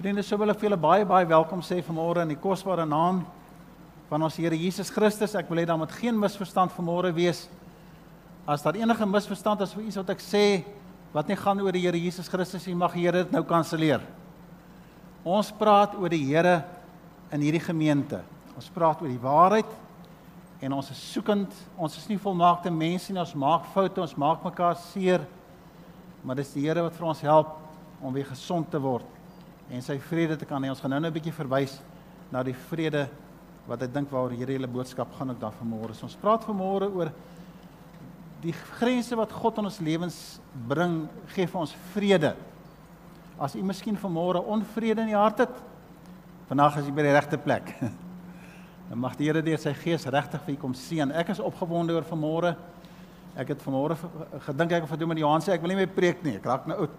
Vriende, 0.00 0.22
so 0.24 0.38
wil 0.40 0.48
ek 0.48 0.56
vir 0.56 0.70
julle 0.70 0.76
baie 0.80 1.04
baie 1.04 1.26
welkom 1.28 1.60
sê 1.60 1.76
vanmôre 1.84 2.22
in 2.24 2.30
die 2.32 2.38
kosbare 2.40 2.86
naam 2.88 3.18
van 4.08 4.22
ons 4.24 4.38
Here 4.40 4.56
Jesus 4.56 4.88
Christus. 4.88 5.34
Ek 5.36 5.50
wil 5.52 5.60
hê 5.60 5.66
daar 5.68 5.76
moet 5.76 5.92
geen 5.92 6.16
misverstand 6.16 6.72
vanmôre 6.72 7.10
wees. 7.12 7.42
As 8.48 8.64
daar 8.64 8.78
enige 8.80 9.04
misverstand 9.04 9.60
is 9.60 9.74
vir 9.76 9.82
iets 9.90 9.98
wat 10.00 10.14
ek 10.14 10.24
sê 10.24 10.40
wat 11.12 11.28
nie 11.28 11.36
gaan 11.36 11.60
oor 11.60 11.76
die 11.76 11.84
Here 11.84 12.00
Jesus 12.00 12.32
Christus 12.32 12.64
nie, 12.64 12.78
mag 12.80 12.96
die 12.96 13.04
Here 13.04 13.26
dit 13.26 13.36
nou 13.36 13.44
kanselleer. 13.44 14.00
Ons 15.20 15.52
praat 15.60 15.92
oor 16.00 16.16
die 16.16 16.22
Here 16.30 16.62
in 17.28 17.44
hierdie 17.44 17.66
gemeente. 17.68 18.24
Ons 18.56 18.72
praat 18.72 19.04
oor 19.04 19.12
die 19.12 19.20
waarheid 19.20 19.78
en 20.64 20.80
ons 20.80 20.92
is 20.96 21.06
soekend. 21.12 21.52
Ons 21.76 22.00
is 22.00 22.08
nie 22.08 22.22
volmaakte 22.24 22.72
mense 22.72 23.12
nie. 23.12 23.20
Ons 23.20 23.36
maak 23.36 23.68
foute, 23.76 24.00
ons 24.00 24.16
maak 24.16 24.48
mekaar 24.48 24.80
seer. 24.88 25.28
Maar 26.24 26.40
dis 26.40 26.56
die 26.56 26.70
Here 26.70 26.88
wat 26.88 26.96
vir 26.96 27.12
ons 27.12 27.26
help 27.28 27.58
om 28.00 28.16
weer 28.16 28.32
gesond 28.32 28.72
te 28.72 28.80
word 28.80 29.19
en 29.70 29.82
sy 29.82 29.98
vrede 30.10 30.36
te 30.36 30.46
kan 30.48 30.62
hê. 30.62 30.70
Ons 30.72 30.80
gaan 30.80 30.90
nou 30.90 31.00
net 31.00 31.10
'n 31.10 31.18
bietjie 31.18 31.32
verwys 31.32 31.80
na 32.30 32.42
die 32.42 32.54
vrede 32.54 33.08
wat 33.66 33.82
ek 33.82 33.92
dink 33.92 34.10
waaroor 34.10 34.34
hierdie 34.34 34.56
hele 34.58 34.66
boodskap 34.66 35.12
gaan 35.14 35.30
ook 35.30 35.40
daar 35.40 35.54
vanmôre. 35.60 35.94
Ons 36.02 36.16
praat 36.16 36.44
vanmôre 36.44 36.90
oor 36.92 37.12
die 38.42 38.52
grense 38.52 39.16
wat 39.16 39.32
God 39.32 39.58
in 39.58 39.68
ons 39.68 39.80
lewens 39.80 40.40
bring, 40.68 41.08
gee 41.34 41.46
vir 41.46 41.60
ons 41.60 41.74
vrede. 41.94 42.34
As 43.38 43.54
u 43.54 43.62
miskien 43.62 43.96
vanmôre 43.96 44.40
onvrede 44.40 45.04
in 45.04 45.12
die 45.12 45.18
hart 45.18 45.38
het, 45.38 45.62
vandag 46.48 46.78
is 46.80 46.88
jy 46.88 46.92
by 46.96 47.02
die 47.02 47.12
regte 47.12 47.38
plek. 47.38 47.74
Dan 48.90 48.98
mag 48.98 49.14
die 49.16 49.28
Here 49.28 49.42
deur 49.42 49.58
sy 49.58 49.72
gees 49.72 50.06
regtig 50.10 50.42
vir 50.42 50.54
u 50.54 50.56
kom 50.56 50.74
seën. 50.74 51.12
Ek 51.14 51.28
is 51.30 51.38
opgewonde 51.38 51.94
oor 51.94 52.08
vanmôre. 52.08 52.56
Ek 53.38 53.52
het 53.52 53.62
vanmôre 53.62 53.94
gedink 54.48 54.72
ek 54.72 54.88
of 54.88 54.96
doen 54.98 55.12
met 55.12 55.20
Johan 55.22 55.44
sê 55.44 55.54
ek 55.54 55.62
wil 55.62 55.70
nie 55.70 55.78
meer 55.84 55.92
preek 55.94 56.24
nie. 56.26 56.40
Ek 56.40 56.48
raak 56.50 56.66
nou 56.66 56.80
oud. 56.82 56.96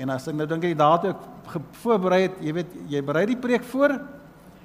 En 0.00 0.14
as 0.14 0.28
ek 0.30 0.36
nou 0.38 0.46
dink 0.48 0.64
jy 0.64 0.72
daad 0.78 1.04
ook 1.10 1.58
voorberei 1.82 2.22
het, 2.28 2.40
jy 2.40 2.54
weet, 2.56 2.74
jy 2.88 3.02
berei 3.04 3.26
die 3.28 3.38
preek 3.40 3.66
voor 3.68 3.98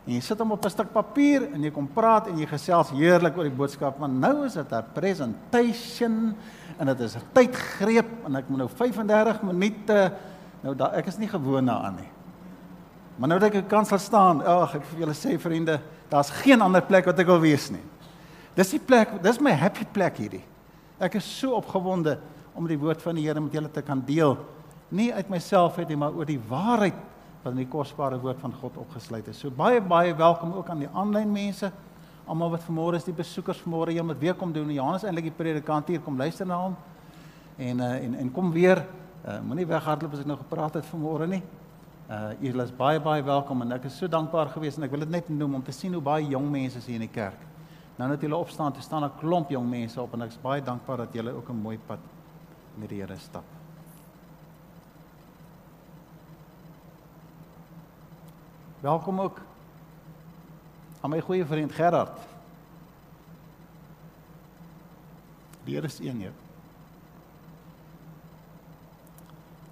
en 0.06 0.14
jy 0.14 0.22
sit 0.22 0.40
hom 0.40 0.54
op 0.54 0.66
'n 0.66 0.70
stuk 0.70 0.94
papier 0.94 1.50
en 1.52 1.64
jy 1.64 1.72
kom 1.74 1.88
praat 1.88 2.28
en 2.30 2.38
jy 2.38 2.46
gesels 2.46 2.94
heerlik 2.94 3.38
oor 3.38 3.50
die 3.50 3.58
boodskap, 3.58 4.00
maar 4.00 4.10
nou 4.10 4.46
is 4.46 4.54
dit 4.54 4.72
'n 4.72 4.84
presentation 4.94 6.36
en 6.80 6.88
dit 6.88 7.00
is 7.00 7.16
'n 7.16 7.24
tydgreep 7.34 8.26
en 8.26 8.36
ek 8.36 8.50
moet 8.50 8.58
nou 8.60 8.70
35 8.70 9.42
minute 9.44 10.14
nou 10.64 10.76
da, 10.76 10.92
ek 10.94 11.08
is 11.08 11.18
nie 11.18 11.28
gewoond 11.28 11.68
daaraan 11.68 11.96
nie. 11.96 12.10
Maar 13.18 13.30
nou 13.30 13.40
dat 13.40 13.54
ek 13.54 13.68
kan 13.68 13.86
sal 13.86 14.00
staan, 14.00 14.42
ag 14.42 14.76
ek 14.76 14.84
vir 14.84 15.00
julle 15.00 15.14
sê 15.14 15.40
vriende, 15.40 15.80
daar's 16.10 16.30
geen 16.30 16.62
ander 16.62 16.82
plek 16.82 17.06
wat 17.06 17.20
ek 17.20 17.28
wil 17.28 17.40
wees 17.40 17.70
nie. 17.72 17.84
Dis 18.56 18.72
die 18.72 18.80
plek, 18.80 19.22
dis 19.22 19.40
my 19.40 19.52
happy 19.52 19.86
plek 19.86 20.18
hierdie. 20.18 20.44
Ek 21.00 21.16
is 21.16 21.40
so 21.40 21.56
opgewonde 21.56 22.20
om 22.54 22.68
die 22.68 22.80
woord 22.80 23.02
van 23.02 23.16
die 23.16 23.28
Here 23.28 23.40
met 23.40 23.54
julle 23.54 23.72
te 23.72 23.82
kan 23.82 24.02
deel 24.06 24.38
nie 24.90 25.14
uit 25.14 25.30
myself 25.30 25.78
uit 25.78 25.88
nie, 25.88 25.98
maar 25.98 26.14
oor 26.14 26.26
die 26.26 26.40
waarheid 26.50 26.98
wat 27.44 27.54
in 27.54 27.62
die 27.62 27.70
kosbare 27.70 28.18
woord 28.22 28.40
van 28.42 28.54
God 28.54 28.78
opgesluit 28.82 29.28
is. 29.28 29.40
So 29.40 29.54
baie 29.54 29.82
baie 29.82 30.14
welkom 30.18 30.54
ook 30.54 30.70
aan 30.70 30.82
die 30.82 30.90
aanlyn 30.94 31.32
mense. 31.32 31.72
Almal 32.26 32.56
wat 32.56 32.64
vanmôre 32.66 32.98
is 32.98 33.06
die 33.06 33.14
besoekers 33.14 33.62
vanmôre 33.62 33.94
hier 33.94 34.06
met 34.06 34.20
weer 34.20 34.34
kom 34.34 34.54
doen. 34.54 34.72
Johannes 34.74 35.06
eintlik 35.06 35.30
die 35.30 35.36
predikant 35.38 35.88
hier 35.94 36.02
kom 36.02 36.18
luister 36.18 36.48
na 36.50 36.58
hom. 36.64 36.78
En 37.58 37.80
uh, 37.80 37.92
en 38.04 38.16
en 38.24 38.32
kom 38.32 38.50
weer. 38.52 38.82
Uh, 39.26 39.40
Moenie 39.46 39.68
weghardloop 39.70 40.14
as 40.14 40.24
ek 40.24 40.30
nou 40.30 40.38
gepraat 40.42 40.80
het 40.80 40.90
vanmôre 40.90 41.30
nie. 41.30 41.42
Uh 42.10 42.32
julle 42.42 42.66
is 42.66 42.74
baie 42.74 43.00
baie 43.02 43.24
welkom 43.26 43.62
en 43.66 43.78
ek 43.78 43.88
is 43.90 43.98
so 43.98 44.10
dankbaar 44.10 44.52
geweest 44.54 44.78
en 44.78 44.86
ek 44.86 44.92
wil 44.94 45.06
dit 45.06 45.14
net 45.14 45.30
noem 45.30 45.56
om 45.58 45.64
te 45.66 45.74
sien 45.74 45.94
hoe 45.94 46.02
baie 46.06 46.28
jong 46.30 46.50
mense 46.54 46.78
is 46.82 46.86
hier 46.86 47.00
in 47.00 47.08
die 47.08 47.14
kerk. 47.14 47.40
Nou 47.98 48.10
net 48.12 48.22
julle 48.22 48.38
opstaan, 48.38 48.74
te 48.74 48.82
staan 48.82 49.06
'n 49.06 49.18
klomp 49.20 49.50
jong 49.50 49.70
mense 49.70 50.02
op 50.02 50.14
en 50.14 50.22
ek 50.22 50.30
is 50.30 50.42
baie 50.42 50.62
dankbaar 50.62 50.98
dat 50.98 51.14
julle 51.14 51.32
ook 51.34 51.50
'n 51.50 51.62
mooi 51.62 51.78
pad 51.78 52.00
met 52.78 52.90
die 52.90 53.02
Here 53.02 53.18
stap. 53.18 53.65
Welkom 58.80 59.22
ook 59.22 59.40
aan 61.02 61.10
my 61.10 61.22
goeie 61.22 61.46
vriend 61.46 61.72
Gerard. 61.72 62.18
Die 65.64 65.76
Here 65.76 65.88
is 65.88 66.00
een, 66.00 66.20
ja. 66.20 66.32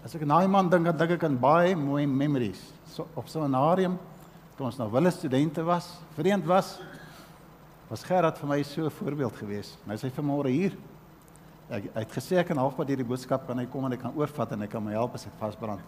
As 0.03 0.15
ek 0.15 0.23
daai 0.27 0.47
man 0.47 0.69
dink, 0.71 0.87
dan 0.87 0.97
dink 0.97 1.17
ek 1.17 1.27
aan 1.27 1.37
baie 1.39 1.75
mooi 1.75 2.05
memories. 2.07 2.61
So 2.91 3.07
op 3.13 3.27
so 3.27 3.39
'n 3.39 3.51
seminarium 3.51 3.99
toe 4.55 4.65
ons 4.65 4.77
nou 4.77 4.89
wille 4.91 5.11
studente 5.11 5.63
was, 5.63 5.99
vreemd 6.15 6.45
was, 6.45 6.79
was 7.89 8.03
Gerard 8.03 8.37
vir 8.37 8.47
my 8.47 8.63
so 8.63 8.85
'n 8.85 8.91
voorbeeld 8.91 9.35
gewees. 9.35 9.77
Nou 9.85 9.97
sy 9.97 10.09
vanmôre 10.09 10.49
hier. 10.49 10.77
Ek 11.69 11.83
hy 11.93 11.99
het 11.99 12.11
gesê 12.11 12.37
ek 12.37 12.47
kan 12.47 12.57
halfpad 12.57 12.87
hierdie 12.87 13.07
boodskap 13.07 13.47
kan 13.47 13.57
hy 13.57 13.65
kom 13.65 13.85
en 13.85 13.91
hy 13.91 13.97
kan 13.97 14.15
oorvat 14.15 14.51
en 14.51 14.61
hy 14.61 14.67
kan 14.67 14.83
my 14.83 14.91
help 14.91 15.13
as 15.13 15.25
ek 15.25 15.33
vasbrand. 15.39 15.81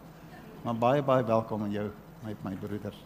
Maar 0.64 0.76
baie 0.76 1.02
baie 1.02 1.24
welkom 1.24 1.64
aan 1.64 1.72
jou 1.72 1.92
met 2.26 2.42
my 2.44 2.56
broeders. 2.58 2.98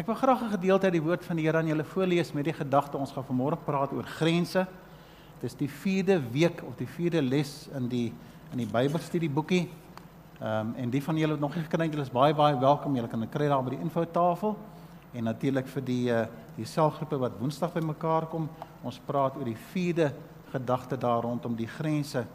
Ek 0.00 0.06
wil 0.08 0.16
graag 0.16 0.40
'n 0.42 0.56
gedeelte 0.56 0.84
uit 0.84 0.92
die 0.92 1.02
woord 1.02 1.24
van 1.24 1.36
die 1.36 1.44
Here 1.44 1.58
aan 1.58 1.66
julle 1.66 1.84
voorlees 1.84 2.32
met 2.32 2.44
die 2.44 2.52
gedagte 2.52 2.96
ons 2.96 3.12
gaan 3.12 3.24
vanmôre 3.24 3.58
praat 3.64 3.92
oor 3.92 4.04
grense. 4.04 4.66
Dit 5.40 5.50
is 5.50 5.54
die 5.54 5.68
4de 5.68 6.30
week 6.30 6.62
of 6.64 6.76
die 6.76 6.86
4de 6.86 7.22
les 7.22 7.68
in 7.74 7.88
die 7.88 8.12
in 8.52 8.58
die 8.58 8.66
Bybelstudieboekie. 8.66 9.68
Ehm 10.40 10.66
um, 10.68 10.74
en 10.74 10.90
die 10.90 11.02
van 11.02 11.16
julle 11.16 11.32
wat 11.32 11.40
nog 11.40 11.54
nie 11.54 11.64
gekry 11.64 11.84
het, 11.84 11.92
julle 11.92 12.04
is 12.04 12.10
baie 12.10 12.34
baie 12.34 12.58
welkom. 12.58 12.94
Julle 12.94 13.08
kan 13.08 13.20
dit 13.20 13.30
kry 13.30 13.48
daar 13.48 13.62
by 13.62 13.70
die 13.70 13.84
infotafel. 13.84 14.56
En 15.12 15.24
natuurlik 15.24 15.68
vir 15.68 15.84
die 15.84 16.10
uh, 16.10 16.26
die 16.56 16.64
selgroepe 16.64 17.18
wat 17.18 17.38
Woensdag 17.38 17.72
bymekaar 17.72 18.26
kom, 18.26 18.48
ons 18.82 18.98
praat 18.98 19.36
oor 19.36 19.44
die 19.44 19.56
4de 19.74 20.12
gedagte 20.50 20.96
daar 20.96 21.22
rondom 21.22 21.54
die 21.56 21.68
grense 21.68 22.26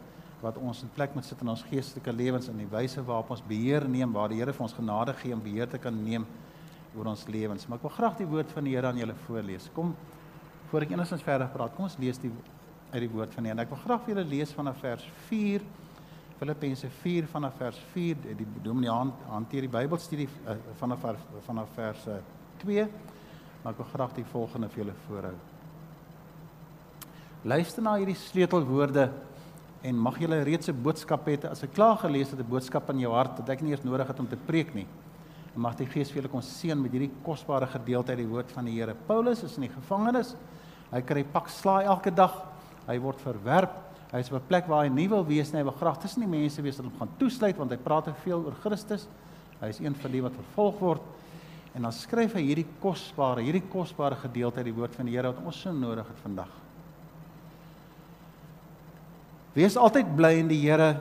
wat 0.42 0.58
ons 0.62 0.82
in 0.82 0.90
plek 0.94 1.14
moet 1.14 1.26
sit 1.26 1.40
in 1.42 1.50
ons 1.50 1.64
geestelike 1.66 2.12
lewens 2.14 2.48
en 2.50 2.60
die 2.60 2.68
wyse 2.70 3.02
waarop 3.02 3.32
ons 3.34 3.42
beheer 3.48 3.88
neem 3.90 4.12
waar 4.14 4.30
die 4.30 4.38
Here 4.38 4.54
vir 4.54 4.66
ons 4.68 4.76
genade 4.76 5.14
gee 5.18 5.34
om 5.34 5.42
beheer 5.42 5.68
te 5.70 5.80
kan 5.82 5.96
neem 6.04 6.26
oor 6.96 7.10
ons 7.10 7.26
lewens. 7.26 7.66
Maar 7.66 7.80
ek 7.80 7.88
wil 7.88 7.94
graag 7.96 8.16
die 8.20 8.28
woord 8.28 8.54
van 8.54 8.68
die 8.68 8.76
Here 8.76 8.92
aan 8.92 9.00
julle 9.00 9.16
voorlees. 9.26 9.66
Kom 9.74 9.96
voor 10.70 10.86
ek 10.86 10.94
enigstens 10.94 11.24
verder 11.26 11.50
praat, 11.50 11.74
kom 11.74 11.88
ons 11.88 11.98
lees 11.98 12.20
die 12.22 12.30
uit 12.92 13.02
die 13.02 13.10
woord 13.12 13.34
van 13.34 13.44
die 13.44 13.52
Here. 13.52 13.66
Ek 13.66 13.74
wil 13.74 13.82
graag 13.82 14.06
vir 14.06 14.14
julle 14.14 14.26
lees 14.30 14.54
vanaf 14.56 14.80
vers 14.84 15.04
4 15.28 15.66
Filippense 16.38 16.86
4 17.02 17.26
vanaf 17.26 17.56
vers 17.58 17.78
4 17.92 18.34
die 18.38 18.46
dominee 18.62 18.94
hanteer 19.26 19.66
die 19.66 19.72
Bybelstudie 19.72 20.28
vanaf 20.78 21.06
vanaf 21.48 21.72
vers 21.74 22.04
2 22.62 22.84
maar 23.62 23.72
ek 23.72 23.80
wil 23.82 23.88
graag 23.90 24.12
die 24.16 24.26
volgende 24.30 24.68
vir 24.70 24.84
julle 24.84 24.94
voorhou. 25.08 25.34
Luister 27.48 27.82
na 27.82 27.96
hierdie 27.98 28.18
sleutelwoorde 28.18 29.08
en 29.82 29.98
mag 29.98 30.18
julle 30.18 30.42
reeds 30.42 30.68
'n 30.68 30.82
boodskap 30.82 31.26
hê 31.26 31.44
as 31.50 31.62
ek 31.62 31.74
klaar 31.74 31.96
gelees 31.96 32.30
het 32.30 32.40
'n 32.40 32.48
boodskap 32.48 32.90
in 32.90 33.00
jou 33.00 33.12
hart 33.12 33.36
dat 33.36 33.48
ek 33.48 33.62
nie 33.62 33.70
eers 33.70 33.84
nodig 33.84 34.06
het 34.06 34.20
om 34.20 34.26
te 34.28 34.36
preek 34.36 34.74
nie. 34.74 34.86
En 35.54 35.60
mag 35.60 35.76
die 35.76 35.86
Gees 35.86 36.10
vir 36.10 36.22
julle 36.22 36.32
kon 36.32 36.42
seën 36.42 36.80
met 36.80 36.92
hierdie 36.92 37.10
kosbare 37.24 37.66
gedeelte 37.66 38.10
uit 38.10 38.18
die 38.18 38.26
woord 38.26 38.52
van 38.52 38.64
die 38.64 38.78
Here. 38.78 38.94
Paulus 38.94 39.42
is 39.42 39.56
in 39.56 39.62
die 39.62 39.74
gevangenis. 39.74 40.36
Hy 40.92 41.00
kry 41.00 41.24
pak 41.24 41.48
slaai 41.48 41.84
elke 41.84 42.10
dag. 42.10 42.44
Hy 42.86 42.98
word 42.98 43.20
verwerp. 43.20 43.70
Hy 44.12 44.18
is 44.18 44.32
op 44.32 44.42
'n 44.42 44.46
plek 44.46 44.66
waar 44.66 44.84
hy 44.84 44.88
nie 44.88 45.08
wil 45.08 45.24
wees 45.24 45.52
nie. 45.52 45.58
Hy 45.58 45.64
wil 45.64 45.72
graag 45.72 45.98
tussen 45.98 46.20
die 46.20 46.28
mense 46.28 46.62
wees 46.62 46.76
wat 46.76 46.86
hom 46.86 46.98
gaan 46.98 47.16
toesluit 47.18 47.56
want 47.56 47.70
hy 47.70 47.76
praat 47.76 48.04
te 48.04 48.14
veel 48.24 48.44
oor 48.44 48.54
Christus. 48.60 49.08
Hy 49.60 49.68
is 49.68 49.80
een 49.80 49.94
van 49.94 50.10
die 50.10 50.22
wat 50.22 50.32
vervolg 50.32 50.78
word. 50.78 51.02
En 51.74 51.82
dan 51.82 51.92
skryf 51.92 52.32
hy 52.34 52.42
hierdie 52.42 52.66
kosbare, 52.80 53.42
hierdie 53.42 53.68
kosbare 53.68 54.16
gedeelte 54.16 54.58
uit 54.58 54.64
die 54.64 54.74
woord 54.74 54.94
van 54.94 55.06
die 55.06 55.16
Here 55.16 55.32
wat 55.32 55.44
ons 55.44 55.60
so 55.60 55.72
nodig 55.72 56.06
het 56.06 56.18
vandag. 56.22 56.67
Wees 59.56 59.76
altyd 59.76 60.10
bly 60.16 60.34
in 60.42 60.50
die 60.50 60.60
Here. 60.60 60.96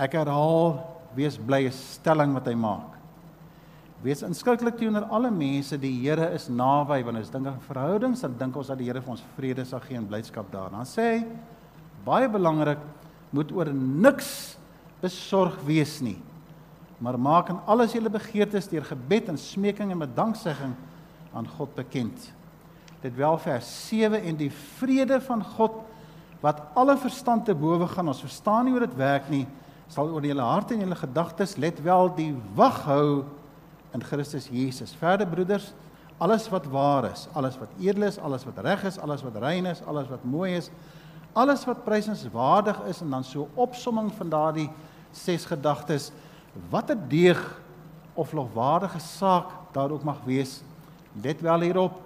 Ek 0.00 0.16
herhaal, 0.18 0.80
wees 1.14 1.38
bly 1.38 1.64
is 1.68 1.78
stelling 1.96 2.34
wat 2.34 2.48
hy 2.50 2.54
maak. 2.58 2.94
Wees 4.04 4.24
inskikkelik 4.26 4.76
teenoor 4.76 5.06
alle 5.14 5.30
mense. 5.32 5.78
Die 5.80 5.94
Here 6.02 6.28
is 6.36 6.50
naby 6.52 7.00
wanneer 7.06 7.24
ons 7.24 7.32
dink 7.32 7.48
aan 7.48 7.62
verhoudings, 7.68 8.24
dan 8.24 8.36
dink 8.40 8.58
ons 8.60 8.70
dat 8.72 8.80
die 8.80 8.90
Here 8.90 9.02
vir 9.02 9.14
ons 9.16 9.24
vrede 9.36 9.64
sal 9.68 9.82
gee 9.86 9.98
en 10.00 10.08
blydskap 10.10 10.50
daar. 10.52 10.72
Dan 10.74 10.88
sê 10.88 11.08
hy 11.14 11.22
baie 12.04 12.28
belangrik, 12.28 12.82
moet 13.34 13.50
oor 13.56 13.70
niks 13.72 14.58
besorg 15.02 15.56
wees 15.66 15.98
nie. 16.04 16.18
Maar 17.02 17.18
maak 17.18 17.50
in 17.52 17.62
alles 17.68 17.94
julle 17.96 18.12
begeertes 18.12 18.68
deur 18.70 18.84
gebed 18.86 19.32
en 19.32 19.40
smeking 19.40 19.90
en 19.92 20.02
met 20.04 20.12
danksegging 20.16 20.74
aan 21.34 21.48
God 21.56 21.72
bekend. 21.76 22.28
Dit 23.02 23.16
wel 23.18 23.38
vers 23.42 23.70
7 23.88 24.20
en 24.22 24.38
die 24.38 24.52
vrede 24.52 25.18
van 25.24 25.42
God 25.56 25.80
wat 26.44 26.60
alle 26.76 26.96
verstand 27.00 27.46
te 27.48 27.54
bowe 27.56 27.86
gaan. 27.88 28.10
Ons 28.12 28.20
verstaan 28.20 28.66
nie 28.66 28.74
hoe 28.74 28.84
dit 28.84 28.96
werk 29.00 29.30
nie. 29.32 29.46
Sal 29.88 30.10
oor 30.12 30.24
julle 30.24 30.44
harte 30.44 30.76
en 30.76 30.84
julle 30.84 30.98
gedagtes 30.98 31.56
let 31.60 31.80
wel 31.84 32.10
die 32.18 32.32
wag 32.56 32.82
hou 32.88 33.24
in 33.96 34.04
Christus 34.04 34.50
Jesus. 34.52 34.92
Verder 35.00 35.28
broeders, 35.30 35.70
alles 36.20 36.48
wat 36.52 36.66
waar 36.72 37.08
is, 37.08 37.26
alles 37.32 37.56
wat 37.60 37.72
edel 37.80 38.08
is, 38.10 38.18
alles 38.18 38.44
wat 38.44 38.60
reg 38.64 38.84
is, 38.90 38.98
alles 39.00 39.24
wat 39.24 39.38
rein 39.40 39.66
is, 39.70 39.80
alles 39.88 40.10
wat 40.10 40.24
mooi 40.24 40.52
is, 40.58 40.70
alles 41.32 41.64
wat 41.66 41.84
prysenswaardig 41.86 42.78
is 42.90 43.00
en 43.02 43.10
dan 43.10 43.24
so 43.24 43.48
opsomming 43.54 44.12
van 44.14 44.30
daardie 44.30 44.68
ses 45.14 45.46
gedagtes, 45.48 46.10
watter 46.70 46.98
deeg 47.08 47.40
of 48.14 48.32
lofwaardige 48.32 49.00
saak 49.02 49.50
daar 49.74 49.90
ook 49.90 50.04
mag 50.06 50.20
wees, 50.26 50.60
let 51.22 51.40
wel 51.40 51.66
hierop. 51.66 51.98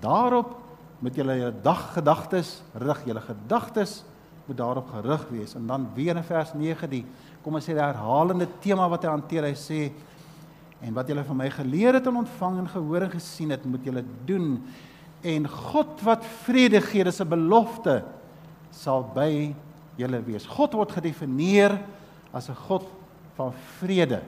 Daarop 0.00 0.63
moet 1.04 1.18
julle 1.20 1.36
julle 1.36 1.60
daggedagtes 1.64 2.62
rig, 2.80 3.02
julle 3.04 3.20
gedagtes 3.20 3.98
moet 4.46 4.56
daarop 4.56 4.88
gerig 4.92 5.26
wees. 5.28 5.54
En 5.54 5.66
dan 5.68 5.86
weer 5.94 6.16
in 6.16 6.24
vers 6.24 6.54
9 6.56 6.90
die 6.90 7.04
kom 7.44 7.58
ons 7.58 7.66
sê 7.68 7.76
die 7.76 7.84
herhalende 7.84 8.48
tema 8.64 8.86
wat 8.88 9.04
hy 9.04 9.12
hanteer. 9.12 9.48
Hy 9.50 9.56
sê 9.58 9.80
en 10.84 10.96
wat 10.96 11.08
julle 11.08 11.24
van 11.24 11.40
my 11.42 11.50
geleer 11.52 11.98
het 11.98 12.08
en 12.08 12.22
ontvang 12.22 12.58
en 12.62 12.72
gehoor 12.72 13.06
en 13.06 13.12
gesien 13.12 13.52
het, 13.52 13.64
moet 13.68 13.84
julle 13.84 14.04
doen. 14.28 14.58
En 15.24 15.48
God 15.48 16.00
wat 16.04 16.24
vrede 16.44 16.80
gee, 16.84 17.04
dis 17.04 17.20
'n 17.20 17.28
belofte 17.28 18.02
sal 18.70 19.04
by 19.14 19.54
julle 19.96 20.20
wees. 20.24 20.46
God 20.46 20.72
word 20.72 20.92
gedefinieer 20.92 21.80
as 22.32 22.48
'n 22.48 22.56
God 22.68 22.88
van 23.36 23.52
vrede. 23.78 24.22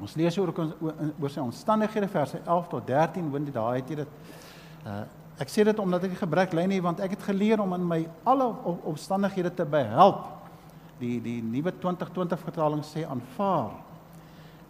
Ons 0.00 0.14
lees 0.14 0.38
oor 0.38 0.52
oor 1.20 1.30
sy 1.30 1.40
omstandighede 1.40 2.08
verse 2.08 2.38
11 2.44 2.68
tot 2.68 2.86
13, 2.86 3.30
want 3.30 3.52
daai 3.52 3.80
het 3.80 3.88
jy 3.88 3.96
dit 3.96 4.08
uh 4.86 5.04
ek 5.36 5.50
sê 5.52 5.66
dit 5.68 5.80
omdat 5.82 6.06
ek 6.06 6.14
nie 6.14 6.16
gebrek 6.16 6.54
lê 6.56 6.62
nie 6.64 6.78
want 6.80 7.00
ek 7.04 7.12
het 7.12 7.24
geleer 7.26 7.60
om 7.60 7.74
in 7.76 7.82
my 7.84 7.98
alle 8.24 8.46
omstandighede 8.88 9.50
te 9.52 9.66
behelp. 9.68 10.22
Die 10.96 11.18
die 11.20 11.42
nuwe 11.44 11.74
2020 11.76 12.40
vertaling 12.40 12.80
sê 12.88 13.02
aanvaar. 13.04 13.74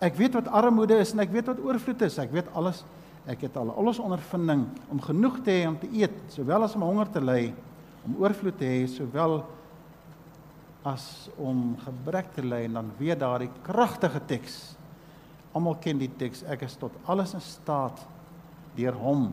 Ek 0.03 0.19
weet 0.19 0.35
wat 0.35 0.51
armoede 0.51 0.99
is 0.99 1.13
en 1.15 1.23
ek 1.23 1.31
weet 1.31 1.53
wat 1.53 1.63
oorvloed 1.63 2.03
is. 2.03 2.19
Ek 2.19 2.35
weet 2.35 2.51
alles. 2.59 2.83
Ek 3.31 3.45
het 3.47 3.55
al 3.61 3.71
alles 3.79 4.01
ondervinding 4.03 4.65
om 4.91 5.05
genoeg 5.07 5.39
te 5.47 5.55
hê 5.55 5.69
om 5.71 5.79
te 5.79 5.91
eet, 5.95 6.19
sowel 6.35 6.67
as 6.67 6.75
om 6.75 6.83
honger 6.83 7.13
te 7.15 7.23
ly, 7.23 7.55
om 8.07 8.19
oorvloed 8.23 8.59
te 8.59 8.67
hê, 8.67 8.83
sowel 8.91 9.39
as 10.87 11.29
om 11.39 11.77
gebrek 11.87 12.35
te 12.35 12.43
ly 12.43 12.65
en 12.67 12.81
dan 12.81 12.91
weer 12.99 13.19
daardie 13.19 13.51
kragtige 13.67 14.23
teks 14.27 14.59
Almal 15.57 15.79
ken 15.81 15.97
die 15.97 16.11
teks. 16.21 16.43
Ek 16.53 16.67
is 16.67 16.77
tot 16.77 16.93
alles 17.09 17.33
in 17.37 17.41
staat 17.41 18.03
deur 18.77 18.97
hom 19.01 19.31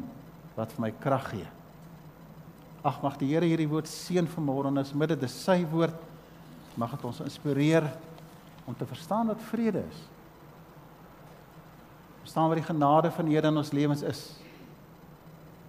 wat 0.58 0.74
vir 0.76 0.86
my 0.86 0.92
krag 1.04 1.30
gee. 1.34 1.50
Ag 2.84 3.00
mag 3.04 3.18
die 3.20 3.30
Here 3.32 3.48
hierdie 3.48 3.70
woord 3.70 3.88
seën 3.88 4.28
vanmôre 4.28 4.70
en 4.70 4.82
as 4.82 4.94
midde 4.94 5.18
dis 5.20 5.36
sy 5.46 5.62
woord 5.72 5.96
mag 6.80 6.92
dit 6.96 7.06
ons 7.06 7.22
inspireer 7.24 7.88
om 8.68 8.76
te 8.76 8.88
verstaan 8.88 9.30
wat 9.32 9.44
vrede 9.52 9.84
is. 9.86 10.02
Verstaan 12.24 12.50
wat 12.52 12.60
die 12.60 12.68
genade 12.68 13.12
van 13.12 13.28
die 13.28 13.38
Here 13.38 13.52
in 13.52 13.60
ons 13.60 13.74
lewens 13.76 14.04
is. 14.08 14.24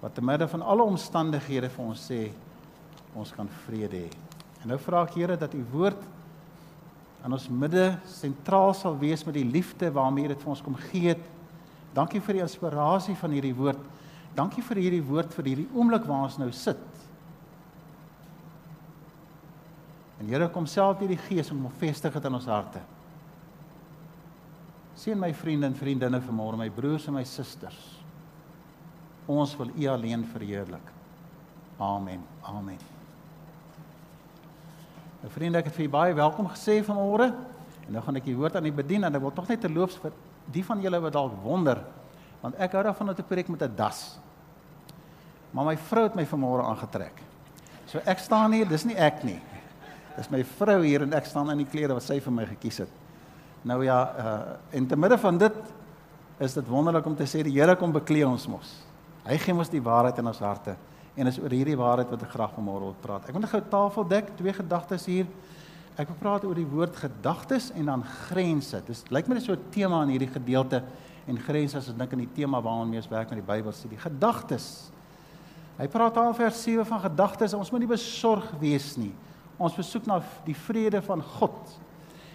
Wat 0.02 0.14
te 0.14 0.24
midde 0.24 0.48
van 0.50 0.62
alle 0.62 0.86
omstandighede 0.86 1.70
vir 1.72 1.84
ons 1.84 2.02
sê 2.10 2.26
ons 3.14 3.30
kan 3.34 3.48
vrede 3.64 4.04
hê. 4.04 4.10
En 4.62 4.72
nou 4.72 4.78
vra 4.82 5.04
ek 5.06 5.16
Here 5.18 5.38
dat 5.38 5.54
u 5.54 5.62
woord 5.72 6.02
in 7.24 7.32
ons 7.32 7.46
midde 7.48 7.94
sentraal 8.10 8.74
sal 8.76 8.98
wees 9.00 9.22
met 9.24 9.38
die 9.38 9.46
liefde 9.48 9.88
waarmee 9.94 10.28
dit 10.34 10.40
vir 10.42 10.52
ons 10.52 10.62
kom 10.64 10.76
gee 10.90 11.14
het. 11.14 11.22
Dankie 11.94 12.20
vir 12.20 12.40
die 12.40 12.44
inspirasie 12.44 13.14
van 13.16 13.32
hierdie 13.32 13.54
woord. 13.56 13.80
Dankie 14.34 14.64
vir 14.66 14.80
hierdie 14.82 15.04
woord 15.06 15.34
vir 15.36 15.50
hierdie 15.52 15.68
oomblik 15.74 16.06
waar 16.08 16.26
ons 16.26 16.38
nou 16.40 16.50
sit. 16.52 16.80
En 20.20 20.30
Here 20.30 20.48
kom 20.50 20.66
self 20.66 20.98
deur 20.98 21.12
die 21.12 21.20
Gees 21.26 21.50
om 21.52 21.66
hom 21.66 21.76
vestig 21.78 22.14
het 22.14 22.26
in 22.26 22.38
ons 22.38 22.48
harte. 22.50 22.80
Sien 24.98 25.18
my 25.18 25.32
vriende 25.34 25.68
en 25.68 25.76
vriendinne 25.76 26.20
vanmôre, 26.22 26.58
my 26.58 26.70
broers 26.70 27.08
en 27.10 27.18
my 27.18 27.24
susters. 27.28 27.78
Ons 29.30 29.54
wil 29.58 29.70
U 29.74 29.86
alleen 29.90 30.24
verheerlik. 30.30 30.92
Amen. 31.82 32.22
Amen. 32.42 32.78
Nou 35.22 35.32
vriende, 35.32 35.58
ek 35.58 35.70
het 35.70 35.76
vir 35.76 35.86
julle 35.86 35.96
baie 35.96 36.14
welkom 36.16 36.50
gesê 36.52 36.78
vanmôre. 36.84 37.30
En 37.86 37.96
nou 37.96 38.02
gaan 38.04 38.18
ek 38.20 38.28
die 38.28 38.36
woord 38.36 38.56
aan 38.58 38.68
u 38.68 38.72
bedien 38.72 39.04
en 39.04 39.16
ek 39.16 39.22
wil 39.24 39.32
tog 39.34 39.48
net 39.50 39.62
terloops 39.64 39.96
vir 40.02 40.14
die 40.54 40.64
van 40.64 40.82
julle 40.84 41.00
wat 41.00 41.14
dalk 41.16 41.36
wonder, 41.44 41.80
want 42.42 42.58
ek 42.60 42.76
hou 42.76 42.82
daarvan 42.84 43.12
om 43.12 43.16
te 43.16 43.24
preek 43.24 43.48
met 43.48 43.62
'n 43.62 43.76
das. 43.76 44.18
Maar 45.54 45.70
my 45.70 45.76
vrou 45.88 46.08
het 46.08 46.16
my 46.18 46.24
vanmôre 46.26 46.66
aangetrek. 46.66 47.20
So 47.86 48.02
ek 48.10 48.18
staan 48.18 48.56
hier, 48.56 48.66
dis 48.66 48.84
nie 48.88 48.96
ek 48.98 49.22
nie. 49.26 49.38
Dis 50.16 50.30
my 50.30 50.42
vrou 50.58 50.80
hier 50.82 51.04
en 51.06 51.14
ek 51.14 51.28
staan 51.30 51.52
in 51.54 51.62
die 51.62 51.70
klere 51.70 51.94
wat 51.94 52.06
sy 52.06 52.18
vir 52.22 52.34
my 52.34 52.46
gekies 52.54 52.82
het. 52.84 53.00
Nou 53.64 53.78
ja, 53.86 53.98
uh 54.02 54.78
en 54.78 54.86
te 54.90 54.98
midde 54.98 55.18
van 55.18 55.38
dit 55.38 55.60
is 56.42 56.56
dit 56.58 56.68
wonderlik 56.68 57.06
om 57.06 57.14
te 57.16 57.26
sê 57.30 57.44
die 57.46 57.54
Here 57.54 57.76
kom 57.78 57.94
bekleë 57.94 58.26
ons 58.26 58.48
mos. 58.50 58.74
Hy 59.24 59.38
gee 59.38 59.54
ons 59.54 59.70
die 59.72 59.82
waarheid 59.82 60.18
in 60.18 60.26
ons 60.26 60.42
harte 60.42 60.74
en 61.14 61.30
is 61.30 61.38
oor 61.38 61.52
hierdie 61.54 61.78
waarheid 61.78 62.10
wat 62.10 62.24
ek 62.26 62.32
graag 62.34 62.54
vanmôre 62.56 62.88
wil 62.90 62.96
praat. 63.02 63.28
Ek 63.28 63.36
wil 63.36 63.44
net 63.44 63.52
gou 63.52 63.62
tafel 63.70 64.06
dek, 64.10 64.32
twee 64.36 64.52
gedagtes 64.52 65.06
hier. 65.06 65.28
Ek 65.94 66.10
wil 66.10 66.18
praat 66.18 66.44
oor 66.44 66.58
die 66.58 66.66
woord 66.66 66.96
gedagtes 66.98 67.70
en 67.78 67.86
dan 67.86 68.02
grense. 68.26 68.80
Dis 68.88 69.04
lyk 69.14 69.30
my 69.30 69.38
dis 69.38 69.46
so 69.46 69.54
'n 69.54 69.70
tema 69.70 70.02
in 70.02 70.10
hierdie 70.10 70.32
gedeelte 70.34 70.82
en 71.26 71.38
grense 71.38 71.78
as 71.78 71.88
ek 71.88 71.98
dink 71.98 72.12
aan 72.12 72.26
die 72.26 72.34
tema 72.34 72.60
waarmee 72.60 72.98
ons 72.98 73.08
werk 73.08 73.30
met 73.30 73.38
die 73.38 73.52
Bybel 73.52 73.72
sê 73.72 73.88
die 73.88 73.96
gedagtes. 73.96 74.90
Hy 75.78 75.88
praat 75.90 76.16
aan 76.16 76.34
vers 76.34 76.62
7 76.62 76.86
van 76.86 77.00
gedagtes. 77.00 77.54
Ons 77.54 77.70
moet 77.70 77.82
nie 77.82 77.90
besorg 77.90 78.46
wees 78.60 78.94
nie. 78.96 79.12
Ons 79.58 79.74
besoek 79.74 80.06
na 80.06 80.20
die 80.46 80.54
vrede 80.54 81.02
van 81.02 81.22
God. 81.22 81.74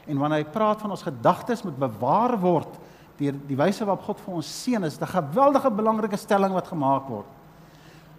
En 0.07 0.19
wanneer 0.19 0.44
hy 0.44 0.51
praat 0.51 0.81
van 0.81 0.91
ons 0.91 1.06
gedagtes 1.06 1.63
moet 1.63 1.77
bewaar 1.80 2.36
word 2.39 2.80
deur 3.19 3.36
die 3.50 3.57
wyse 3.59 3.83
waarop 3.83 4.06
God 4.07 4.21
vir 4.24 4.36
ons 4.39 4.47
seën, 4.63 4.83
is 4.88 4.95
'n 4.95 5.06
geweldige 5.06 5.69
belangrike 5.69 6.18
stelling 6.18 6.53
wat 6.53 6.68
gemaak 6.68 7.07
word. 7.09 7.27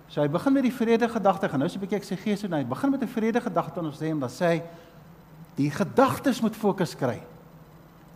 So 0.08 0.20
hy 0.20 0.28
begin 0.28 0.52
met 0.52 0.62
die 0.62 0.74
vrede 0.74 1.08
gedagte. 1.08 1.48
Gaan 1.48 1.60
nou 1.60 1.68
so 1.68 1.78
'n 1.78 1.80
bietjie 1.80 1.96
ek 1.96 2.04
sê 2.04 2.16
gees 2.18 2.44
en 2.44 2.52
hy 2.52 2.64
begin 2.64 2.90
met 2.90 3.02
'n 3.02 3.08
vrede 3.08 3.40
gedagte 3.40 3.80
en 3.80 3.86
ons 3.86 3.98
sê 3.98 4.10
hom 4.10 4.20
dan 4.20 4.28
sê 4.28 4.44
hy 4.44 4.62
die 5.56 5.70
gedagtes 5.70 6.42
moet 6.42 6.54
fokus 6.54 6.94
kry. 6.94 7.22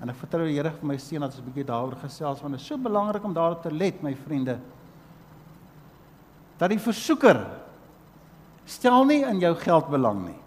En 0.01 0.09
ek 0.11 0.17
vertrou 0.17 0.45
die 0.45 0.57
Here 0.57 0.71
vir 0.71 0.87
my 0.87 0.97
seun 0.97 1.21
dat 1.21 1.31
ons 1.31 1.41
'n 1.41 1.51
bietjie 1.51 1.65
daaroor 1.65 1.97
gesels 1.97 2.41
want 2.43 2.53
dit 2.53 2.61
is 2.61 2.67
so 2.67 2.77
belangrik 2.77 3.25
om 3.25 3.33
daarop 3.33 3.63
te 3.63 3.71
let 3.71 4.03
my 4.03 4.15
vriende. 4.15 4.59
Dat 6.59 6.71
die 6.71 6.81
versoeker 6.81 7.41
stel 8.65 9.05
nie 9.09 9.23
in 9.27 9.41
jou 9.43 9.53
geld 9.61 9.91
belang 9.93 10.25
nie. 10.29 10.41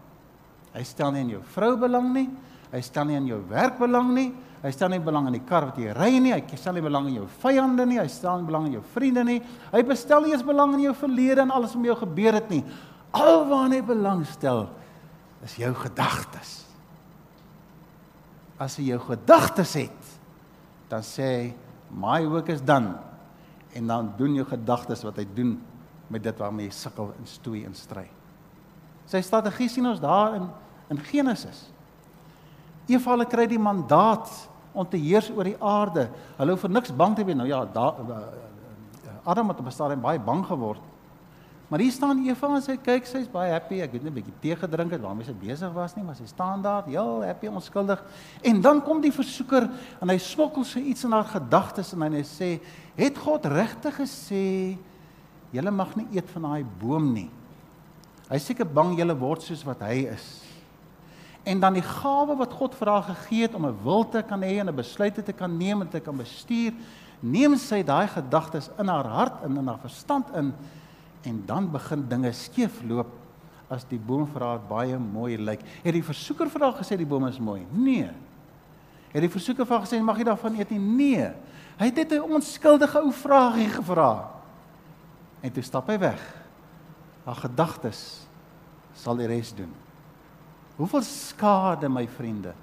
Hy 0.73 0.83
stel 0.85 1.13
nie 1.13 1.23
in 1.25 1.33
jou 1.37 1.43
vrou 1.55 1.75
belang 1.79 2.11
nie. 2.13 2.27
Hy 2.71 2.81
stel 2.83 3.07
nie 3.09 3.17
in 3.17 3.29
jou 3.29 3.39
werk 3.49 3.79
belang 3.79 4.11
nie. 4.15 4.29
Hy 4.63 4.71
stel 4.73 4.89
nie 4.91 5.01
belang 5.03 5.29
in 5.29 5.37
die 5.37 5.45
kar 5.45 5.69
wat 5.69 5.77
jy 5.79 5.93
ry 5.95 6.17
nie. 6.21 6.33
Hy 6.33 6.57
stel 6.57 6.77
nie 6.77 6.83
belang 6.85 7.09
in 7.11 7.19
jou 7.19 7.27
vyande 7.43 7.85
nie. 7.87 7.99
Hy 8.01 8.07
stel 8.11 8.41
nie 8.41 8.49
belang 8.49 8.67
in 8.69 8.77
jou 8.79 8.83
vriende 8.95 9.23
nie. 9.27 9.37
Hy 9.73 9.81
bestel 9.87 10.25
nie 10.25 10.33
eens 10.33 10.45
belang 10.45 10.73
in 10.77 10.87
jou 10.87 10.95
verlede 10.97 11.45
en 11.45 11.53
alles 11.53 11.75
wat 11.75 11.83
met 11.83 11.91
jou 11.91 11.99
gebeur 12.01 12.39
het 12.39 12.51
nie. 12.53 12.63
Alwaar 13.17 13.71
hy 13.73 13.81
belang 13.85 14.25
stel 14.29 14.65
is 15.45 15.55
jou 15.61 15.71
gedagtes. 15.77 16.53
As 18.57 18.77
jy 18.79 18.89
jou 18.91 18.99
gedagtes 19.05 19.75
het, 19.77 20.13
dan 20.89 21.05
sê 21.05 21.29
hy 21.29 21.47
my 21.93 22.19
work 22.27 22.49
is 22.51 22.63
done 22.65 22.97
en 23.77 23.87
dan 23.87 24.09
doen 24.17 24.39
jou 24.39 24.45
gedagtes 24.49 25.03
wat 25.05 25.19
hy 25.21 25.27
doen 25.37 25.53
met 26.07 26.23
dit 26.23 26.37
waarmee 26.37 26.65
jy 26.65 26.71
sukkel 26.71 27.13
en 27.19 27.25
stoei 27.25 27.65
en 27.65 27.75
stry. 27.75 28.07
Sy 29.05 29.21
strategie 29.21 29.69
sien 29.69 29.87
ons 29.87 29.99
daar 29.99 30.35
in 30.35 30.47
in 30.87 30.99
Genesis. 30.99 31.67
Eva 32.87 33.15
hulle 33.15 33.27
kry 33.27 33.47
die 33.49 33.59
mandaat 33.59 34.29
om 34.71 34.87
te 34.87 34.99
heers 35.01 35.29
oor 35.33 35.47
die 35.49 35.57
aarde. 35.59 36.07
Hulle 36.37 36.53
hoef 36.53 36.63
vir 36.63 36.75
niks 36.77 36.93
bang 36.95 37.15
te 37.17 37.25
wees 37.27 37.35
nou 37.35 37.47
ja, 37.49 37.63
daar 37.65 37.97
eh, 38.03 38.19
eh, 39.03 39.17
Adam 39.27 39.49
het 39.51 39.59
op 39.59 39.65
'n 39.65 39.71
stadium 39.71 40.01
baie 40.01 40.19
bang 40.19 40.45
geword. 40.45 40.81
Maar 41.67 41.79
hier 41.79 41.91
staan 41.91 42.25
Eva 42.25 42.47
en 42.55 42.61
sy 42.61 42.77
kyk, 42.77 43.05
sy's 43.05 43.27
baie 43.27 43.51
happy. 43.51 43.81
Ek 43.81 43.91
weet 43.91 44.03
net 44.03 44.11
'n 44.11 44.15
bietjie 44.15 44.39
tee 44.39 44.55
gedrink 44.55 44.91
het 44.91 45.01
waarmee 45.01 45.25
sy 45.25 45.33
besig 45.33 45.73
was 45.73 45.95
nie, 45.95 46.03
maar 46.03 46.15
sy 46.15 46.25
staan 46.25 46.61
daar, 46.61 46.85
heel 46.85 47.23
happy, 47.23 47.47
onskuldig. 47.47 48.03
En 48.41 48.61
dan 48.61 48.81
kom 48.81 49.01
die 49.01 49.11
versoeker 49.11 49.69
en 50.01 50.09
hy 50.09 50.17
smokkel 50.17 50.63
sy 50.63 50.79
iets 50.79 51.03
in 51.03 51.11
haar 51.11 51.25
gedagtes 51.25 51.93
en 51.93 52.01
hy 52.01 52.23
sê, 52.23 52.61
"Het 52.95 53.17
God 53.17 53.45
regtig 53.45 53.95
gesê 53.95 54.77
julle 55.57 55.73
mag 55.73 55.95
nie 55.97 56.07
eet 56.15 56.29
van 56.35 56.51
daai 56.51 56.65
boom 56.81 57.13
nie?" 57.13 57.29
Hy 58.29 58.37
seker 58.43 58.65
bang 58.65 58.97
julle 58.97 59.15
word 59.15 59.41
soos 59.41 59.63
wat 59.65 59.81
hy 59.87 60.05
is 60.11 60.47
en 61.47 61.59
dan 61.63 61.77
die 61.77 61.85
gawe 61.85 62.35
wat 62.35 62.55
God 62.59 62.75
vir 62.75 62.89
haar 62.91 63.05
gegee 63.07 63.45
het 63.45 63.55
om 63.55 63.65
'n 63.65 63.83
wil 63.83 64.03
te 64.09 64.21
kan 64.21 64.41
hê 64.41 64.59
en 64.59 64.67
'n 64.69 64.75
besluite 64.75 65.23
te 65.23 65.33
kan 65.33 65.57
neem 65.57 65.81
en 65.81 65.87
te 65.89 65.99
kan 65.99 66.17
bestuur, 66.17 66.73
neem 67.19 67.55
sy 67.55 67.83
daai 67.83 68.07
gedagtes 68.07 68.69
in 68.79 68.87
haar 68.87 69.07
hart 69.07 69.43
en 69.43 69.57
in 69.57 69.67
haar 69.67 69.79
verstand 69.79 70.25
in 70.35 70.53
en 71.23 71.43
dan 71.45 71.71
begin 71.71 72.07
dinge 72.07 72.31
skeefloop 72.31 73.07
as 73.69 73.83
die 73.83 73.99
boom 73.99 74.27
vir 74.27 74.41
haar 74.41 74.59
baie 74.59 74.97
mooi 74.97 75.37
lyk. 75.37 75.61
Het 75.83 75.93
die 75.93 76.03
versoeker 76.03 76.49
vir 76.49 76.61
haar 76.61 76.73
gesê 76.73 76.97
die 76.97 77.05
boom 77.05 77.25
is 77.27 77.39
mooi? 77.39 77.65
Nee. 77.71 78.09
Het 79.11 79.21
die 79.21 79.29
versoeker 79.29 79.65
vir 79.65 79.77
haar 79.77 79.85
gesê 79.85 80.01
mag 80.01 80.17
jy 80.17 80.23
daarvan 80.23 80.55
eet 80.55 80.69
nie? 80.71 80.79
Nee. 80.79 81.31
Hy 81.77 81.85
het 81.85 81.95
net 81.95 82.11
'n 82.11 82.21
onskuldige 82.21 82.99
ou 82.99 83.11
vraagie 83.11 83.69
gevra. 83.69 84.36
En 85.41 85.51
toe 85.51 85.63
stap 85.63 85.89
hy 85.91 85.97
weg. 86.01 86.21
Haar 87.27 87.41
gedagtes 87.43 88.01
sal 88.97 89.19
die 89.19 89.27
res 89.29 89.53
doen. 89.55 89.73
Hoeveel 90.77 91.03
skade 91.05 91.89
my 91.89 92.05
vriende 92.07 92.53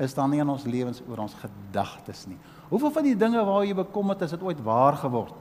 is 0.00 0.14
daar 0.16 0.28
nie 0.28 0.40
in 0.40 0.48
ons 0.48 0.64
lewens 0.66 1.02
oor 1.08 1.20
ons 1.24 1.34
gedagtes 1.38 2.24
nie. 2.26 2.38
Hoeveel 2.72 2.92
van 2.94 3.06
die 3.06 3.16
dinge 3.16 3.44
waar 3.44 3.64
jy 3.66 3.74
bekommerd 3.76 4.24
is, 4.24 4.32
het 4.34 4.42
ooit 4.42 4.60
waar 4.64 4.96
geword? 4.98 5.36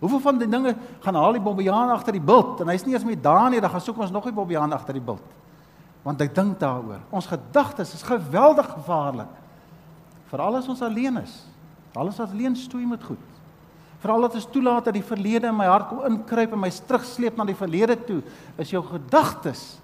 Hoeveel 0.00 0.20
van 0.24 0.40
die 0.40 0.48
dinge 0.48 0.74
gaan 1.04 1.16
haal 1.16 1.36
die 1.36 1.44
bobbejaan 1.44 1.92
agter 1.94 2.16
die 2.16 2.24
bult 2.24 2.60
en 2.60 2.72
hy's 2.72 2.84
nie 2.84 2.96
eens 2.96 3.04
meer 3.06 3.20
daar 3.20 3.48
nie, 3.52 3.60
dan 3.60 3.72
gaan 3.72 3.84
soek 3.84 4.00
ons 4.04 4.12
nog 4.12 4.26
'n 4.26 4.34
bobbejaan 4.34 4.72
agter 4.72 4.94
die 4.94 5.04
bult. 5.04 5.28
Want 6.02 6.20
ek 6.20 6.34
dink 6.34 6.58
daaroor. 6.58 7.00
Ons 7.10 7.26
gedagtes 7.26 7.94
is 7.94 8.02
geweldig 8.02 8.66
gevaarlik. 8.66 9.32
Veral 10.26 10.56
as 10.56 10.68
ons 10.68 10.82
alleen 10.82 11.16
is. 11.16 11.46
Alles 11.94 12.16
wat 12.16 12.30
alleen 12.30 12.56
stoei 12.56 12.86
met 12.86 13.02
goed. 13.02 13.35
Veral 14.02 14.28
as 14.28 14.36
ons 14.38 14.50
toelaat 14.52 14.88
dat 14.88 14.96
die 14.96 15.06
verlede 15.06 15.48
in 15.48 15.56
my 15.56 15.66
hart 15.70 15.88
kom 15.88 16.04
inkruip 16.08 16.52
en 16.52 16.60
my 16.60 16.70
terugsleep 16.70 17.38
na 17.38 17.46
die 17.48 17.56
verlede 17.56 17.96
toe, 18.06 18.20
is 18.60 18.72
jou 18.74 18.82
gedagtes 18.84 19.76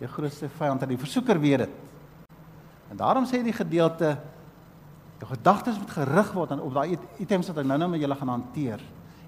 jou 0.00 0.08
grootste 0.12 0.48
vyand 0.58 0.82
en 0.84 0.92
die 0.92 1.00
versoeker 1.00 1.38
weet 1.40 1.64
dit. 1.64 1.76
En 2.92 2.98
daarom 3.00 3.26
sê 3.28 3.40
die 3.44 3.54
gedeelte 3.56 4.16
jou 5.16 5.28
gedagtes 5.30 5.78
moet 5.80 5.94
gerig 5.94 6.32
word 6.36 6.52
op 6.60 6.74
daai 6.76 6.98
items 7.22 7.48
wat 7.48 7.62
ek 7.62 7.68
nou-nou 7.70 7.88
met 7.94 8.02
julle 8.02 8.18
gaan 8.18 8.34
hanteer. 8.34 8.82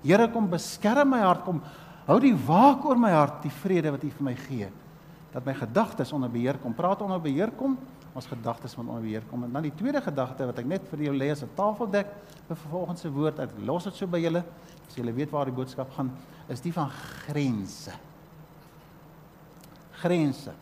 Here 0.04 0.28
kom 0.30 0.50
beskerm 0.50 1.14
my 1.14 1.22
hart, 1.24 1.46
kom 1.46 1.62
hou 2.08 2.18
die 2.20 2.34
waak 2.36 2.84
oor 2.88 3.00
my 3.00 3.14
hart, 3.14 3.40
die 3.44 3.54
vrede 3.62 3.94
wat 3.94 4.04
U 4.04 4.10
vir 4.18 4.26
my 4.28 4.34
gee. 4.44 4.68
Dat 5.32 5.46
my 5.48 5.54
gedagtes 5.56 6.12
onder 6.16 6.30
beheer 6.32 6.56
kom. 6.60 6.76
Praat 6.76 7.02
onder 7.04 7.20
beheer 7.20 7.50
kom, 7.56 7.76
ons 8.16 8.26
gedagtes 8.26 8.76
moet 8.76 8.88
onder 8.88 9.02
beheer 9.02 9.24
kom. 9.30 9.44
En 9.44 9.52
dan 9.52 9.66
die 9.66 9.74
tweede 9.74 10.00
gedagte 10.02 10.46
wat 10.48 10.60
ek 10.60 10.68
net 10.68 10.86
vir 10.90 11.04
jou 11.08 11.14
lê 11.16 11.30
as 11.32 11.42
'n 11.42 11.50
tafeldek 11.54 12.06
vir 12.48 12.56
volgens 12.70 13.00
se 13.00 13.10
woord, 13.10 13.38
ek 13.38 13.50
los 13.64 13.84
dit 13.84 13.94
so 13.94 14.06
by 14.06 14.18
julle, 14.18 14.44
as 14.88 14.94
julle 14.94 15.12
weet 15.12 15.30
waar 15.30 15.44
die 15.44 15.54
boodskap 15.54 15.90
gaan, 15.92 16.10
is 16.48 16.60
die 16.60 16.72
van 16.72 16.88
grense. 16.90 17.92
Grense. 19.92 20.52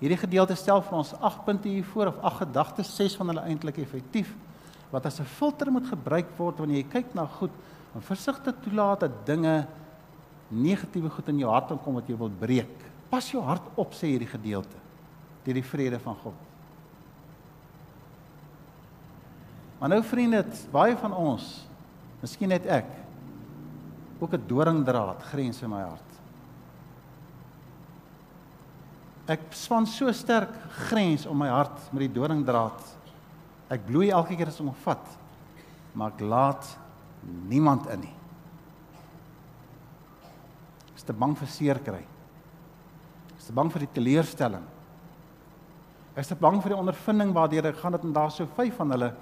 Hierdie 0.00 0.16
gedeelte 0.18 0.54
stel 0.54 0.82
vir 0.82 0.98
ons 0.98 1.14
8 1.14 1.44
punte 1.44 1.68
hier 1.68 1.84
voor 1.84 2.06
of 2.06 2.18
8 2.22 2.36
gedagtes, 2.36 2.96
6 2.96 3.16
van 3.16 3.28
hulle 3.28 3.42
eintlik 3.42 3.78
effektief 3.78 4.34
wat 4.90 5.06
as 5.06 5.20
'n 5.20 5.24
filter 5.24 5.70
moet 5.70 5.86
gebruik 5.86 6.26
word 6.36 6.58
wanneer 6.58 6.82
jy 6.82 6.88
kyk 6.88 7.14
na 7.14 7.26
goed 7.26 7.50
en 7.94 8.00
versigtig 8.00 8.54
toelaat 8.62 9.00
dat 9.00 9.26
dinge 9.26 9.66
negatiewe 10.48 11.10
goed 11.10 11.28
in 11.28 11.38
jou 11.38 11.50
hart 11.50 11.82
kom 11.82 11.94
wat 11.94 12.08
jy 12.08 12.16
wil 12.16 12.30
breek. 12.30 12.84
Pas 13.10 13.30
jou 13.30 13.42
hart 13.42 13.62
op 13.76 13.92
sê 13.92 14.06
hierdie 14.06 14.28
gedeelte 14.28 14.87
deur 15.48 15.56
die 15.56 15.64
vrede 15.64 15.98
van 16.02 16.16
God. 16.20 16.46
Maar 19.78 19.94
nou 19.94 20.02
vriende, 20.04 20.42
baie 20.74 20.96
van 20.98 21.14
ons, 21.16 21.46
miskien 22.20 22.50
net 22.52 22.66
ek, 22.66 22.88
ook 24.18 24.34
'n 24.34 24.46
doringdraad 24.46 25.22
grens 25.30 25.62
in 25.62 25.70
my 25.70 25.82
hart. 25.82 26.08
Ek 29.28 29.40
span 29.52 29.86
so 29.86 30.12
sterk 30.12 30.50
grens 30.88 31.26
om 31.26 31.36
my 31.38 31.48
hart 31.48 31.92
met 31.92 32.00
die 32.00 32.12
doringdraad. 32.12 32.80
Ek 33.68 33.84
bloei 33.86 34.10
elke 34.10 34.36
keer 34.36 34.48
as 34.48 34.60
ek 34.60 34.66
hom 34.66 34.74
vat. 34.74 35.06
Maar 35.92 36.12
ek 36.12 36.20
laat 36.20 36.78
niemand 37.48 37.86
in 37.92 38.00
nie. 38.00 38.14
Ek 40.88 40.96
is 40.96 41.02
te 41.02 41.12
bang 41.12 41.36
vir 41.36 41.48
seer 41.48 41.78
kry. 41.78 42.04
Ek 43.28 43.38
is 43.38 43.46
te 43.46 43.52
bang 43.52 43.70
vir 43.70 43.80
die 43.80 43.92
teleurstelling. 43.92 44.64
Ek 46.18 46.24
is 46.24 46.32
te 46.32 46.34
bang 46.34 46.56
vir 46.58 46.72
die 46.72 46.80
ondervinding 46.80 47.30
waardeur 47.30 47.68
ek 47.70 47.76
gaan 47.78 47.94
dit 47.94 48.04
en 48.08 48.14
daar 48.16 48.32
so 48.34 48.48
vyf 48.56 48.74
van 48.80 48.90
hulle. 48.90 49.12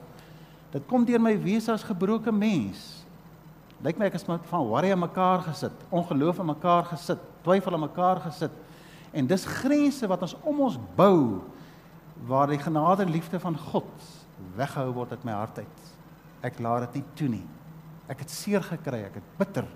Dit 0.73 0.87
kom 0.89 1.03
deur 1.05 1.21
my 1.21 1.35
wese 1.43 1.69
as 1.75 1.85
gebroke 1.85 2.33
mens. 2.33 2.87
Lyk 3.85 4.01
my 4.01 4.09
ek 4.09 4.17
is 4.17 4.25
met 4.25 4.47
van 4.49 4.65
worry 4.65 4.95
aan 4.95 5.03
mekaar 5.03 5.45
gesit, 5.45 5.77
ongeloof 5.93 6.41
aan 6.41 6.49
mekaar 6.55 6.89
gesit, 6.89 7.21
twyfel 7.45 7.77
aan 7.77 7.85
mekaar 7.85 8.23
gesit. 8.25 8.57
En 9.13 9.29
dis 9.29 9.45
grense 9.59 10.09
wat 10.09 10.25
ons 10.25 10.39
om 10.41 10.65
ons 10.71 10.81
bou 10.97 11.45
waar 12.25 12.49
die 12.49 12.63
genade 12.65 13.05
en 13.05 13.13
liefde 13.13 13.45
van 13.45 13.61
God 13.69 14.09
weggehou 14.57 14.97
word 14.97 15.13
uit 15.13 15.29
my 15.29 15.37
hart 15.37 15.61
uit. 15.61 15.87
Ek 16.49 16.65
laat 16.65 16.89
dit 16.89 17.03
nie 17.03 17.07
toe 17.21 17.33
nie. 17.37 17.47
Ek 18.09 18.25
het 18.25 18.33
seer 18.33 18.65
gekry, 18.65 19.05
ek 19.05 19.21
het 19.21 19.33
bitter, 19.37 19.69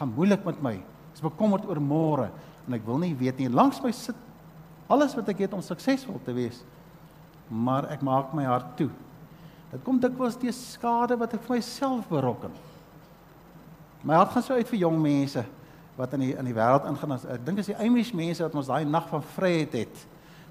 gaan 0.00 0.10
moeilik 0.10 0.42
met 0.42 0.58
my. 0.64 0.74
Ek 0.82 1.20
is 1.20 1.22
bekommerd 1.22 1.70
oor 1.70 1.78
môre 1.78 2.32
en 2.66 2.74
ek 2.74 2.82
wil 2.90 2.98
nie 3.06 3.14
weet 3.14 3.38
nie. 3.38 3.46
Langs 3.46 3.78
my 3.84 3.94
sit 3.94 4.26
alles 4.88 5.14
wat 5.16 5.28
ek 5.28 5.44
het 5.44 5.54
om 5.54 5.62
suksesvol 5.64 6.18
te 6.24 6.34
wees. 6.36 6.62
Maar 7.48 7.90
ek 7.94 8.02
maak 8.04 8.32
my 8.36 8.44
hart 8.48 8.74
toe. 8.80 8.90
Dit 9.68 9.84
kom 9.84 10.00
dikwels 10.00 10.38
deur 10.40 10.56
skade 10.56 11.16
wat 11.20 11.34
ek 11.36 11.44
vir 11.44 11.58
myself 11.58 12.08
berokken. 12.08 12.52
My 14.02 14.16
hart 14.16 14.32
gaan 14.32 14.44
so 14.44 14.56
uit 14.56 14.68
vir 14.68 14.84
jong 14.86 15.00
mense 15.02 15.44
wat 15.98 16.12
in 16.14 16.22
die 16.28 16.34
in 16.38 16.46
die 16.46 16.54
wêreld 16.54 16.86
ingaan. 16.88 17.16
Ek 17.18 17.42
dink 17.44 17.60
as 17.60 17.68
die 17.68 17.76
Amish 17.76 18.14
mense 18.16 18.44
wat 18.44 18.54
ons 18.56 18.70
daai 18.70 18.86
nag 18.86 19.08
van 19.10 19.24
vryheid 19.34 19.74
het, 19.74 20.04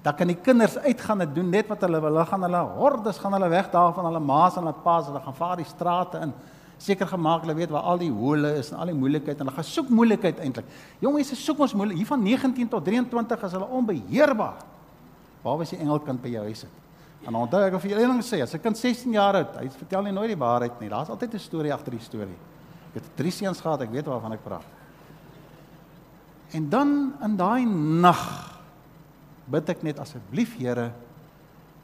dan 0.04 0.14
kan 0.14 0.30
die 0.30 0.36
kinders 0.36 0.76
uitgaan 0.84 1.24
en 1.24 1.32
doen 1.34 1.48
net 1.50 1.70
wat 1.70 1.82
hulle 1.86 2.00
wil. 2.04 2.12
Hulle 2.12 2.26
gaan 2.28 2.44
hulle 2.46 2.60
hordes 2.76 3.18
gaan 3.18 3.34
hulle 3.34 3.48
weg 3.50 3.70
daar 3.72 3.94
van 3.96 4.06
hulle 4.10 4.20
ma's 4.22 4.58
en 4.58 4.66
hulle 4.66 4.84
pa's. 4.84 5.08
Hulle 5.08 5.22
gaan 5.24 5.38
vaar 5.40 5.56
die 5.58 5.66
strate 5.66 6.20
in. 6.26 6.34
Seker 6.78 7.08
gemaak 7.10 7.42
hulle 7.42 7.54
weet 7.58 7.70
waar 7.74 7.88
al 7.90 7.98
die 7.98 8.10
hole 8.10 8.52
is 8.60 8.70
en 8.70 8.78
al 8.78 8.92
die 8.92 8.98
moeilikheid 8.98 9.40
en 9.40 9.48
hulle 9.48 9.56
gaan 9.56 9.66
soek 9.66 9.88
moeilikheid 9.90 10.42
eintlik. 10.44 10.66
Jong 11.02 11.16
mense 11.18 11.36
soek 11.36 11.62
ons 11.66 11.74
moeilik. 11.74 11.98
Hier 11.98 12.06
van 12.06 12.22
19 12.22 12.68
tot 12.68 12.84
23 12.86 13.46
is 13.48 13.56
hulle 13.56 13.70
onbeheerbaar. 13.80 14.60
Waar 15.42 15.58
was 15.58 15.74
die 15.74 15.80
engelkind 15.82 16.22
by 16.22 16.28
jou 16.36 16.44
huis 16.46 16.64
sit? 16.66 16.84
En 17.26 17.34
onthou 17.34 17.64
ek 17.66 17.74
of 17.74 17.84
jy 17.84 17.98
eendag 17.98 18.22
sê 18.22 18.42
as 18.42 18.54
'n 18.54 18.62
kind 18.62 18.78
16 18.78 19.12
jaar 19.12 19.34
oud, 19.34 19.56
hy 19.58 19.68
vertel 19.68 20.02
nie 20.02 20.12
nooit 20.12 20.30
die 20.30 20.38
waarheid 20.38 20.80
nie. 20.80 20.88
Daar's 20.88 21.10
altyd 21.10 21.34
'n 21.34 21.38
storie 21.38 21.72
agter 21.72 21.90
die 21.90 22.00
storie. 22.00 22.38
Ek 22.94 23.02
het 23.02 23.16
drie 23.16 23.30
seuns 23.30 23.60
gehad, 23.60 23.82
ek 23.82 23.90
weet 23.90 24.06
waarvan 24.06 24.32
ek 24.32 24.44
praat. 24.44 24.64
En 26.52 26.68
dan 26.68 27.14
in 27.22 27.36
daai 27.36 27.66
nag 27.66 28.54
bid 29.50 29.68
ek 29.68 29.82
net 29.82 29.98
asseblief 29.98 30.56
Here 30.56 30.92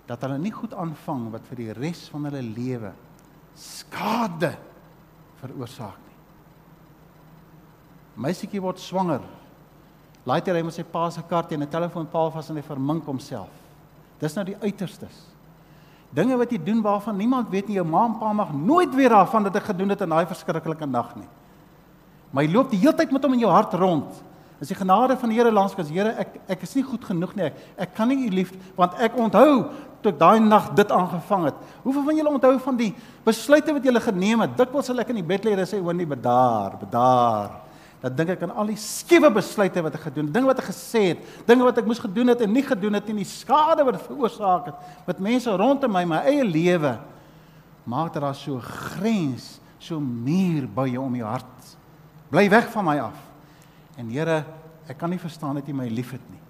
dat 0.07 0.21
hulle 0.21 0.39
nie 0.39 0.53
goed 0.53 0.75
aanvang 0.75 1.31
wat 1.33 1.47
vir 1.49 1.57
die 1.57 1.73
res 1.73 2.09
van 2.13 2.25
hulle 2.25 2.43
lewe 2.43 2.93
skade 3.57 4.55
veroorsaak 5.45 6.01
nie. 6.01 6.17
Meisietjie 8.25 8.63
word 8.63 8.81
swanger. 8.81 9.23
Later 10.25 10.57
hy 10.57 10.65
met 10.65 10.77
sy 10.77 10.85
pa 10.89 11.11
se 11.11 11.23
kaart 11.29 11.53
en 11.53 11.63
'n 11.63 11.69
telefoonpaal 11.69 12.31
vas 12.33 12.51
en 12.51 12.57
hy 12.57 12.63
vermink 12.63 13.05
homself. 13.05 13.51
Dis 14.21 14.35
nou 14.37 14.45
die 14.45 14.57
uiterstes. 14.63 15.35
Dinge 16.15 16.37
wat 16.39 16.51
jy 16.51 16.59
doen 16.63 16.83
waarvan 16.83 17.17
niemand 17.17 17.51
weet 17.51 17.69
nie, 17.69 17.77
jou 17.77 17.85
ma 17.85 18.07
en 18.07 18.19
pa 18.19 18.33
mag 18.33 18.53
nooit 18.55 18.95
weer 18.95 19.11
daarvan 19.11 19.43
dat 19.43 19.57
ek 19.57 19.65
gedoen 19.73 19.91
het 19.91 20.01
in 20.01 20.09
daai 20.09 20.27
verskriklike 20.27 20.87
nag 20.87 21.17
nie. 21.17 21.29
Maar 22.31 22.45
jy 22.45 22.53
loop 22.53 22.71
die 22.71 22.79
hele 22.79 22.95
tyd 22.95 23.11
met 23.11 23.23
hom 23.23 23.33
in 23.33 23.41
jou 23.41 23.51
hart 23.51 23.75
rond. 23.75 24.23
Is 24.61 24.69
die 24.69 24.79
genade 24.79 25.17
van 25.19 25.29
die 25.29 25.39
Here 25.39 25.51
langs 25.51 25.75
ons 25.75 25.91
Here, 25.91 26.15
ek 26.17 26.41
ek 26.49 26.63
is 26.63 26.75
nie 26.75 26.85
goed 26.87 27.05
genoeg 27.05 27.35
nie. 27.35 27.45
Ek, 27.45 27.57
ek 27.79 27.95
kan 27.95 28.09
nie 28.09 28.29
u 28.29 28.31
lief 28.31 28.53
want 28.77 28.95
ek 29.03 29.17
onthou 29.19 29.73
toe 30.05 30.13
ek 30.13 30.21
daai 30.21 30.41
nag 30.45 30.71
dit 30.77 30.91
aangevang 30.93 31.49
het. 31.49 31.61
Hoeveel 31.83 32.05
van 32.05 32.19
julle 32.21 32.33
onthou 32.37 32.55
van 32.67 32.79
die 32.79 32.91
besluite 33.25 33.73
wat 33.73 33.87
julle 33.89 34.03
geneem 34.05 34.45
het? 34.45 34.57
Dikwels 34.59 34.91
sal 34.91 35.01
ek 35.01 35.13
in 35.15 35.23
die 35.23 35.27
bed 35.27 35.47
lê 35.47 35.55
en 35.57 35.67
sê, 35.67 35.81
"Hoekom 35.81 35.97
nie 35.97 36.07
bedaar, 36.07 36.77
bedaar." 36.79 37.51
Dan 38.05 38.15
dink 38.15 38.31
ek 38.31 38.43
aan 38.43 38.51
al 38.51 38.67
die 38.67 38.77
skewe 38.77 39.31
besluite 39.31 39.83
wat 39.83 39.95
ek 39.95 40.03
gedoen 40.13 40.27
het, 40.27 40.35
dinge 40.35 40.47
wat 40.47 40.59
ek 40.59 40.69
gesê 40.69 41.03
het, 41.15 41.19
dinge 41.47 41.65
wat 41.65 41.79
ek 41.79 41.87
moes 41.87 41.99
gedoen 41.99 42.29
het 42.29 42.41
en 42.45 42.53
nie 42.53 42.63
gedoen 42.63 42.93
het 42.93 43.09
en 43.09 43.17
die 43.17 43.25
skade 43.25 43.85
wat 43.85 43.95
dit 43.95 44.07
veroorsaak 44.07 44.67
het 44.67 44.75
met 45.07 45.19
mense 45.19 45.51
rondom 45.51 45.91
my, 45.91 46.05
my 46.05 46.21
eie 46.29 46.45
lewe. 46.45 46.99
Maak 47.87 48.13
dat 48.13 48.23
daar 48.23 48.35
so 48.35 48.61
grens, 48.61 49.59
so 49.79 49.99
muur 50.01 50.69
by 50.69 50.87
jou 50.89 51.05
om 51.05 51.17
jou 51.17 51.27
hart. 51.27 51.77
Bly 52.29 52.51
weg 52.51 52.69
van 52.73 52.85
my 52.85 52.99
af. 52.99 53.17
En 53.97 54.11
Here, 54.11 54.45
ek 54.87 54.99
kan 54.99 55.09
nie 55.09 55.19
verstaan 55.19 55.55
dat 55.55 55.69
U 55.69 55.73
my 55.73 55.89
liefhet 55.89 56.21
nie. 56.29 56.44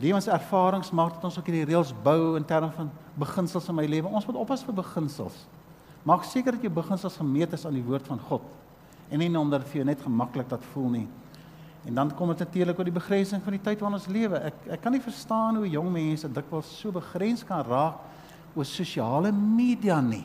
Lewenservarings 0.00 0.92
maak 0.96 1.18
dat 1.18 1.24
ons 1.28 1.36
ook 1.38 1.48
hierdie 1.50 1.66
reëls 1.68 1.92
bou 2.04 2.36
in 2.38 2.46
terme 2.48 2.70
van 2.72 2.88
beginsels 3.20 3.68
in 3.68 3.76
my 3.76 3.84
lewe. 3.84 4.08
Ons 4.08 4.26
moet 4.28 4.38
oppas 4.40 4.62
vir 4.64 4.76
beginsels. 4.78 5.42
Maak 6.08 6.24
seker 6.24 6.56
dat 6.56 6.64
jou 6.64 6.72
beginsels 6.72 7.18
gemeet 7.20 7.52
is 7.52 7.66
aan 7.68 7.76
die 7.76 7.84
woord 7.84 8.06
van 8.08 8.20
God 8.30 8.46
en 9.10 9.18
nie 9.18 9.28
omdat 9.34 9.64
dit 9.64 9.72
vir 9.72 9.80
jou 9.80 9.86
net 9.88 10.04
gemaklik 10.06 10.48
dat 10.48 10.64
voel 10.72 10.88
nie. 10.94 11.06
En 11.88 11.96
dan 11.96 12.12
kom 12.14 12.30
dit 12.30 12.38
natuurlik 12.38 12.78
oor 12.78 12.88
die 12.88 12.94
begrensing 12.94 13.42
van 13.42 13.56
die 13.56 13.62
tyd 13.62 13.80
waarin 13.80 13.98
ons 13.98 14.08
lewe. 14.12 14.38
Ek 14.50 14.68
ek 14.76 14.82
kan 14.84 14.94
nie 14.94 15.02
verstaan 15.02 15.58
hoe 15.58 15.68
jong 15.68 15.88
mense 15.92 16.28
dikwels 16.30 16.70
so 16.78 16.92
begrens 16.94 17.42
kan 17.46 17.64
raak 17.66 17.98
oor 18.54 18.68
sosiale 18.68 19.32
media 19.32 20.00
nie. 20.04 20.24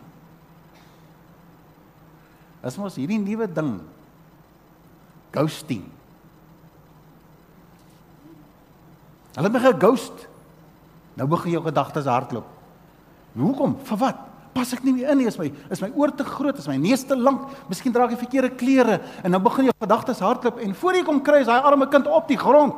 As 2.65 2.77
ons 2.77 2.97
hierdie 2.99 3.19
nuwe 3.21 3.47
ding 3.47 3.77
ghosting. 5.35 5.83
Hulle 9.35 9.51
begin 9.51 9.79
ghost. 9.79 10.27
Nou 11.15 11.27
begin 11.31 11.55
jou 11.57 11.63
gedagtes 11.65 12.07
hardloop. 12.09 12.47
Hoekom? 13.35 13.75
Vir 13.87 13.99
wat? 13.99 14.23
Pas 14.55 14.71
ek 14.71 14.85
nie 14.87 14.93
meer 14.95 15.11
in 15.11 15.19
nie, 15.19 15.27
is 15.27 15.35
my 15.35 15.49
is 15.73 15.81
my 15.83 15.89
oor 15.99 16.13
te 16.15 16.23
groot, 16.23 16.55
is 16.55 16.67
my 16.71 16.77
neus 16.79 17.01
te 17.03 17.15
lank, 17.19 17.49
miskien 17.67 17.91
dra 17.91 18.05
ek 18.05 18.13
die 18.13 18.21
verkeerde 18.21 18.53
klere 18.55 19.01
en 19.19 19.33
nou 19.35 19.41
begin 19.43 19.67
jou 19.67 19.73
gedagtes 19.83 20.21
hardloop 20.23 20.61
en 20.63 20.75
voor 20.79 20.95
jy 20.95 21.01
kom 21.03 21.19
kry 21.25 21.41
is 21.43 21.49
daai 21.49 21.67
arme 21.67 21.89
kind 21.91 22.07
op 22.07 22.29
die 22.31 22.39
grond. 22.39 22.77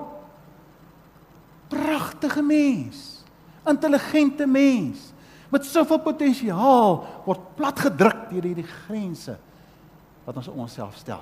Pragtige 1.69 2.41
mens. 2.41 3.03
Intelligente 3.67 4.47
mens 4.49 5.11
met 5.53 5.67
soveel 5.67 6.01
potensiaal 6.03 6.97
word 7.27 7.45
platgedruk 7.59 8.25
deur 8.31 8.49
hierdie 8.49 8.65
grense 8.87 9.37
wat 10.25 10.41
ons 10.41 10.49
onsself 10.49 10.97
stel. 10.97 11.21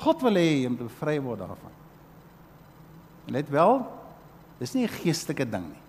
God 0.00 0.24
wil 0.24 0.40
hê 0.40 0.62
jy 0.62 0.72
moet 0.72 0.86
bevry 0.86 1.18
word 1.20 1.44
daarvan. 1.44 1.76
Let 3.34 3.52
wel, 3.52 3.80
dis 4.58 4.74
nie 4.74 4.84
'n 4.84 4.88
geestelike 4.88 5.44
ding 5.50 5.68
nie. 5.68 5.82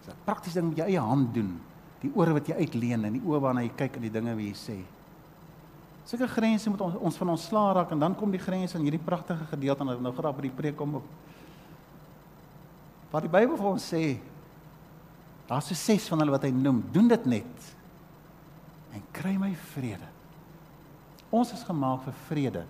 Dis 0.00 0.14
'n 0.14 0.24
praktiese 0.24 0.60
ding 0.60 0.68
met 0.68 0.78
jou 0.78 0.88
eie 0.88 1.00
hand 1.00 1.34
doen. 1.34 1.60
Die 2.00 2.10
ore 2.14 2.32
wat 2.32 2.46
jy 2.46 2.54
uitleen 2.54 3.04
en 3.04 3.12
die 3.12 3.22
oë 3.22 3.40
waarna 3.40 3.62
jy 3.62 3.72
kyk 3.76 3.96
en 3.96 4.02
die 4.02 4.10
dinge 4.10 4.34
wat 4.34 4.44
jy 4.44 4.54
sê. 4.54 4.84
Sulke 6.04 6.26
grense 6.26 6.70
moet 6.70 6.80
ons 6.80 6.94
ons 6.94 7.16
van 7.16 7.28
ons 7.28 7.46
slaa 7.46 7.72
raak 7.72 7.92
en 7.92 7.98
dan 7.98 8.14
kom 8.14 8.30
die 8.30 8.40
grense 8.40 8.78
in 8.78 8.82
hierdie 8.82 9.04
pragtige 9.04 9.44
gedeelte 9.52 9.84
en 9.84 10.02
nou 10.02 10.12
graag 10.12 10.34
by 10.36 10.42
die 10.42 10.56
preek 10.56 10.76
kom 10.76 10.94
op. 10.94 11.04
Wat 13.12 13.22
die 13.22 13.30
Bybel 13.30 13.56
vir 13.56 13.70
ons 13.70 13.92
sê, 13.92 14.18
daar's 15.48 15.68
so 15.70 15.74
ses 15.74 16.08
van 16.08 16.18
hulle 16.22 16.34
wat 16.34 16.46
hy 16.46 16.50
noem, 16.50 16.82
doen 16.92 17.08
dit 17.08 17.26
net 17.26 17.70
en 18.94 19.02
kry 19.12 19.36
my 19.38 19.52
vrede. 19.74 20.08
Ons 21.30 21.52
is 21.54 21.62
gemaak 21.62 22.02
vir 22.08 22.16
vrede. 22.28 22.66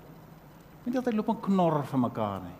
Nie 0.84 0.96
altyd 0.96 1.16
loop 1.16 1.32
en 1.32 1.40
knorr 1.40 1.82
vir 1.88 2.02
mekaar 2.02 2.42
nie. 2.44 2.59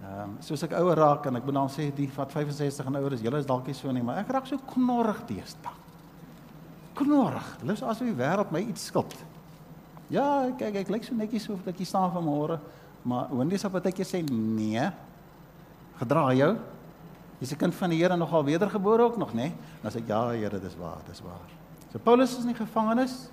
Ehm 0.00 0.22
um, 0.22 0.36
soos 0.40 0.62
ek 0.64 0.72
ouer 0.78 0.96
raak 0.96 1.26
en 1.28 1.36
ek 1.36 1.44
moet 1.44 1.54
dan 1.58 1.68
sê 1.68 1.90
die 1.92 2.08
wat 2.14 2.32
65 2.32 2.86
en 2.88 2.96
ouer 2.96 3.12
is, 3.18 3.24
julle 3.24 3.40
is 3.42 3.48
dalk 3.48 3.66
nie 3.68 3.76
so 3.76 3.92
nie, 3.92 4.02
maar 4.02 4.22
ek 4.22 4.32
raak 4.32 4.46
so 4.48 4.56
knorrig 4.72 5.20
deesdae. 5.28 5.74
Knorrig. 6.96 7.50
Is 7.68 7.82
asof 7.82 8.08
die 8.08 8.16
wêreld 8.16 8.52
my 8.52 8.62
iets 8.64 8.86
skuld. 8.88 9.16
Ja, 10.10 10.48
kyk 10.58 10.80
ek 10.82 10.92
lyk 10.92 11.04
so 11.04 11.14
netjies 11.14 11.46
so 11.46 11.58
dat 11.64 11.76
ek 11.76 11.86
staan 11.86 12.10
vanmôre, 12.14 12.58
maar 13.04 13.28
Wendy 13.30 13.60
sê 13.60 13.68
partykeer 13.70 14.08
sê 14.08 14.22
nee. 14.24 14.88
Gedra 16.00 16.30
jou. 16.34 16.54
Jy's 17.40 17.52
'n 17.52 17.56
kind 17.56 17.74
van 17.74 17.90
die 17.90 18.00
Here 18.00 18.16
nogal 18.16 18.44
wedergebore 18.44 19.02
ook 19.02 19.16
nog, 19.16 19.32
nê? 19.32 19.48
Nee? 19.48 19.52
Dan 19.82 19.92
sê 19.92 19.98
ek 19.98 20.08
ja, 20.08 20.28
Here, 20.28 20.60
dis 20.60 20.76
waar, 20.76 20.98
dis 21.06 21.20
waar. 21.20 21.44
So 21.92 21.98
Paulus 21.98 22.32
is 22.32 22.44
in 22.44 22.52
die 22.52 22.54
gevangenis. 22.54 23.30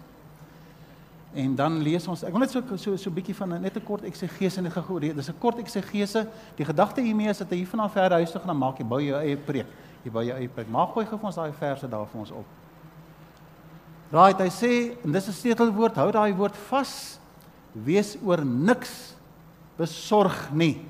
En 1.34 1.56
dan 1.56 1.82
lees 1.84 2.08
ons, 2.08 2.24
ek 2.24 2.32
wil 2.32 2.40
net 2.40 2.52
so 2.52 2.62
so 2.78 2.96
so 2.96 3.10
'n 3.10 3.14
bietjie 3.14 3.36
van 3.36 3.62
net 3.62 3.76
'n 3.76 3.84
kort 3.84 4.04
eksegese 4.04 4.58
en 4.60 4.72
gou 4.72 5.00
dis 5.00 5.30
'n 5.30 5.40
kort 5.40 5.58
eksegese. 5.60 6.28
Die 6.56 6.66
gedagte 6.66 7.02
hiermee 7.02 7.30
is 7.30 7.38
dat 7.38 7.50
hy 7.50 7.58
hiervan 7.58 7.80
af 7.80 7.92
ver 7.92 8.12
huis 8.12 8.32
toe 8.32 8.42
gaan 8.42 8.58
maak, 8.58 8.78
jy 8.78 8.86
bou 8.86 9.02
jou 9.02 9.20
eie 9.20 9.38
preek. 9.38 9.68
Jy 10.04 10.12
bou 10.12 10.24
jou 10.24 10.38
eie 10.38 10.48
preek. 10.48 10.68
Gooi 10.68 11.06
gou 11.06 11.18
vir 11.18 11.26
ons 11.26 11.36
daai 11.36 11.52
verse 11.52 11.88
daar 11.88 12.08
vir 12.08 12.20
ons 12.20 12.32
op. 12.32 12.46
Right, 14.12 14.40
hy 14.40 14.50
sê 14.50 15.04
en 15.04 15.12
dis 15.12 15.28
'n 15.28 15.32
sleutelwoord, 15.34 15.96
hou 15.96 16.12
daai 16.12 16.34
woord 16.34 16.56
vas. 16.56 17.20
Wees 17.74 18.18
oor 18.24 18.46
niks 18.46 19.16
besorg 19.78 20.52
nie. 20.54 20.86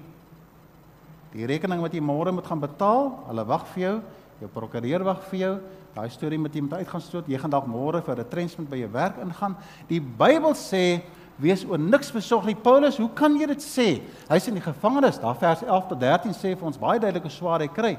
Die 1.33 1.45
rekening 1.45 1.81
wat 1.81 1.93
jy 1.93 1.99
môre 1.99 2.31
moet 2.31 2.45
gaan 2.45 2.59
betaal, 2.59 3.11
hulle 3.27 3.45
wag 3.45 3.67
vir 3.73 3.83
jou, 3.83 4.01
jou 4.39 4.49
prokureur 4.49 5.03
wag 5.03 5.23
vir 5.31 5.39
jou. 5.39 5.59
Daai 5.97 6.11
storie 6.13 6.37
met 6.37 6.53
iemand 6.53 6.75
uitgaan 6.77 7.01
stoot, 7.01 7.25
jy 7.25 7.39
gaan 7.41 7.49
dalk 7.49 7.65
môre 7.65 8.03
vir 8.05 8.13
'n 8.13 8.21
retrenchment 8.21 8.69
by 8.69 8.77
jou 8.77 8.89
werk 8.91 9.17
ingaan. 9.17 9.55
Die 9.89 9.99
Bybel 9.99 10.53
sê 10.53 11.01
wees 11.39 11.65
oor 11.65 11.79
niks 11.79 12.11
besorg 12.11 12.45
nie. 12.45 12.55
Paulus, 12.55 12.97
hoe 12.97 13.09
kan 13.09 13.33
jy 13.35 13.47
dit 13.47 13.61
sê? 13.61 14.01
Hy's 14.29 14.47
in 14.47 14.53
die 14.53 14.61
gevangenis. 14.61 15.17
Daar 15.17 15.35
vers 15.35 15.63
11 15.63 15.87
tot 15.87 15.99
13 15.99 16.33
sê 16.33 16.55
vir 16.55 16.67
ons 16.67 16.77
baie 16.77 16.99
duidelike 16.99 17.29
swaar 17.29 17.61
hy 17.61 17.67
kry. 17.67 17.97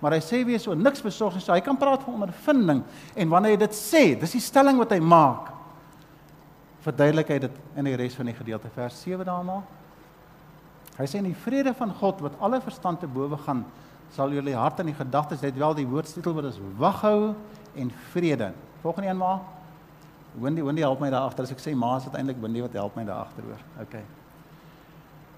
Maar 0.00 0.12
hy 0.12 0.20
sê 0.20 0.44
wees 0.46 0.66
oor 0.66 0.76
niks 0.76 1.02
besorg 1.02 1.34
nie. 1.34 1.40
So 1.40 1.52
hy 1.52 1.60
kan 1.60 1.76
praat 1.76 2.02
van 2.04 2.14
ondervinding 2.14 2.84
en 3.16 3.28
wanneer 3.28 3.50
hy 3.50 3.56
dit 3.56 3.74
sê, 3.74 4.20
dis 4.20 4.32
die 4.32 4.40
stelling 4.40 4.78
wat 4.78 4.92
hy 4.92 5.00
maak. 5.00 5.50
Verduidelik 6.82 7.28
hy 7.28 7.38
dit 7.38 7.50
in 7.76 7.84
die 7.84 7.96
res 7.96 8.14
van 8.14 8.26
die 8.26 8.34
gedeelte 8.34 8.68
vers 8.68 9.02
7 9.02 9.24
daarna. 9.24 9.62
Hy 10.98 11.04
sê 11.04 11.18
in 11.18 11.24
die 11.24 11.34
vrede 11.34 11.74
van 11.74 11.90
God 11.94 12.20
wat 12.20 12.38
alle 12.40 12.60
verstand 12.60 13.00
te 13.00 13.06
bowe 13.06 13.36
gaan 13.36 13.64
sal 14.14 14.32
julle 14.34 14.54
hart 14.54 14.80
en 14.82 14.90
die 14.90 14.96
gedagtes 14.96 15.42
net 15.44 15.58
wel 15.58 15.74
die 15.78 15.86
woordstitel 15.86 16.34
wat 16.36 16.50
is 16.50 16.58
waghou 16.78 17.34
en 17.78 17.92
vrede. 18.12 18.52
Volgende 18.82 19.08
een 19.08 19.16
maar. 19.16 19.40
Wendy, 20.40 20.62
Wendy 20.62 20.82
help 20.82 21.00
my 21.00 21.10
daar 21.10 21.28
agter 21.28 21.46
as 21.46 21.52
ek 21.54 21.62
sê 21.62 21.74
ma 21.74 21.96
is 21.96 22.06
uiteindelik 22.06 22.40
Wendy 22.42 22.62
wat 22.62 22.74
help 22.78 22.96
my 22.96 23.04
daar 23.04 23.26
agteroor. 23.26 23.62
OK. 23.82 23.96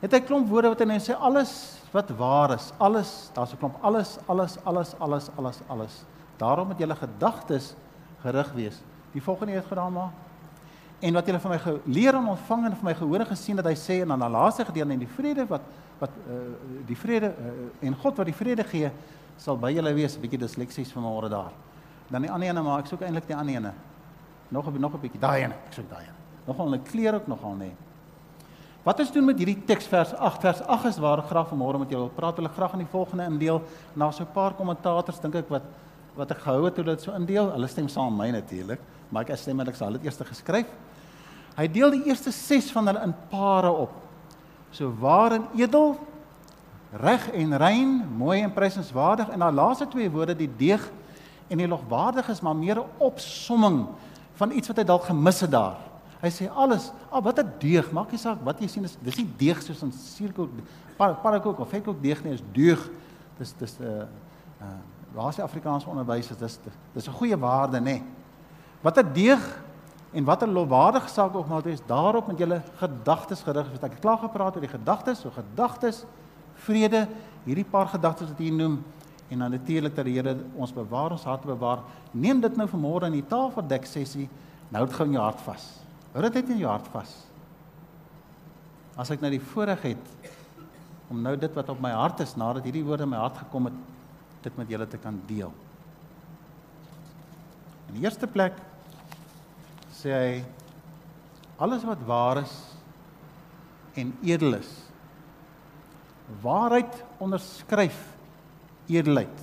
Het 0.02 0.16
hy 0.16 0.20
klomp 0.26 0.48
woorde 0.50 0.72
wat 0.72 0.82
hy 0.82 0.88
net 0.90 1.04
sê 1.04 1.16
alles 1.16 1.52
wat 1.92 2.10
waar 2.16 2.56
is, 2.56 2.72
alles, 2.78 3.30
daar's 3.36 3.52
'n 3.52 3.58
klomp 3.60 3.76
alles, 3.82 4.18
alles, 4.26 4.56
alles, 4.64 4.94
alles, 4.98 5.28
alles, 5.36 5.60
alles. 5.68 6.04
Daarom 6.38 6.68
moet 6.68 6.78
julle 6.78 6.96
gedagtes 6.96 7.74
gerig 8.22 8.52
wees. 8.52 8.82
Die 9.12 9.22
volgende 9.22 9.52
het 9.52 9.66
gedaan 9.66 9.92
maar 9.92 10.12
en 11.02 11.16
wat 11.18 11.26
julle 11.26 11.40
van 11.42 11.50
my 11.50 11.58
geleer 11.58 12.14
en 12.14 12.28
ontvang 12.30 12.66
en 12.68 12.76
van 12.78 12.88
my 12.90 12.94
gehoor 12.94 13.24
en 13.24 13.30
gesien 13.32 13.58
dat 13.58 13.66
hy 13.66 13.74
sê 13.78 14.02
en 14.04 14.12
dan 14.14 14.22
die 14.22 14.30
laaste 14.30 14.66
gedeelte 14.68 14.94
in 14.94 15.02
die 15.02 15.14
vrede 15.16 15.46
wat 15.50 15.64
wat 16.02 16.10
uh, 16.26 16.38
die 16.86 16.98
vrede 16.98 17.30
uh, 17.30 17.86
en 17.86 17.94
God 18.02 18.16
wat 18.20 18.26
die 18.26 18.36
vrede 18.36 18.64
gee 18.66 18.90
sal 19.38 19.58
by 19.58 19.70
julle 19.74 19.94
wees 19.94 20.16
'n 20.16 20.22
bietjie 20.22 20.40
disleksies 20.42 20.92
vanmôre 20.94 21.30
daar. 21.30 21.52
Dan 22.10 22.22
die 22.22 22.30
ander 22.30 22.48
ene 22.48 22.62
maar 22.62 22.82
ek 22.82 22.90
soek 22.90 23.02
eintlik 23.06 23.26
die 23.26 23.36
ander 23.36 23.54
ene. 23.54 23.72
Nog 24.50 24.66
'n 24.66 24.80
nog 24.80 24.94
'n 24.94 25.00
bietjie 25.00 25.20
daai 25.20 25.44
ene. 25.44 25.54
Ek 25.66 25.72
soek 25.72 25.88
daai 25.88 26.04
ene. 26.04 26.18
Nogal 26.46 26.74
'n 26.74 26.82
kleur 26.82 27.14
ook 27.14 27.26
nogal 27.26 27.54
nê. 27.56 27.70
Wat 28.82 28.98
is 28.98 29.12
doen 29.12 29.24
met 29.24 29.38
hierdie 29.38 29.62
teks 29.64 29.86
vers 29.86 30.14
8 30.14 30.40
vers 30.40 30.60
8 30.66 30.84
is 30.84 30.98
waar 30.98 31.22
graag 31.22 31.48
vanmôre 31.48 31.78
met 31.78 31.90
julle 31.90 32.08
wil 32.08 32.16
praat. 32.16 32.36
Hulle 32.36 32.48
graag 32.48 32.72
in 32.72 32.78
die 32.78 32.90
volgende 32.90 33.24
indeel 33.24 33.62
na 33.94 34.10
so 34.10 34.24
'n 34.24 34.32
paar 34.32 34.54
kommentators 34.54 35.20
dink 35.20 35.34
ek 35.34 35.48
wat 35.48 35.62
wat 36.14 36.30
ek 36.30 36.38
gehou 36.38 36.64
het 36.64 36.76
hoe 36.76 36.84
dit 36.84 37.00
so 37.00 37.12
indeel. 37.12 37.50
Hulle 37.52 37.66
stem 37.66 37.88
saam 37.88 38.16
met 38.16 38.26
my 38.26 38.40
natuurlik, 38.40 38.80
maar 39.08 39.30
ek 39.30 39.36
stem 39.36 39.56
met 39.56 39.68
ek 39.68 39.74
sal 39.74 39.92
dit 39.92 40.04
eers 40.04 40.16
geskryf. 40.16 40.66
Hy 41.56 41.68
deel 41.68 41.90
die 41.90 42.04
eerste 42.04 42.30
6 42.30 42.70
van 42.72 42.86
hulle 42.86 43.02
in 43.02 43.14
pare 43.30 43.70
op 43.70 43.90
so 44.72 44.90
waar 44.98 45.36
en 45.36 45.46
edel, 45.56 45.94
reg 46.92 47.28
en 47.30 47.56
rein, 47.56 47.94
mooi 48.16 48.40
en 48.42 48.52
prysenswaardig 48.52 49.30
en 49.32 49.44
daai 49.44 49.54
laaste 49.54 49.86
twee 49.88 50.10
woorde 50.10 50.36
die 50.36 50.50
deeg 50.56 50.84
en 51.52 51.60
die 51.60 51.68
logwaardig 51.68 52.28
is 52.32 52.40
maar 52.40 52.56
meer 52.56 52.80
'n 52.80 52.90
opsomming 52.98 53.86
van 54.34 54.52
iets 54.52 54.68
wat 54.68 54.76
hy 54.76 54.84
dalk 54.84 55.04
gemis 55.04 55.40
het 55.40 55.50
daar. 55.50 55.76
Hy 56.22 56.30
sê 56.30 56.48
alles, 56.54 56.92
ah 57.10 57.22
wat 57.22 57.38
'n 57.38 57.52
deeg, 57.58 57.92
maak 57.92 58.10
nie 58.10 58.18
saak 58.18 58.38
wat 58.44 58.60
jy 58.60 58.66
sien 58.66 58.84
is 58.84 58.96
dis 59.00 59.16
nie 59.16 59.28
deeg 59.36 59.62
soos 59.62 59.82
'n 59.82 59.92
suurkoek 59.92 60.50
parakoek 60.96 61.58
of 61.58 61.68
vetkoek 61.68 62.02
deeg 62.02 62.24
nie, 62.24 62.32
is 62.32 62.42
deug. 62.52 62.90
Dis 63.38 63.52
dis 63.58 63.78
'n 63.78 63.84
uh, 63.84 64.06
uh 64.60 64.78
waar 65.14 65.32
se 65.32 65.42
Afrikaanse 65.42 65.88
onderwys 65.88 66.30
is 66.30 66.36
dis 66.36 66.58
dis 66.94 67.08
'n 67.08 67.12
goeie 67.12 67.36
waarde 67.36 67.80
nê. 67.80 68.02
Wat 68.80 68.98
'n 68.98 69.12
deeg 69.12 69.62
En 70.12 70.24
wat 70.24 70.42
'n 70.42 70.52
lofwaardige 70.52 71.08
saak 71.08 71.34
ook 71.34 71.48
maar 71.48 71.66
is, 71.66 71.80
daarop 71.86 72.26
met 72.26 72.38
julle 72.38 72.62
gedagtes 72.76 73.42
gerig. 73.42 73.66
Ek 73.72 73.90
het 73.90 74.00
klaar 74.00 74.18
gepraat 74.18 74.54
oor 74.54 74.60
die 74.60 74.78
gedagtes, 74.78 75.20
so 75.20 75.30
gedagtes, 75.30 76.04
vrede, 76.54 77.08
hierdie 77.44 77.64
paar 77.64 77.88
gedagtes 77.88 78.28
wat 78.28 78.38
hier 78.38 78.52
noem 78.52 78.84
en 79.28 79.38
dan 79.38 79.50
natuurlik 79.50 79.94
dat 79.96 80.04
die 80.04 80.14
Here 80.18 80.36
ons 80.54 80.72
bewaar, 80.72 81.10
ons 81.10 81.24
harte 81.24 81.46
bewaar. 81.46 81.78
Neem 82.10 82.40
dit 82.40 82.56
nou 82.56 82.68
vanmôre 82.68 83.08
in 83.08 83.12
die 83.12 83.26
tafeldek 83.26 83.86
sessie, 83.88 84.28
nou 84.68 84.84
dit 84.86 84.94
gou 84.94 85.06
in 85.06 85.12
jou 85.16 85.22
hart 85.24 85.40
vas. 85.40 85.68
Hou 86.12 86.22
dit 86.22 86.34
net 86.34 86.50
in 86.52 86.58
jou 86.58 86.68
hart 86.68 86.88
vas. 86.92 87.14
As 89.00 89.10
ek 89.10 89.20
nou 89.20 89.30
die 89.32 89.40
voorreg 89.40 89.82
het 89.82 90.10
om 91.08 91.22
nou 91.22 91.32
dit 91.36 91.54
wat 91.56 91.68
op 91.68 91.80
my 91.80 91.90
hart 91.96 92.20
is 92.20 92.36
nadat 92.36 92.64
hierdie 92.64 92.84
woorde 92.84 93.02
in 93.02 93.12
my 93.12 93.16
hart 93.16 93.40
gekom 93.40 93.70
het, 93.70 93.80
dit 94.42 94.56
met 94.56 94.68
julle 94.68 94.88
te 94.88 95.00
kan 95.00 95.16
deel. 95.26 95.52
In 97.88 97.96
die 97.96 98.04
eerste 98.04 98.26
plek 98.26 98.56
sê 100.02 100.10
hy 100.10 100.30
alles 101.62 101.84
wat 101.86 102.00
waar 102.06 102.42
is 102.42 102.54
en 103.94 104.10
edel 104.24 104.56
is. 104.58 104.70
Waarheid 106.42 107.02
onderskryf 107.22 107.98
edelheid. 108.90 109.38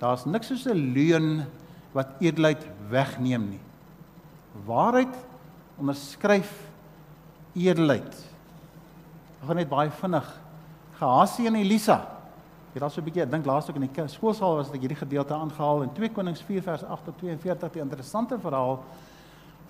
Daar's 0.00 0.24
niks 0.26 0.50
soos 0.50 0.66
'n 0.66 0.92
leuen 0.94 1.46
wat 1.92 2.18
edelheid 2.20 2.66
wegneem 2.90 3.50
nie. 3.50 3.60
Waarheid 4.66 5.14
onderskryf 5.78 6.50
edelheid. 7.54 8.14
Ek 9.40 9.46
gaan 9.46 9.56
net 9.56 9.68
baie 9.70 9.90
vinnig 9.90 10.26
Gehasie 10.98 11.46
en 11.46 11.54
Elisa. 11.54 12.06
Jy 12.74 12.80
daar 12.80 12.90
so 12.90 13.00
'n 13.00 13.04
bietjie, 13.04 13.22
ek 13.22 13.30
dink 13.30 13.46
laasweek 13.46 13.76
in 13.76 13.86
die 13.86 14.08
skoolsaal 14.08 14.56
was 14.56 14.70
ek 14.70 14.80
hierdie 14.80 14.96
gedeelte 14.96 15.34
aangehaal 15.34 15.82
in 15.82 15.94
2 15.94 16.08
Konings 16.08 16.42
4 16.42 16.62
vers 16.62 16.82
8 16.82 17.04
tot 17.04 17.18
42, 17.18 17.74
'n 17.74 17.80
interessante 17.80 18.38
verhaal 18.38 18.84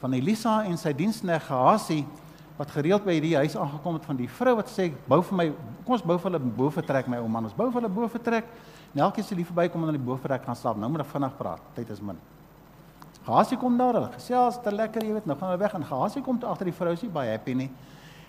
van 0.01 0.15
Elisa 0.15 0.63
en 0.65 0.79
sy 0.79 0.93
diensknegt 0.95 1.49
Gehasie 1.49 2.05
wat 2.59 2.71
gereeld 2.75 3.05
by 3.07 3.15
hierdie 3.17 3.37
huis 3.39 3.55
aangekom 3.59 3.99
het 3.99 4.07
van 4.07 4.19
die 4.19 4.29
vrou 4.31 4.55
wat 4.59 4.71
sê 4.71 4.89
bou 5.11 5.21
vir 5.27 5.39
my 5.41 5.47
kom 5.85 5.95
ons 5.97 6.05
bou 6.07 6.17
vir 6.19 6.31
hulle 6.31 6.55
bo 6.59 6.71
vertrek 6.75 7.11
my 7.11 7.21
ou 7.23 7.29
man 7.31 7.47
ons 7.47 7.55
bou 7.55 7.69
vir 7.69 7.81
hulle 7.81 7.91
bo 7.95 8.09
vertrek 8.11 8.49
en 8.95 9.05
elkeen 9.07 9.27
se 9.27 9.39
lief 9.39 9.51
verbykom 9.51 9.85
en 9.85 9.93
in 9.93 9.99
die 9.99 10.07
bo 10.07 10.17
vertrek 10.19 10.47
gaan 10.47 10.59
slaap 10.59 10.79
nou 10.79 10.91
moet 10.91 11.05
ek 11.05 11.13
vinnig 11.13 11.37
praat 11.39 11.69
tyd 11.77 11.91
is 11.95 12.03
min. 12.03 12.19
Gehasie 13.27 13.59
kom 13.61 13.77
daar 13.79 13.99
hulle 13.99 14.11
gesels 14.15 14.59
te 14.63 14.73
lekker 14.75 15.07
jy 15.07 15.19
weet 15.19 15.29
nou 15.29 15.37
gaan 15.39 15.53
hulle 15.53 15.63
weg 15.63 15.75
en 15.79 15.87
Gehasie 15.91 16.23
kom 16.25 16.39
toe 16.39 16.51
agter 16.51 16.71
die 16.71 16.79
vrou 16.79 16.95
sê 16.97 17.11
baie 17.13 17.35
happy 17.35 17.55
nie. 17.59 17.71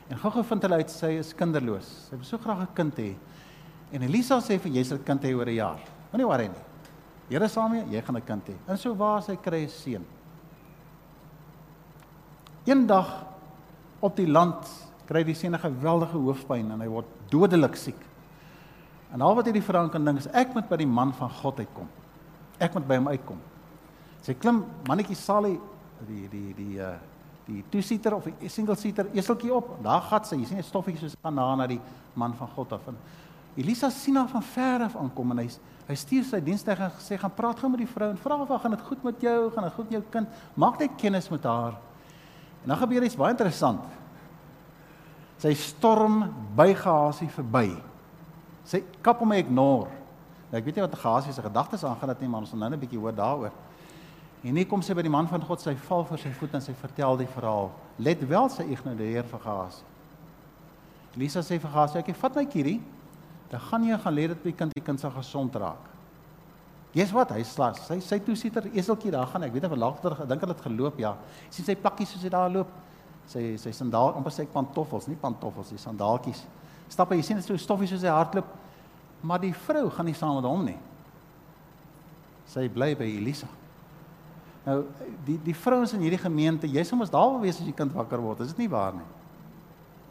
En 0.10 0.17
gou-gou 0.17 0.43
vind 0.51 0.65
hulle 0.65 0.82
uit 0.82 0.89
sy 0.89 1.12
is 1.21 1.34
kinderloos. 1.38 1.89
Sy 2.10 2.17
wil 2.17 2.25
so 2.25 2.38
graag 2.41 2.65
'n 2.65 2.73
kind 2.73 2.97
hê. 2.97 3.15
En 3.93 4.01
Elisa 4.03 4.39
sê 4.41 4.58
vir 4.60 4.71
jy 4.73 4.84
sal 4.84 4.97
'n 4.97 5.03
kind 5.05 5.21
hê 5.21 5.36
oor 5.38 5.45
'n 5.45 5.55
jaar. 5.55 5.79
Moenie 6.12 6.25
worry 6.25 6.47
nie. 6.47 6.63
Here 7.29 7.47
saam 7.47 7.73
jy 7.73 8.01
gaan 8.01 8.17
'n 8.17 8.25
kind 8.25 8.47
hê. 8.47 8.55
En 8.67 8.77
so 8.77 8.93
waar 8.95 9.21
sy 9.21 9.36
kry 9.36 9.63
'n 9.63 9.69
seun 9.69 10.05
Eendag 12.69 13.10
op 14.05 14.15
die 14.19 14.27
land 14.29 14.69
kry 15.10 15.23
die 15.25 15.34
seun 15.34 15.55
'n 15.55 15.60
geweldige 15.60 16.17
hoofpyn 16.17 16.71
en 16.71 16.82
hy 16.82 16.88
word 16.88 17.08
dodelik 17.29 17.75
siek. 17.75 18.01
En 19.13 19.21
al 19.21 19.36
wat 19.36 19.45
hierdie 19.45 19.65
vrou 19.65 19.88
kan 19.89 20.05
dink 20.05 20.19
is 20.19 20.27
ek 20.27 20.53
moet 20.53 20.69
by 20.69 20.77
die 20.77 20.88
man 20.88 21.13
van 21.13 21.29
God 21.29 21.60
uitkom. 21.60 21.88
Ek 22.60 22.73
moet 22.73 22.88
by 22.88 22.95
hom 22.95 23.08
uitkom. 23.08 23.39
Sy 24.21 24.34
klim 24.34 24.65
mannetjie 24.88 25.15
Sally 25.15 25.60
die 26.08 26.27
die 26.29 26.53
die 26.53 26.79
uh 26.79 26.97
die 27.49 27.63
two-seater 27.71 28.13
of 28.13 28.27
die 28.39 28.49
single 28.49 28.75
seater 28.77 29.08
eseltjie 29.17 29.49
op. 29.53 29.71
Daar 29.82 30.03
gat 30.05 30.27
sy, 30.27 30.36
jy 30.36 30.45
sien 30.45 30.58
'n 30.60 30.63
stoffietjie 30.63 31.10
soos 31.10 31.17
gaan 31.23 31.34
na 31.34 31.55
na 31.55 31.67
die 31.67 31.82
man 32.13 32.34
van 32.34 32.47
God 32.47 32.73
af. 32.73 32.88
En 32.88 32.97
Elisa 33.55 33.89
sien 33.89 34.15
haar 34.15 34.27
van 34.27 34.43
ver 34.43 34.84
af 34.84 34.95
aankom 34.95 35.32
en 35.32 35.38
hy 35.38 35.49
hy 35.88 35.95
stuur 35.95 36.23
sy 36.23 36.39
diensknegt 36.39 36.79
en 36.79 36.91
sê 36.99 37.17
gaan 37.17 37.34
praat 37.34 37.60
gou 37.60 37.69
met 37.69 37.79
die 37.79 37.88
vrou 37.88 38.10
en 38.12 38.17
vra 38.17 38.36
of 38.36 38.62
gaan 38.62 38.71
dit 38.71 38.82
goed 38.82 39.03
met 39.03 39.21
jou, 39.21 39.51
gaan 39.51 39.63
dit 39.63 39.73
goed 39.73 39.89
met 39.89 39.93
jou 39.93 40.03
kind? 40.12 40.27
Maak 40.53 40.79
net 40.79 40.91
kennis 40.97 41.29
met 41.29 41.43
haar. 41.43 41.73
En 42.63 42.74
dan 42.74 42.78
gebeur 42.78 43.04
iets 43.04 43.17
baie 43.19 43.32
interessant. 43.32 43.82
Sy 45.39 45.54
storm 45.56 46.26
by 46.56 46.74
Gehasie 46.76 47.30
verby. 47.32 47.72
Sy 48.67 48.84
kap 49.02 49.22
hom 49.24 49.32
ignore. 49.38 49.88
Nou 50.50 50.60
ek 50.60 50.65
weet 50.65 50.80
nie 50.80 50.86
wat 50.86 51.00
Gehasie 51.00 51.34
se 51.34 51.45
gedagtes 51.45 51.86
aangaan 51.88 52.13
dat 52.13 52.22
nie, 52.22 52.30
maar 52.30 52.43
ons 52.43 52.52
gaan 52.52 52.60
nou 52.60 52.72
'n 52.72 52.80
bietjie 52.80 53.00
hoor 53.00 53.15
daaroor. 53.15 53.52
En 54.43 54.56
hier 54.56 54.67
kom 54.67 54.82
sy 54.82 54.93
by 54.93 55.02
die 55.02 55.12
man 55.12 55.28
van 55.28 55.41
God, 55.41 55.62
sy 55.62 55.76
val 55.76 56.06
voor 56.06 56.17
sy 56.17 56.32
voet 56.32 56.54
en 56.54 56.62
sy 56.62 56.74
vertel 56.74 57.17
die 57.17 57.28
verhaal. 57.28 57.72
Let 57.98 58.28
wel 58.28 58.50
sy 58.50 58.63
ignoreer 58.63 59.24
vir 59.24 59.39
Gehasie. 59.39 59.84
Lisa 61.15 61.39
sê 61.39 61.60
vir 61.60 61.69
Gehasie, 61.69 62.00
"Ek 62.00 62.15
vat 62.15 62.36
my 62.36 62.45
kierie. 62.45 62.82
dan 63.50 63.60
gaan 63.60 63.84
jy 63.84 63.98
gaan 63.98 64.13
lê 64.13 64.28
dit 64.30 64.43
by 64.43 64.52
die 64.52 64.58
kind 64.58 64.74
die 64.74 64.84
kind 64.86 65.02
sal 65.02 65.12
gesond 65.12 65.56
raak. 65.56 65.89
Jy's 66.95 67.12
wat? 67.13 67.36
Hy 67.36 67.43
slas. 67.45 67.84
Sy 67.86 67.99
sy 68.02 68.17
toesieter 68.25 68.65
eseltjie 68.73 69.12
daar 69.13 69.30
gaan. 69.30 69.45
Ek 69.45 69.54
weet 69.54 69.67
of 69.67 69.75
later 69.78 70.15
gedink 70.23 70.45
het 70.45 70.56
dit 70.56 70.63
geloop 70.65 70.97
ja. 71.02 71.13
Sien 71.54 71.67
sy 71.67 71.75
plakkies 71.78 72.15
soos 72.15 72.25
hy 72.25 72.32
daar 72.34 72.49
loop. 72.49 72.71
Sy 73.30 73.43
sy 73.62 73.73
sandaal, 73.78 74.15
amper 74.17 74.34
ek 74.41 74.49
pantoffels, 74.54 75.06
nie 75.06 75.19
pantoffels, 75.19 75.69
die 75.69 75.82
sandaaltjies. 75.82 76.41
Stap 76.89 77.13
hy 77.13 77.21
sien 77.21 77.38
dit 77.38 77.45
so 77.45 77.58
stoffie 77.62 77.89
soos 77.91 78.02
hy 78.02 78.10
hardloop. 78.13 78.49
Maar 79.21 79.43
die 79.43 79.54
vrou 79.67 79.86
gaan 79.93 80.10
nie 80.10 80.17
saam 80.17 80.39
met 80.39 80.49
hom 80.49 80.65
nie. 80.65 80.78
Sy 82.49 82.65
bly 82.73 82.95
by 82.97 83.06
Elisa. 83.19 83.49
Nou 84.65 84.82
die 85.28 85.38
die 85.45 85.56
vrouens 85.56 85.93
in 85.93 86.02
hierdie 86.02 86.21
gemeente, 86.21 86.67
jy 86.67 86.82
sou 86.88 86.97
mos 86.97 87.13
daar 87.13 87.38
wees 87.43 87.60
as 87.62 87.67
jy 87.67 87.75
kind 87.78 87.93
wakker 87.93 88.21
word. 88.23 88.41
Is 88.41 88.56
dit 88.56 88.65
nie 88.65 88.71
waar 88.71 88.97
nie? 88.97 89.06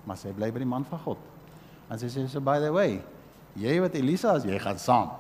Maar 0.07 0.21
sy 0.21 0.31
bly 0.37 0.53
by 0.55 0.63
die 0.63 0.71
man 0.71 0.87
van 0.87 1.03
God. 1.03 1.25
En 1.91 1.99
sy 1.99 2.07
sê 2.13 2.23
so 2.31 2.41
by 2.45 2.61
the 2.63 2.71
way, 2.73 3.01
jy 3.59 3.81
wat 3.83 3.97
Elisa 3.99 4.37
as 4.39 4.47
jy 4.47 4.61
gaan 4.63 4.79
saam. 4.79 5.11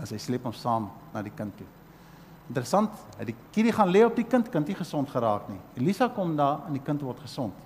En 0.00 0.08
sy 0.10 0.18
sleep 0.18 0.46
hom 0.46 0.54
saam 0.56 0.88
na 1.14 1.22
die 1.22 1.32
kind 1.34 1.54
toe. 1.58 1.66
Interessant, 2.50 2.92
hy 3.18 3.28
die 3.30 3.36
kindie 3.54 3.72
gaan 3.72 3.92
lê 3.92 4.02
op 4.04 4.16
die 4.16 4.26
kind, 4.28 4.50
kind 4.52 4.68
nie 4.68 4.76
gesond 4.76 5.08
geraak 5.12 5.46
nie. 5.48 5.60
Elisa 5.80 6.10
kom 6.12 6.34
daar 6.36 6.66
en 6.68 6.76
die 6.76 6.82
kind 6.84 7.00
word 7.04 7.22
gesond. 7.24 7.56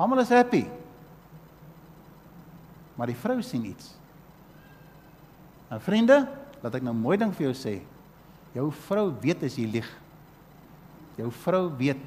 Almal 0.00 0.22
is 0.22 0.32
happy. 0.32 0.62
Maar 2.96 3.12
die 3.12 3.18
vrou 3.18 3.36
sien 3.44 3.66
iets. 3.68 3.92
Nou 5.68 5.80
vriende, 5.84 6.22
laat 6.62 6.78
ek 6.78 6.86
nou 6.86 6.94
mooi 6.96 7.18
ding 7.20 7.34
vir 7.36 7.50
jou 7.50 7.56
sê. 7.58 7.74
Jou 8.56 8.70
vrou 8.88 9.10
weet 9.20 9.44
as 9.46 9.58
jy 9.58 9.66
lieg. 9.68 9.88
Jou 11.18 11.28
vrou 11.44 11.66
weet 11.76 12.00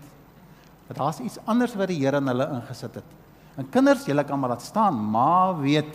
dat 0.88 0.98
daar's 0.98 1.22
iets 1.24 1.38
anders 1.48 1.76
wat 1.78 1.92
die 1.92 2.00
Here 2.02 2.20
in 2.20 2.28
hulle 2.32 2.48
ingesit 2.58 2.98
het. 3.00 3.18
En 3.60 3.68
kinders, 3.70 4.08
julle 4.08 4.24
kan 4.28 4.40
maar 4.40 4.56
laat 4.56 4.66
staan, 4.66 4.98
ma 4.98 5.54
weet. 5.60 5.94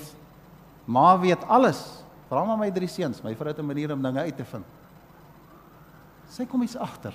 Ma 0.86 1.16
weet 1.18 1.42
alles. 1.50 1.82
Vra 2.28 2.44
maar 2.44 2.58
my 2.58 2.70
drie 2.74 2.88
seuns, 2.88 3.22
my 3.22 3.34
vrou 3.36 3.48
het 3.48 3.58
'n 3.58 3.66
manier 3.66 3.92
om 3.92 4.02
dinge 4.02 4.20
uit 4.20 4.36
te 4.36 4.44
vind. 4.44 4.64
Sy 6.28 6.46
kom 6.46 6.62
iets 6.62 6.76
agter. 6.76 7.14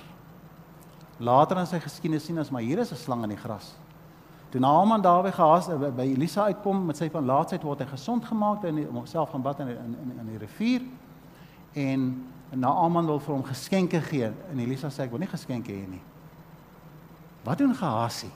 Later 1.18 1.58
in 1.58 1.66
sy 1.66 1.80
geskiedenis 1.80 2.24
sien 2.24 2.38
ons 2.38 2.50
maar 2.50 2.62
hier 2.62 2.78
is 2.78 2.92
'n 2.92 2.96
slang 2.96 3.22
in 3.22 3.28
die 3.28 3.38
gras. 3.38 3.74
Toe 4.50 4.60
Naaman 4.60 5.00
daar 5.00 5.22
by 5.22 5.30
gehaas 5.30 5.66
by 5.96 6.02
Elisa 6.02 6.44
uitkom 6.44 6.86
met 6.86 6.96
sy 6.96 7.10
van 7.10 7.24
laatsheid 7.24 7.62
word 7.62 7.78
hy 7.78 7.86
gesond 7.86 8.24
gemaak 8.24 8.64
en 8.64 8.86
homself 8.92 9.30
gaan 9.30 9.42
bad 9.42 9.60
in 9.60 9.68
in 9.68 9.96
in, 10.02 10.18
in 10.18 10.26
die 10.26 10.38
rivier 10.38 10.82
en 11.72 12.26
Naaman 12.50 13.06
wil 13.06 13.20
vir 13.20 13.34
hom 13.34 13.44
geskenke 13.44 14.00
gee 14.00 14.28
en 14.50 14.58
Elisa 14.58 14.88
sê 14.88 15.06
ek 15.06 15.10
wil 15.10 15.18
nie 15.18 15.30
geskenke 15.30 15.72
hê 15.72 15.88
nie. 15.88 16.02
Wat 17.44 17.58
doen 17.58 17.74
Gehasie? 17.74 18.30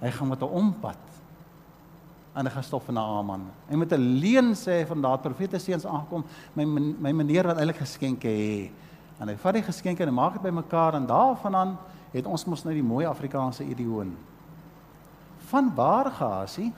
Hy 0.00 0.10
gaan 0.10 0.28
met 0.28 0.40
'n 0.40 0.44
ompad 0.44 1.09
en 2.34 2.46
hy 2.46 2.52
gaan 2.54 2.64
stop 2.64 2.84
vir 2.86 2.94
Naaman. 2.94 3.48
En 3.68 3.78
met 3.78 3.92
'n 3.92 4.20
leuen 4.20 4.54
sê 4.54 4.80
hy 4.80 4.86
van 4.86 5.00
daardie 5.02 5.30
profete 5.30 5.58
seuns 5.58 5.84
aangekom, 5.84 6.24
my 6.54 6.64
my 6.64 7.12
meneer 7.12 7.46
wat 7.46 7.58
eintlik 7.58 7.82
geskenke 7.82 8.28
hê. 8.28 8.70
En 9.20 9.28
hy 9.28 9.36
vat 9.36 9.54
die 9.54 9.62
geskenke 9.62 10.02
en 10.06 10.14
maak 10.14 10.32
dit 10.32 10.42
bymekaar 10.42 10.94
en 10.94 11.06
daarvandaan 11.06 11.78
het 12.12 12.26
ons 12.26 12.44
mos 12.44 12.64
nou 12.64 12.74
die 12.74 12.82
mooi 12.82 13.06
Afrikaanse 13.06 13.64
idioom. 13.64 14.16
Van 15.38 15.74
waar 15.74 16.10
Gehasie? 16.10 16.72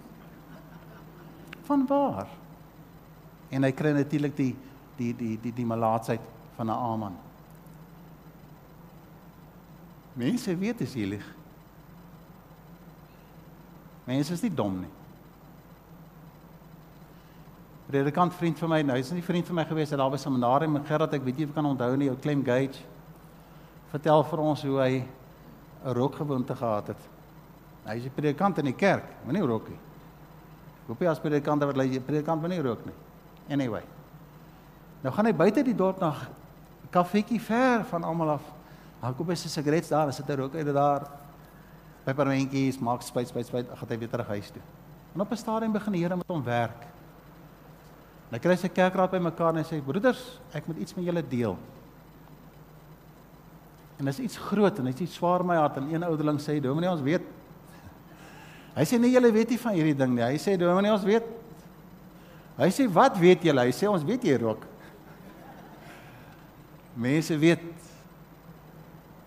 Van 1.62 1.87
waar? 1.87 2.27
En 3.51 3.62
hy 3.62 3.73
kry 3.73 3.93
natuurlik 3.93 4.37
die 4.37 4.57
die 4.97 5.12
die 5.17 5.38
die 5.41 5.53
die 5.53 5.67
malaatsheid 5.67 6.21
van 6.57 6.67
Naaman. 6.67 7.17
Mense 10.15 10.57
weet 10.57 10.81
as 10.81 10.95
jy 10.95 11.07
lieg. 11.07 11.29
Mense 14.05 14.33
is 14.33 14.43
nie 14.43 14.55
dom 14.55 14.81
nie. 14.81 15.02
Predikant 17.92 18.33
vriend 18.33 18.57
van 18.57 18.70
my, 18.72 18.78
nou 18.88 18.94
is 18.96 19.11
nie 19.12 19.22
vriend 19.24 19.44
van 19.50 19.59
my 19.59 19.64
gewees, 19.68 19.90
hy 19.92 19.98
daar 20.00 20.12
by 20.14 20.16
seminarium 20.20 20.78
met 20.78 20.87
Gerard, 20.88 21.12
ek 21.12 21.24
weet 21.26 21.42
nie 21.42 21.44
of 21.44 21.50
kan 21.52 21.66
onthou 21.68 21.90
nie, 22.00 22.09
ou 22.09 22.16
Clem 22.24 22.40
Gage. 22.46 22.87
Vertel 23.90 24.22
vir 24.31 24.40
ons 24.40 24.62
hoe 24.64 24.78
hy 24.81 24.92
'n 25.85 25.94
rokgewoonte 25.98 26.57
gehad 26.57 26.87
het. 26.88 27.02
Hy 27.85 27.96
is 27.96 28.07
'n 28.07 28.14
predikant 28.16 28.59
in 28.59 28.64
die 28.64 28.72
kerk, 28.72 29.05
maar 29.24 29.35
nie 29.35 29.42
rok 29.42 29.68
nie. 29.68 29.78
Hoop 30.87 31.00
jy 31.00 31.07
as 31.07 31.20
predikant 31.20 31.62
wat 31.64 31.76
jy 31.76 32.00
predikant 32.00 32.40
maar 32.40 32.48
nie 32.48 32.62
rok 32.62 32.87
nie. 32.87 32.94
Anyway. 33.50 33.83
Nou 35.02 35.12
gaan 35.12 35.26
hy 35.26 35.33
buite 35.33 35.62
die 35.62 35.74
dorp 35.74 36.00
na 36.00 36.14
kaffietjie 36.90 37.40
ver 37.40 37.85
van 37.85 38.05
almal 38.05 38.31
af. 38.31 38.42
Hy 39.02 39.12
koop 39.12 39.28
hy 39.28 39.35
sy 39.35 39.48
sigaret 39.48 39.88
daar, 39.88 40.07
hy 40.07 40.12
sit 40.12 40.28
hy 40.28 40.35
rook 40.35 40.55
uit 40.55 40.66
daar 40.66 41.11
pepermentjies, 42.05 42.78
maak 42.81 43.02
spuit 43.02 43.28
spuit 43.28 43.46
spuit, 43.46 43.66
gaan 43.68 43.88
hy 43.88 43.98
weer 43.98 44.09
terug 44.09 44.26
huis 44.26 44.50
toe. 44.50 44.62
En 45.14 45.20
op 45.20 45.31
'n 45.31 45.37
stadium 45.37 45.72
begin 45.72 45.92
die 45.92 46.02
Here 46.02 46.16
met 46.16 46.28
hom 46.28 46.42
werk. 46.42 46.91
En 48.33 48.38
hy 48.38 48.40
kry 48.40 48.55
sy 48.57 48.71
kerkraad 48.73 49.12
bymekaar 49.12 49.53
en 49.53 49.61
hy 49.61 49.66
sê: 49.68 49.77
"Broeders, 49.85 50.40
ek 50.57 50.64
moet 50.66 50.79
iets 50.81 50.95
met 50.97 51.05
julle 51.05 51.23
deel." 51.29 51.59
En 54.01 54.09
dis 54.09 54.23
iets 54.25 54.38
groot 54.40 54.79
en 54.79 54.88
dit 54.88 54.95
is 54.95 55.05
iets 55.05 55.18
swaar 55.21 55.45
in 55.45 55.51
my 55.51 55.57
hart 55.61 55.77
en 55.77 55.92
een 55.92 56.03
ouderling 56.03 56.40
sê: 56.40 56.57
"Dominee, 56.57 56.88
ons 56.88 57.05
weet." 57.05 57.27
Hy 58.79 58.87
sê: 58.88 58.99
"Nee, 58.99 59.12
julle 59.12 59.33
weet 59.33 59.53
nie 59.53 59.59
van 59.61 59.77
hierdie 59.77 59.97
ding 60.01 60.14
nie." 60.14 60.25
Hy 60.25 60.38
sê: 60.40 60.57
"Dominee, 60.57 60.92
ons 60.97 61.05
weet." 61.05 61.29
Hy 62.57 62.71
sê: 62.73 62.88
"Wat 62.88 63.21
weet 63.21 63.45
julle?" 63.45 63.68
Hy 63.68 63.77
sê: 63.77 63.92
"Ons 63.92 64.09
weet 64.09 64.25
jy 64.25 64.38
rook." 64.40 64.64
Mense 67.05 67.37
weet 67.37 67.68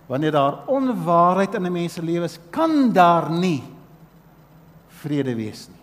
Wanneer 0.06 0.32
daar 0.32 0.68
onwaarheid 0.70 1.56
in 1.58 1.66
'n 1.66 1.72
mens 1.72 1.94
se 1.94 2.02
lewe 2.02 2.26
is, 2.26 2.40
kan 2.50 2.94
daar 2.94 3.30
nie 3.30 3.64
vrede 4.88 5.36
wees 5.36 5.68
nie. 5.68 5.82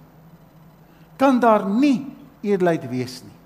Kan 1.17 1.41
daar 1.41 1.67
nie 1.67 2.22
eerlikheid 2.43 2.89
wees 2.91 3.23
nie. 3.23 3.39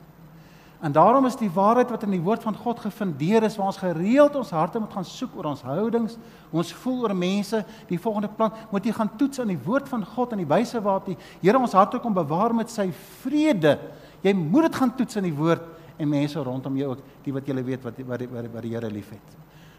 En 0.84 0.92
daarom 0.92 1.24
is 1.26 1.38
die 1.40 1.50
waarheid 1.50 1.88
wat 1.90 2.02
in 2.04 2.12
die 2.12 2.22
woord 2.22 2.42
van 2.44 2.56
God 2.56 2.80
gefundeer 2.84 3.46
is, 3.48 3.56
waar 3.56 3.70
ons 3.72 3.80
gereeld 3.80 4.34
ons 4.36 4.50
harte 4.52 4.78
moet 4.78 4.92
gaan 4.92 5.06
soek 5.08 5.38
oor 5.38 5.48
ons 5.54 5.62
houdings, 5.64 6.18
ons 6.52 6.72
voel 6.82 7.06
oor 7.06 7.14
mense, 7.16 7.62
die 7.88 8.00
volgende 8.00 8.28
plan 8.28 8.52
moet 8.70 8.84
jy 8.84 8.92
gaan 8.98 9.10
toets 9.16 9.40
aan 9.40 9.54
die 9.54 9.62
woord 9.64 9.88
van 9.88 10.04
God 10.04 10.34
en 10.36 10.42
die 10.44 10.50
wyse 10.50 10.82
waarop 10.84 11.08
die 11.08 11.16
Here 11.40 11.58
ons 11.58 11.74
harte 11.76 12.00
kom 12.02 12.14
bewaar 12.14 12.54
met 12.54 12.70
sy 12.70 12.90
vrede. 13.22 13.78
Jy 14.22 14.36
moet 14.36 14.68
dit 14.68 14.78
gaan 14.82 14.92
toets 14.98 15.16
in 15.16 15.30
die 15.30 15.34
woord 15.36 15.64
en 15.96 16.12
mense 16.12 16.44
rondom 16.44 16.76
jou 16.76 16.92
ook, 16.92 17.02
die 17.24 17.32
wat 17.32 17.48
jy 17.48 17.56
weet 17.56 17.82
wat 17.88 18.04
wat 18.04 18.28
wat, 18.28 18.52
wat 18.52 18.68
die 18.68 18.74
Here 18.76 18.92
liefhet. 18.92 19.36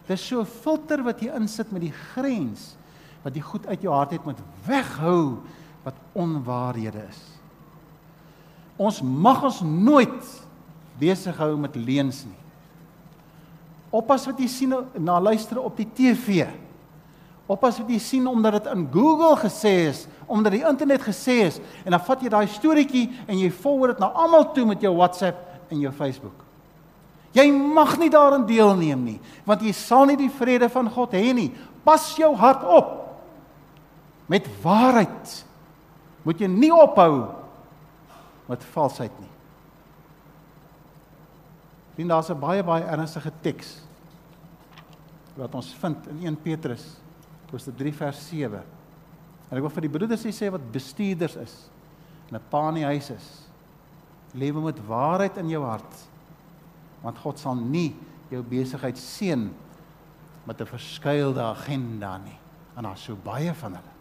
Dis 0.08 0.28
so 0.28 0.42
'n 0.42 0.46
filter 0.46 1.04
wat 1.04 1.22
jy 1.22 1.30
insit 1.36 1.72
met 1.72 1.82
die 1.82 1.94
grens 2.14 2.76
wat 3.24 3.36
jy 3.36 3.42
goed 3.42 3.68
uit 3.68 3.82
jou 3.82 3.94
hart 3.94 4.12
het 4.12 4.26
moet 4.26 4.40
weghou 4.66 5.44
wat 5.84 5.96
onwaarhede 6.14 7.06
is. 7.08 7.37
Ons 8.78 9.02
mag 9.02 9.42
ons 9.44 9.62
nooit 9.66 10.34
besig 11.02 11.38
hou 11.42 11.56
met 11.60 11.76
leuns 11.76 12.24
nie. 12.28 12.44
Oppas 13.94 14.28
wat 14.30 14.40
jy 14.42 14.48
sien 14.52 14.74
na 15.00 15.18
luister 15.24 15.60
op 15.62 15.78
die 15.78 15.88
TV. 15.98 16.46
Oppas 17.48 17.80
wat 17.80 17.90
jy 17.90 18.00
sien 18.04 18.26
omdat 18.28 18.60
dit 18.60 18.74
in 18.74 18.84
Google 18.92 19.38
gesê 19.40 19.74
is, 19.88 20.04
omdat 20.28 20.58
die 20.58 20.66
internet 20.68 21.06
gesê 21.06 21.40
is 21.48 21.62
en 21.86 21.96
dan 21.96 22.04
vat 22.04 22.22
jy 22.24 22.32
daai 22.34 22.50
storieetjie 22.52 23.06
en 23.26 23.40
jy 23.40 23.50
volg 23.64 23.94
dit 23.94 24.04
na 24.04 24.12
almal 24.12 24.50
toe 24.54 24.66
met 24.68 24.84
jou 24.84 24.92
WhatsApp 24.98 25.72
en 25.72 25.80
jou 25.82 25.94
Facebook. 25.96 26.44
Jy 27.36 27.48
mag 27.52 27.96
nie 28.02 28.12
daarin 28.12 28.46
deelneem 28.48 29.02
nie, 29.14 29.18
want 29.48 29.64
jy 29.64 29.74
sal 29.76 30.08
nie 30.10 30.18
die 30.20 30.32
vrede 30.32 30.70
van 30.74 30.90
God 30.92 31.16
hê 31.16 31.32
nie. 31.36 31.50
Pas 31.88 32.04
jou 32.20 32.34
hart 32.36 32.64
op 32.68 32.94
met 34.28 34.48
waarheid. 34.64 35.36
Moet 36.28 36.44
jy 36.44 36.50
nie 36.52 36.74
ophou 36.76 37.30
met 38.48 38.64
valsheid 38.64 39.14
nie. 39.20 39.34
Sien 41.96 42.08
daar's 42.08 42.30
'n 42.30 42.40
baie 42.40 42.64
baie 42.64 42.84
ernstige 42.84 43.32
teks 43.42 43.82
wat 45.36 45.56
ons 45.56 45.74
vind 45.74 46.08
in 46.08 46.26
1 46.26 46.42
Petrus 46.42 46.98
hoofstuk 47.52 47.78
3 47.78 47.94
vers 47.94 48.28
7. 48.30 48.64
En 49.50 49.58
ek 49.58 49.64
wil 49.64 49.70
vir 49.70 49.82
die 49.82 49.90
broeders 49.90 50.26
sê 50.26 50.52
wat 50.52 50.72
bestuurders 50.72 51.36
is 51.36 51.70
en 52.30 52.36
'n 52.36 52.50
pa 52.50 52.70
in 52.70 52.76
die 52.76 52.86
huis 52.86 53.10
is. 53.10 53.50
Lewe 54.34 54.62
met 54.62 54.86
waarheid 54.88 55.38
in 55.38 55.50
jou 55.50 55.64
hart 55.64 56.08
want 57.02 57.18
God 57.18 57.40
sal 57.40 57.56
nie 57.56 57.96
jou 58.30 58.44
besigheid 58.44 58.98
seën 58.98 59.54
met 60.46 60.62
'n 60.62 60.66
verskuilde 60.66 61.42
agenda 61.42 62.18
nie. 62.18 62.40
En 62.76 62.84
daar's 62.84 63.04
so 63.04 63.16
baie 63.16 63.54
van 63.54 63.74
hulle. 63.74 63.94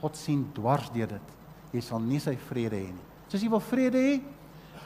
God 0.00 0.16
sien 0.16 0.50
dwars 0.52 0.90
deur 0.90 1.06
dit. 1.06 1.28
Jy 1.72 1.80
sal 1.80 2.00
nie 2.00 2.18
sy 2.18 2.36
vrede 2.36 2.76
hê 2.76 2.90
nie. 2.92 3.11
So 3.32 3.38
as 3.38 3.44
jy 3.46 3.48
wil 3.48 3.62
vrede 3.64 3.96
hê, 3.96 4.16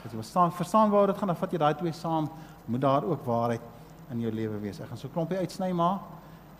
as 0.05 0.13
jy 0.13 0.21
verstaan 0.21 0.53
verstaan 0.55 0.93
waar 0.93 1.11
dit 1.11 1.17
gaan, 1.19 1.33
dan 1.33 1.39
vat 1.41 1.51
jy 1.51 1.59
daai 1.59 1.73
twee 1.81 1.91
saam, 1.91 2.29
moet 2.65 2.83
daar 2.85 3.03
ook 3.03 3.25
waarheid 3.27 4.13
in 4.15 4.21
jou 4.23 4.31
lewe 4.31 4.61
wees. 4.63 4.79
Ek 4.79 4.87
gaan 4.87 5.01
so 5.01 5.11
klompie 5.11 5.41
uitsny 5.43 5.73
maar 5.75 5.99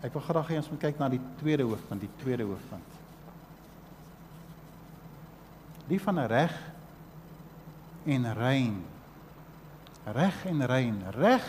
ek 0.03 0.11
wil 0.13 0.21
graag 0.27 0.51
hê 0.51 0.57
ons 0.59 0.67
moet 0.69 0.83
kyk 0.83 0.99
na 0.99 1.07
die 1.09 1.21
tweede 1.39 1.63
hoofpunt, 1.63 2.03
die 2.03 2.11
tweede 2.19 2.43
hoofpunt. 2.43 2.99
Die 5.87 5.99
van 6.03 6.19
'n 6.19 6.27
reg 6.27 6.53
en 8.05 8.33
rein 8.35 8.83
reg 10.13 10.45
en 10.45 10.65
rein. 10.65 11.03
Reg 11.15 11.43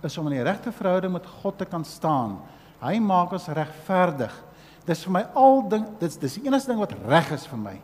is 0.00 0.18
om 0.18 0.28
in 0.30 0.38
die 0.38 0.44
regte 0.44 0.72
verhouding 0.72 1.12
met 1.12 1.28
God 1.42 1.58
te 1.58 1.68
kan 1.68 1.84
staan. 1.84 2.38
Hy 2.80 2.96
maak 3.04 3.34
ons 3.36 3.48
regverdig. 3.52 4.32
Dis 4.88 5.04
vir 5.04 5.12
my 5.12 5.24
al 5.36 5.62
ding, 5.68 5.84
dis 6.00 6.16
dis 6.20 6.38
die 6.38 6.48
enigste 6.48 6.72
ding 6.72 6.80
wat 6.80 6.94
reg 7.08 7.32
is 7.36 7.44
vir 7.48 7.60
my. 7.60 7.76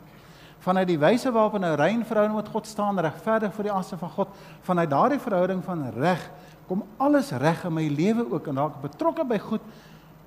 Vanuit 0.66 0.88
die 0.90 0.98
wyse 0.98 1.30
waarop 1.30 1.58
'n 1.58 1.76
rein 1.78 2.04
verhouding 2.04 2.36
met 2.36 2.48
God 2.48 2.66
staan, 2.66 2.98
regverdig 2.98 3.54
voor 3.54 3.64
die 3.64 3.72
aansig 3.72 3.98
van 3.98 4.10
God, 4.10 4.28
vanuit 4.60 4.90
daardie 4.90 5.20
verhouding 5.20 5.64
van 5.64 5.90
reg 5.94 6.30
kom 6.66 6.82
alles 6.96 7.30
reg 7.30 7.64
in 7.64 7.72
my 7.72 7.86
lewe 7.88 8.26
ook 8.32 8.46
en 8.50 8.54
dalk 8.54 8.80
betrokke 8.82 9.24
by 9.24 9.38
goed 9.38 9.62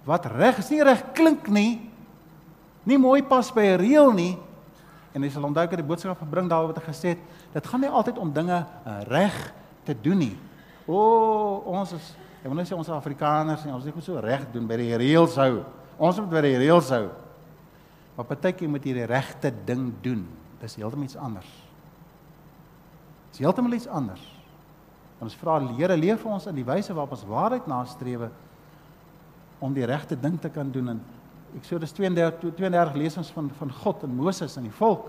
wat 0.08 0.26
reg 0.26 0.58
is, 0.58 0.70
nie 0.70 0.84
reg 0.84 1.04
klink 1.14 1.48
nie, 1.52 1.92
nie 2.84 2.98
mooi 2.98 3.22
pas 3.24 3.52
by 3.54 3.62
'n 3.62 3.80
reël 3.80 4.12
nie. 4.12 4.38
En 5.12 5.22
jy 5.22 5.30
sal 5.30 5.44
onthou 5.44 5.68
dat 5.68 5.78
die 5.78 5.88
boodskap 5.88 6.18
verbring 6.18 6.50
daar 6.50 6.68
wat 6.68 6.78
ek 6.78 6.90
gesê 6.90 7.10
het, 7.10 7.18
dit 7.54 7.68
gaan 7.68 7.82
nie 7.82 7.90
altyd 7.90 8.18
om 8.18 8.34
dinge 8.34 8.66
uh, 8.86 9.02
reg 9.08 9.54
te 9.84 9.96
doen 10.02 10.18
nie. 10.18 10.38
O, 10.86 10.96
oh, 10.96 11.68
ons 11.68 11.92
is 11.92 12.16
ek 12.42 12.48
wil 12.48 12.56
net 12.56 12.68
sê 12.68 12.76
ons 12.76 12.90
Afrikaners 12.90 13.66
nie, 13.66 13.74
ons 13.74 13.86
is 13.86 13.94
nie 13.94 14.02
so 14.02 14.20
reg 14.20 14.46
doen 14.54 14.68
by 14.68 14.78
die 14.78 14.96
reëls 14.96 15.36
hou. 15.36 15.66
Ons 15.98 16.20
moet 16.20 16.30
by 16.30 16.42
die 16.42 16.58
reëls 16.58 16.90
hou. 16.90 17.10
Maar 18.20 18.28
partykeer 18.28 18.68
moet 18.68 18.84
jy 18.84 18.98
die 18.98 19.06
regte 19.08 19.48
ding 19.64 19.94
doen. 20.04 20.26
Dis 20.60 20.74
heeltemal 20.76 21.06
iets 21.08 21.16
anders. 21.16 21.48
Dis 23.32 23.40
heeltemal 23.40 23.78
iets 23.78 23.88
anders. 23.88 24.26
Ons 25.24 25.38
vra 25.40 25.54
die 25.64 25.78
Here 25.78 25.96
leef 25.96 26.20
vir 26.26 26.34
ons 26.36 26.48
in 26.52 26.58
die 26.58 26.66
wyse 26.68 26.92
waarop 26.92 27.14
ons 27.16 27.24
waarheid 27.30 27.70
nastreef 27.72 28.26
om 29.64 29.72
die 29.76 29.88
regte 29.88 30.18
ding 30.20 30.36
te 30.36 30.52
kan 30.52 30.68
doen 30.72 30.98
en 30.98 31.00
Eksodus 31.62 31.96
32 31.96 32.52
32 32.60 33.00
lees 33.00 33.16
ons 33.24 33.32
van 33.38 33.48
van 33.56 33.72
God 33.80 34.04
en 34.04 34.12
Moses 34.20 34.58
en 34.60 34.68
die 34.68 34.76
volk. 34.82 35.08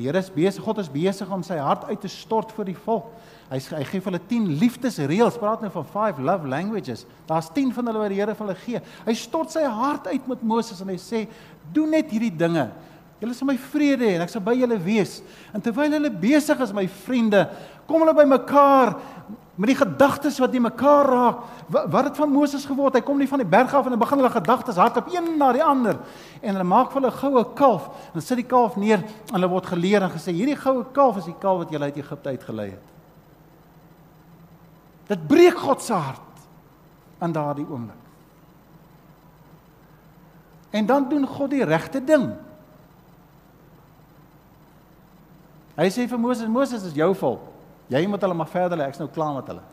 Die 0.00 0.06
Here 0.08 0.18
is 0.18 0.30
besig, 0.32 0.64
God 0.64 0.78
is 0.80 0.88
besig 0.88 1.28
om 1.28 1.42
sy 1.44 1.58
hart 1.60 1.84
uit 1.90 2.00
te 2.00 2.08
stort 2.08 2.54
vir 2.56 2.70
die 2.70 2.76
volk. 2.86 3.10
Hy 3.50 3.58
hy 3.74 3.82
gee 3.84 4.00
vir 4.00 4.08
hulle 4.08 4.20
10 4.30 4.46
liefdesreëls. 4.62 5.36
Praat 5.42 5.60
nou 5.60 5.68
van 5.74 5.88
5 5.92 6.22
love 6.24 6.48
languages. 6.48 7.02
Daar's 7.28 7.50
10 7.52 7.74
van 7.76 7.90
hulle 7.90 8.00
wat 8.00 8.14
die 8.14 8.20
Here 8.22 8.36
vir 8.38 8.46
hulle 8.46 8.62
gee. 8.62 8.80
Hy 9.04 9.14
stort 9.18 9.52
sy 9.52 9.66
hart 9.66 10.08
uit 10.08 10.30
met 10.30 10.46
Moses 10.46 10.80
en 10.80 10.88
hy 10.88 10.96
sê: 10.96 11.26
"Doen 11.74 11.92
net 11.92 12.08
hierdie 12.14 12.32
dinge. 12.32 12.70
Julle 13.20 13.36
sal 13.36 13.50
my 13.50 13.58
vrede 13.60 14.06
hê 14.06 14.14
en 14.16 14.24
ek 14.24 14.32
sal 14.32 14.40
by 14.40 14.54
julle 14.56 14.78
wees." 14.80 15.20
En 15.52 15.60
terwyl 15.60 15.92
hulle 15.98 16.10
besig 16.10 16.64
is, 16.64 16.72
my 16.72 16.86
vriende, 17.04 17.44
kom 17.86 18.00
hulle 18.00 18.16
by 18.16 18.24
mekaar 18.24 18.96
met 19.60 19.68
die 19.68 19.76
gedagtes 19.76 20.38
wat 20.40 20.54
nie 20.56 20.62
mekaar 20.64 21.08
raak. 21.10 21.40
Wat 21.68 22.04
het 22.08 22.16
van 22.16 22.30
Moses 22.32 22.64
geword? 22.64 22.94
Hy 22.96 23.02
kom 23.04 23.18
nie 23.20 23.28
van 23.28 23.42
die 23.42 23.48
berg 23.48 23.74
af 23.76 23.84
en 23.84 23.92
dan 23.92 24.00
begin 24.00 24.22
hulle 24.22 24.32
gedagtes 24.32 24.78
hardop 24.80 25.10
een 25.12 25.34
na 25.36 25.50
die 25.52 25.64
ander 25.64 25.98
en 26.40 26.54
hulle 26.54 26.64
maak 26.64 26.94
vir 26.94 27.02
hulle 27.02 27.18
goue 27.18 27.42
kalf 27.58 27.90
en 28.14 28.24
sit 28.24 28.40
die 28.40 28.48
kalf 28.48 28.78
neer 28.80 29.02
en 29.04 29.36
hulle 29.36 29.50
word 29.52 29.68
geleer 29.68 30.06
en 30.06 30.14
gesê 30.14 30.32
hierdie 30.32 30.56
goue 30.56 30.86
kalf 30.96 31.18
is 31.20 31.28
die 31.28 31.36
kalf 31.42 31.66
wat 31.66 31.74
julle 31.74 31.90
uit 31.90 32.00
Egipte 32.00 32.32
uitgelei 32.32 32.70
het. 32.70 32.96
Dit 35.12 35.28
breek 35.28 35.60
God 35.60 35.84
se 35.84 35.92
hart 35.92 36.40
in 37.20 37.36
daardie 37.36 37.68
oomblik. 37.68 38.00
En 40.72 40.88
dan 40.88 41.08
doen 41.10 41.28
God 41.28 41.52
die 41.52 41.66
regte 41.68 42.00
ding. 42.00 42.30
Hy 45.76 45.92
sê 45.92 46.08
vir 46.08 46.20
Moses, 46.22 46.48
Moses 46.48 46.88
is 46.88 46.96
jou 46.96 47.12
volk. 47.12 47.49
Jy 47.90 48.04
moet 48.06 48.22
hulle 48.22 48.36
maar 48.38 48.50
verder 48.50 48.78
lê, 48.78 48.86
ek's 48.86 49.00
nou 49.02 49.08
klaar 49.10 49.34
met 49.40 49.50
hulle. 49.50 49.64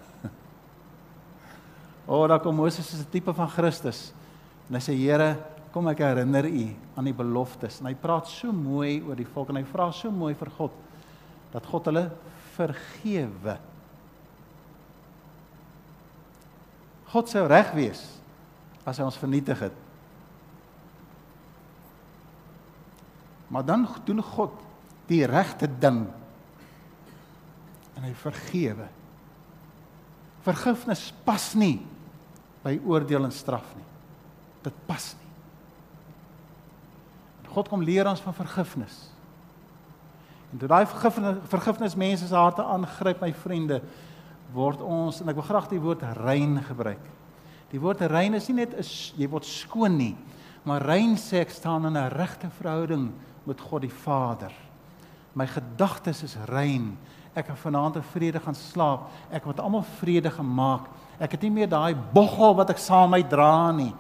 O, 2.08 2.22
oh, 2.22 2.28
daar 2.32 2.40
kom 2.40 2.56
Moses 2.56 2.88
as 2.94 3.02
'n 3.04 3.10
tipe 3.12 3.34
van 3.34 3.50
Christus. 3.50 4.14
En 4.70 4.76
hy 4.76 4.82
sê 4.82 4.96
Here, 4.96 5.38
kom 5.74 5.88
ek 5.88 6.00
herinner 6.00 6.46
u 6.46 6.76
aan 6.96 7.04
die 7.04 7.14
beloftes. 7.14 7.80
En 7.80 7.86
hy 7.86 7.96
praat 7.96 8.28
so 8.28 8.52
mooi 8.52 9.02
oor 9.04 9.16
die 9.16 9.28
volk 9.28 9.50
en 9.50 9.60
hy 9.60 9.64
vra 9.64 9.92
so 9.92 10.10
mooi 10.10 10.34
vir 10.34 10.50
God 10.58 10.72
dat 11.52 11.66
God 11.66 11.86
hulle 11.86 12.12
vergewe. 12.56 13.58
God 17.12 17.30
sou 17.30 17.46
reg 17.48 17.74
wees 17.76 18.02
as 18.88 18.98
hy 18.98 19.04
ons 19.04 19.20
vernietig 19.20 19.60
het. 19.60 19.76
Maar 23.48 23.64
dan 23.64 23.86
doen 24.06 24.24
God 24.24 24.52
die 25.08 25.26
regte 25.26 25.68
ding 25.68 26.08
en 27.98 28.06
hy 28.06 28.14
vergewe. 28.22 28.88
Vergifnis 30.46 31.10
pas 31.26 31.52
nie 31.58 31.80
by 32.64 32.78
oordeel 32.86 33.28
en 33.28 33.34
straf 33.34 33.68
nie. 33.76 33.88
Dit 34.64 34.76
pas 34.88 35.12
nie. 35.18 35.28
God 37.58 37.70
kom 37.72 37.82
leer 37.82 38.06
ons 38.06 38.22
van 38.22 38.36
vergifnis. 38.38 39.08
En 40.54 40.62
toe 40.62 40.70
daai 40.70 40.86
vergifnis 40.88 41.40
vergifnis 41.50 41.96
mense 42.00 42.28
se 42.28 42.38
harte 42.38 42.64
aangryp, 42.64 43.22
my 43.24 43.32
vriende, 43.34 43.82
word 44.54 44.84
ons 44.86 45.20
en 45.22 45.32
ek 45.32 45.40
wil 45.40 45.48
graag 45.48 45.72
die 45.72 45.82
woord 45.82 46.06
rein 46.22 46.60
gebruik. 46.64 47.04
Die 47.72 47.82
woord 47.84 48.06
rein 48.08 48.38
is 48.38 48.48
nie 48.48 48.62
net 48.62 48.78
is 48.80 48.92
jy 49.20 49.28
word 49.32 49.48
skoon 49.48 49.98
nie, 50.00 50.14
maar 50.68 50.86
rein 50.88 51.18
sê 51.20 51.42
ek 51.44 51.52
staan 51.52 51.90
in 51.90 51.98
'n 51.98 52.14
regte 52.14 52.50
verhouding 52.62 53.12
met 53.46 53.60
God 53.60 53.82
die 53.82 53.92
Vader. 54.06 54.54
My 55.34 55.48
gedagtes 55.48 56.24
is 56.24 56.38
rein 56.48 56.98
ek 57.38 57.52
kan 57.52 57.58
vanaand 57.62 58.00
in 58.00 58.06
vrede 58.12 58.42
gaan 58.42 58.58
slaap. 58.58 59.10
Ek 59.30 59.46
het 59.46 59.60
almal 59.62 59.86
vrede 60.00 60.32
gemaak. 60.34 60.88
Ek 61.22 61.36
het 61.36 61.44
nie 61.46 61.54
meer 61.54 61.70
daai 61.70 61.94
boggel 62.14 62.56
wat 62.58 62.72
ek 62.74 62.82
saam 62.82 63.14
met 63.14 63.30
dra 63.30 63.70
nie. 63.76 63.92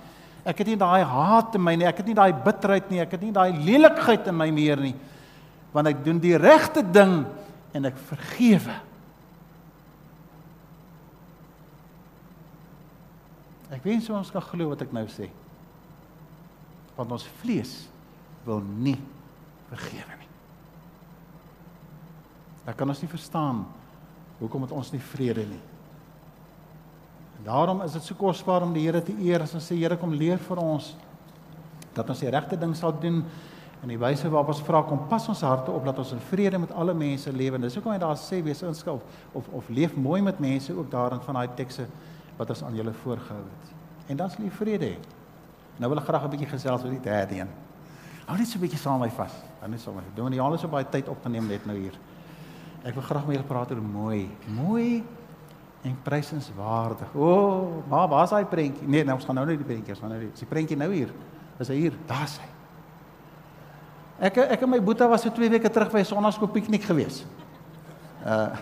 Ek 0.48 0.64
het 0.64 0.72
nie 0.72 0.80
daai 0.80 1.04
haat 1.06 1.58
in 1.58 1.64
my 1.64 1.76
nie. 1.78 1.86
Ek 1.86 2.02
het 2.02 2.10
nie 2.10 2.18
daai 2.18 2.32
bitterheid 2.34 2.90
nie. 2.90 3.02
Ek 3.04 3.14
het 3.14 3.22
nie 3.22 3.34
daai 3.36 3.52
lelikheid 3.54 4.30
in 4.32 4.38
my 4.38 4.50
meer 4.54 4.82
nie. 4.82 4.96
Want 5.74 5.92
ek 5.92 6.04
doen 6.06 6.22
die 6.24 6.38
regte 6.40 6.82
ding 6.82 7.20
en 7.78 7.90
ek 7.90 7.98
vergewe. 8.10 8.78
Ek 13.76 13.84
wens 13.84 14.08
ons 14.10 14.32
kan 14.34 14.46
glo 14.48 14.72
wat 14.72 14.86
ek 14.88 14.96
nou 14.96 15.06
sê. 15.12 15.28
Want 16.98 17.12
ons 17.20 17.28
vlees 17.44 17.84
wil 18.48 18.64
nie 18.64 18.98
vergewe 19.70 20.16
nie. 20.16 20.27
Ek 22.68 22.76
kan 22.76 22.90
ons 22.90 23.02
nie 23.02 23.10
verstaan 23.10 23.64
hoekom 24.42 24.68
het 24.68 24.74
ons 24.76 24.92
nie 24.94 25.02
vrede 25.02 25.46
nie. 25.48 25.64
En 27.40 27.46
daarom 27.48 27.82
is 27.86 27.96
dit 27.96 28.04
so 28.04 28.18
kosbaar 28.20 28.66
om 28.66 28.74
die 28.76 28.84
Here 28.86 29.02
te 29.02 29.16
eer 29.24 29.46
as 29.46 29.56
ons 29.56 29.66
sê 29.72 29.78
Here 29.78 29.98
kom 29.98 30.14
leer 30.14 30.42
vir 30.50 30.62
ons 30.62 30.96
dat 31.98 32.10
ons 32.14 32.20
die 32.22 32.30
regte 32.30 32.58
ding 32.60 32.76
sal 32.78 32.94
doen 32.94 33.24
en 33.82 33.90
die 33.90 33.98
wyse 33.98 34.30
waarop 34.30 34.52
ons 34.54 34.62
vra 34.66 34.82
kom 34.86 35.04
pas 35.10 35.26
ons 35.30 35.42
harte 35.46 35.74
op 35.74 35.86
dat 35.86 35.98
ons 36.02 36.12
in 36.14 36.22
vrede 36.30 36.60
met 36.62 36.74
alle 36.74 36.94
mense 36.98 37.32
lewe. 37.34 37.60
Dis 37.62 37.78
hoekom 37.78 37.94
hy 37.94 38.00
daar 38.02 38.18
sê 38.20 38.42
wees 38.46 38.62
inskulp 38.66 39.06
of 39.38 39.48
of 39.54 39.70
leef 39.70 39.96
mooi 39.96 40.22
met 40.26 40.42
mense 40.42 40.74
ook 40.74 40.92
daarin 40.92 41.22
van 41.26 41.40
daai 41.40 41.56
tekste 41.58 41.88
wat 42.38 42.52
ons 42.54 42.64
aan 42.66 42.76
julle 42.78 42.94
voorgehou 43.04 43.44
het. 43.46 43.72
En 44.12 44.18
dan 44.18 44.30
sal 44.34 44.46
jy 44.46 44.52
vrede 44.60 44.92
hê. 44.92 44.98
Nou 45.78 45.90
wil 45.94 46.02
ek 46.02 46.10
graag 46.10 46.26
'n 46.26 46.30
bietjie 46.30 46.50
gesels 46.50 46.84
oor 46.84 46.92
die 46.92 47.02
derde 47.02 47.40
een. 47.40 47.50
Hou 48.26 48.38
net 48.38 48.48
so 48.48 48.58
'n 48.58 48.62
bietjie 48.62 48.80
saam 48.80 49.00
met 49.00 49.10
my 49.10 49.16
vas. 49.16 49.34
Dan 49.62 49.74
is 49.74 49.84
sommer. 49.84 50.04
Doen 50.16 50.30
nie 50.32 50.42
alles 50.42 50.64
op 50.64 50.72
baie 50.72 50.86
tyd 50.90 51.08
opgeneem 51.08 51.48
net 51.48 51.66
nou 51.66 51.78
hier. 51.78 51.94
Ek 52.84 52.94
wil 52.94 53.04
graag 53.04 53.26
met 53.26 53.38
julle 53.38 53.48
praat 53.48 53.72
oor 53.72 53.82
mooi. 53.82 54.28
Mooi 54.54 55.04
en 55.88 55.96
prysenswaardig. 56.04 57.16
O, 57.16 57.32
oh, 57.32 57.90
maar 57.90 58.08
waar's 58.12 58.34
daai 58.34 58.46
prentjie? 58.46 58.88
Nee, 58.88 59.06
nou 59.08 59.16
ons 59.18 59.26
gaan 59.26 59.38
nou 59.40 59.46
net 59.48 59.60
die 59.62 59.68
prentjie, 59.68 59.94
ons 59.96 60.04
gaan 60.04 60.14
nou 60.14 60.22
die, 60.22 60.32
die 60.36 60.50
prentjie 60.50 60.78
nou 60.78 60.90
hier. 60.92 61.14
Is 61.62 61.72
hy 61.72 61.78
hier? 61.80 61.98
Daar's 62.10 62.38
hy. 62.42 62.50
Ek 64.28 64.40
ek 64.42 64.64
en 64.66 64.72
my 64.74 64.80
boetie 64.82 65.08
was 65.10 65.24
so 65.26 65.34
2 65.34 65.50
weke 65.54 65.70
terug 65.70 65.92
by 65.94 66.02
'n 66.02 66.10
sonnaskoop 66.10 66.54
piknik 66.54 66.84
gewees. 66.84 67.26
Uh 68.26 68.56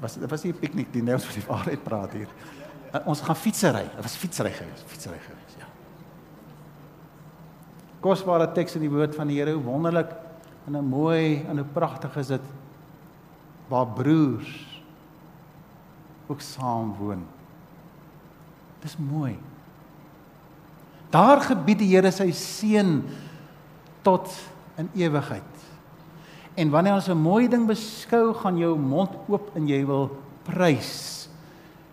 was 0.00 0.16
dit 0.16 0.30
was 0.30 0.42
nie 0.42 0.52
'n 0.52 0.58
piknik 0.58 0.92
die 0.92 1.02
nou 1.02 1.14
ons 1.14 1.24
vir 1.24 1.34
die 1.34 1.48
waarheid 1.48 1.84
praat 1.84 2.12
hier. 2.12 2.28
Uh, 2.94 3.06
ons 3.06 3.20
gaan 3.20 3.36
fietsry. 3.36 3.84
Dit 3.94 4.02
was 4.02 4.16
fietsry 4.16 4.50
gewees, 4.50 4.82
fietsry 4.86 5.18
gewees, 5.18 5.54
ja. 5.58 5.66
Kosbare 8.00 8.52
teks 8.52 8.74
in 8.74 8.80
die 8.80 8.90
woord 8.90 9.14
van 9.14 9.28
die 9.28 9.36
Here, 9.36 9.52
hoe 9.52 9.62
wonderlik 9.62 10.10
en 10.66 10.74
hoe 10.74 10.82
mooi 10.82 11.44
en 11.48 11.56
hoe 11.56 11.66
pragtig 11.66 12.16
is 12.16 12.26
dit 12.26 12.40
waar 13.70 13.86
broers 13.86 14.50
ook 16.26 16.42
saam 16.42 16.94
woon. 16.98 17.22
Dis 18.82 18.96
mooi. 18.98 19.36
Daar 21.10 21.42
gebied 21.42 21.82
die 21.82 21.90
Here 21.90 22.10
sy 22.14 22.30
seën 22.34 23.00
tot 24.06 24.30
in 24.78 24.90
ewigheid. 24.98 25.66
En 26.58 26.70
wanneer 26.70 26.98
ons 26.98 27.08
'n 27.08 27.18
mooi 27.18 27.48
ding 27.48 27.66
beskou, 27.66 28.34
gaan 28.34 28.58
jou 28.58 28.78
mond 28.78 29.10
oop 29.28 29.50
en 29.54 29.68
jy 29.68 29.86
wil 29.86 30.10
prys. 30.44 31.28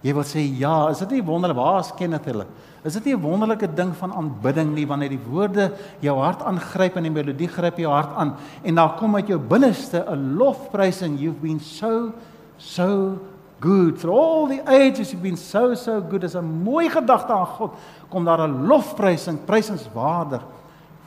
Jy 0.02 0.14
wil 0.14 0.24
sê 0.24 0.40
ja, 0.58 0.90
is 0.90 1.00
dit 1.00 1.10
nie 1.10 1.24
wonderlik 1.24 1.58
waar 1.58 1.80
is 1.80 1.92
Kenneth 1.98 2.26
hulle? 2.26 2.46
Is 2.84 2.94
dit 2.94 3.06
nie 3.06 3.16
'n 3.16 3.22
wonderlike 3.22 3.74
ding 3.74 3.96
van 3.96 4.14
aanbidding 4.14 4.74
nie 4.74 4.88
wanneer 4.88 5.10
die 5.10 5.26
woorde 5.30 5.72
jou 6.00 6.18
hart 6.20 6.42
aangryp 6.42 6.96
en 6.96 7.04
die 7.04 7.12
melodie 7.12 7.48
gryp 7.48 7.78
jou 7.78 7.92
hart 7.92 8.16
aan 8.16 8.36
en 8.64 8.76
daar 8.76 8.96
kom 8.98 9.16
uit 9.16 9.28
jou 9.28 9.40
binneste 9.40 10.06
'n 10.08 10.38
lofprysing 10.38 11.20
you've 11.20 11.42
been 11.42 11.60
so 11.60 12.12
so 12.58 13.18
good 13.60 13.98
for 13.98 14.10
all 14.10 14.48
the 14.48 14.62
ages 14.66 15.12
you've 15.12 15.24
been 15.24 15.38
so 15.38 15.74
so 15.74 16.02
good 16.02 16.24
as 16.24 16.36
'n 16.36 16.64
mooi 16.64 16.90
gedagte 16.90 17.34
aan 17.34 17.46
God 17.46 17.74
kom 18.10 18.26
daar 18.26 18.48
'n 18.48 18.68
lofprysing 18.68 19.46
prysenswaardig 19.46 20.44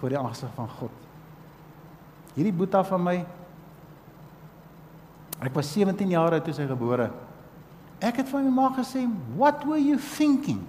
voor 0.01 0.09
die 0.09 0.19
aangesig 0.19 0.49
van 0.55 0.69
God. 0.69 0.91
Hierdie 2.35 2.55
boeta 2.57 2.85
van 2.85 3.03
my 3.03 3.17
ek 5.41 5.55
was 5.55 5.73
17 5.73 6.09
jaar 6.09 6.33
oud 6.33 6.45
toe 6.45 6.55
sy 6.55 6.67
gebore. 6.67 7.11
Ek 8.01 8.17
het 8.17 8.29
van 8.29 8.45
my 8.45 8.51
ma 8.51 8.69
gesê, 8.77 9.09
"What 9.37 9.65
were 9.65 9.81
you 9.81 9.99
thinking?" 9.99 10.61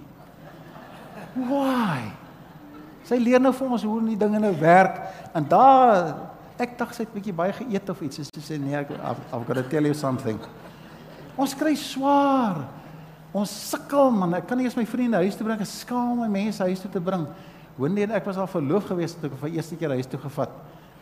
Why? 1.34 2.12
Sy 3.04 3.18
leer 3.18 3.40
nou 3.40 3.52
vir 3.52 3.68
ons 3.68 3.82
hoe 3.82 4.00
die 4.06 4.16
dinge 4.16 4.38
nou 4.38 4.52
werk 4.60 5.00
en 5.34 5.44
daar 5.48 6.14
Ek 6.60 6.76
dink 6.78 6.92
sy 6.94 7.06
het 7.06 7.14
bietjie 7.14 7.32
baie 7.34 7.52
geëet 7.56 7.88
of 7.90 8.02
iets. 8.04 8.20
Sy 8.28 8.42
sê 8.44 8.58
nee, 8.60 8.76
ek 8.76 8.92
I've 8.92 9.44
got 9.48 9.56
to 9.58 9.64
tell 9.70 9.88
you 9.88 9.96
something. 9.96 10.38
Ons 11.40 11.56
kry 11.58 11.72
swaar. 11.78 12.60
Ons 13.34 13.54
sukkel 13.70 14.12
man. 14.14 14.36
Ek 14.36 14.46
kan 14.48 14.60
nie 14.60 14.68
eens 14.68 14.76
my 14.76 14.84
vriende 14.86 15.22
huis 15.24 15.38
toe 15.38 15.46
bring. 15.48 15.62
Ek 15.62 15.70
skaam 15.70 16.20
my 16.20 16.28
mense 16.30 16.62
huis 16.68 16.82
toe 16.84 16.90
te 16.92 17.02
bring. 17.02 17.24
Wanneer 17.80 18.12
ek 18.18 18.28
was 18.28 18.38
al 18.38 18.50
verloof 18.52 18.90
geweest 18.90 19.18
het 19.18 19.30
ek 19.30 19.38
vir 19.40 19.56
eerste 19.56 19.78
keer 19.80 19.96
huis 19.96 20.10
toe 20.10 20.20
gevat. 20.20 20.52